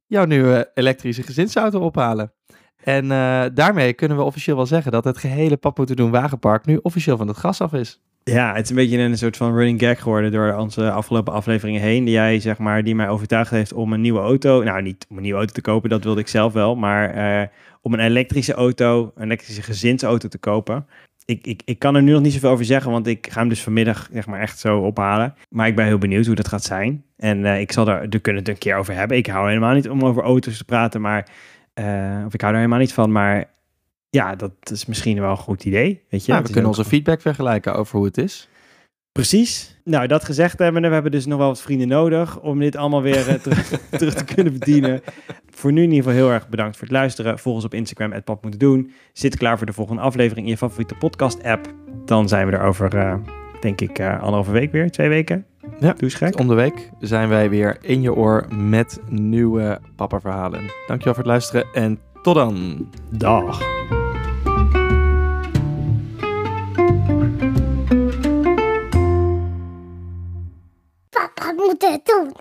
jouw 0.07 0.25
nieuwe 0.25 0.71
elektrische 0.75 1.23
gezinsauto 1.23 1.81
ophalen. 1.81 2.33
En 2.77 3.09
daarmee 3.55 3.93
kunnen 3.93 4.17
we 4.17 4.23
officieel 4.23 4.57
wel 4.57 4.67
zeggen 4.67 4.93
dat 4.93 5.05
het 5.05 5.19
gehele 5.19 5.57
Pap 5.57 5.77
moeten 5.79 5.97
doen 5.97 6.11
wagenpark 6.11 6.67
nu 6.67 6.79
officieel 6.83 7.17
van 7.17 7.29
het 7.29 7.37
gas 7.37 7.61
af 7.61 7.73
is. 7.73 8.01
Ja, 8.31 8.55
het 8.55 8.65
is 8.65 8.71
een 8.71 8.77
beetje 8.77 8.99
een 8.99 9.19
soort 9.19 9.37
van 9.37 9.55
running 9.55 9.81
gag 9.81 10.01
geworden 10.01 10.33
door 10.33 10.55
onze 10.55 10.91
afgelopen 10.91 11.33
afleveringen 11.33 11.81
heen. 11.81 12.05
Die 12.05 12.15
jij, 12.15 12.41
zeg 12.41 12.59
maar, 12.59 12.85
die 12.85 12.95
mij 12.95 13.09
overtuigd 13.09 13.51
heeft 13.51 13.73
om 13.73 13.93
een 13.93 14.01
nieuwe 14.01 14.21
auto. 14.21 14.63
Nou, 14.63 14.83
niet 14.83 15.07
om 15.09 15.17
een 15.17 15.23
nieuwe 15.23 15.39
auto 15.39 15.53
te 15.53 15.61
kopen, 15.61 15.91
dat 15.91 16.05
wilde 16.05 16.21
ik 16.21 16.29
zelf 16.29 16.53
wel. 16.53 16.77
Maar 16.77 17.11
eh, 17.11 17.49
om 17.81 17.93
een 17.93 18.01
elektrische 18.01 18.53
auto, 18.55 19.13
een 19.15 19.23
elektrische 19.23 19.63
gezinsauto 19.63 20.29
te 20.29 20.39
kopen. 20.39 20.87
Ik, 21.25 21.47
ik, 21.47 21.63
ik 21.65 21.79
kan 21.79 21.95
er 21.95 22.03
nu 22.03 22.13
nog 22.13 22.23
niet 22.23 22.33
zoveel 22.33 22.51
over 22.51 22.65
zeggen, 22.65 22.91
want 22.91 23.07
ik 23.07 23.27
ga 23.31 23.41
hem 23.41 23.49
dus 23.49 23.63
vanmiddag 23.63 24.09
zeg 24.13 24.27
maar 24.27 24.41
echt 24.41 24.59
zo 24.59 24.79
ophalen. 24.79 25.35
Maar 25.49 25.67
ik 25.67 25.77
ben 25.77 25.87
heel 25.87 25.99
benieuwd 25.99 26.27
hoe 26.27 26.35
dat 26.35 26.49
gaat 26.49 26.65
zijn. 26.65 27.05
En 27.17 27.45
eh, 27.45 27.61
ik 27.61 27.73
zal 27.73 27.85
daar, 27.85 28.11
daar 28.11 28.21
kunnen 28.21 28.43
het 28.43 28.51
een 28.51 28.59
keer 28.59 28.77
over 28.77 28.95
hebben. 28.95 29.17
Ik 29.17 29.27
hou 29.27 29.49
helemaal 29.49 29.75
niet 29.75 29.89
om 29.89 30.03
over 30.05 30.23
auto's 30.23 30.59
te 30.59 30.65
praten, 30.65 31.01
maar... 31.01 31.29
eh, 31.75 32.23
of 32.27 32.35
ik 32.35 32.41
hou 32.41 32.53
er 32.53 32.59
helemaal 32.59 32.79
niet 32.81 32.93
van, 32.93 33.13
maar 33.13 33.55
ja, 34.17 34.35
dat 34.35 34.53
is 34.63 34.87
misschien 34.87 35.21
wel 35.21 35.31
een 35.31 35.37
goed 35.37 35.65
idee. 35.65 36.03
Weet 36.11 36.25
je? 36.25 36.33
Het 36.33 36.47
we 36.47 36.53
kunnen 36.53 36.71
onze 36.71 36.85
feedback 36.85 37.21
vergelijken 37.21 37.75
over 37.75 37.97
hoe 37.97 38.07
het 38.07 38.19
is. 38.19 38.49
Precies. 39.13 39.79
Nou, 39.85 40.07
dat 40.07 40.25
gezegd 40.25 40.59
hebben, 40.59 40.83
we 40.83 40.89
hebben 40.89 41.13
dus 41.13 41.27
nog 41.27 41.39
wel 41.39 41.47
wat 41.47 41.63
vrienden 41.63 41.89
nodig 41.89 42.41
om 42.41 42.59
dit 42.59 42.77
allemaal 42.77 43.03
weer 43.03 43.29
eh, 43.29 43.35
terug, 43.35 43.69
terug 43.99 44.15
te 44.15 44.25
kunnen 44.35 44.53
bedienen. 44.53 45.03
Voor 45.51 45.73
nu 45.73 45.83
in 45.83 45.91
ieder 45.91 46.05
geval 46.05 46.19
heel 46.19 46.33
erg 46.33 46.49
bedankt 46.49 46.77
voor 46.77 46.87
het 46.87 46.97
luisteren. 46.97 47.39
Volg 47.39 47.55
ons 47.55 47.65
op 47.65 47.75
Instagram, 47.75 48.13
het 48.13 48.25
pap 48.25 48.43
moeten 48.43 48.61
doen. 48.61 48.93
Zit 49.13 49.37
klaar 49.37 49.57
voor 49.57 49.67
de 49.67 49.73
volgende 49.73 50.03
aflevering 50.03 50.47
in 50.47 50.53
je 50.53 50.59
favoriete 50.59 50.95
podcast 50.95 51.43
app. 51.43 51.75
Dan 52.05 52.29
zijn 52.29 52.47
we 52.47 52.53
er 52.53 52.63
over, 52.63 52.97
eh, 52.97 53.15
denk 53.61 53.81
ik, 53.81 53.99
eh, 53.99 54.13
anderhalve 54.13 54.51
week 54.51 54.73
weer, 54.73 54.91
twee 54.91 55.09
weken. 55.09 55.47
Ja, 55.81 55.93
Doe 55.93 56.03
eens 56.03 56.15
gek. 56.15 56.39
om 56.39 56.49
de 56.49 56.55
week 56.55 56.91
zijn 57.01 57.29
wij 57.29 57.51
weer 57.51 57.79
in 57.81 58.03
je 58.03 58.15
oor 58.15 58.47
met 58.55 59.01
nieuwe 59.09 59.81
papa 59.97 60.21
verhalen. 60.21 60.61
Dankjewel 60.87 61.15
voor 61.15 61.23
het 61.23 61.33
luisteren 61.33 61.67
en 61.75 61.99
tot 62.23 62.35
dan. 62.35 62.87
Dag. 63.11 64.06
Papa 71.37 71.53
moet 71.53 71.83
het 71.83 72.05
doen. 72.05 72.33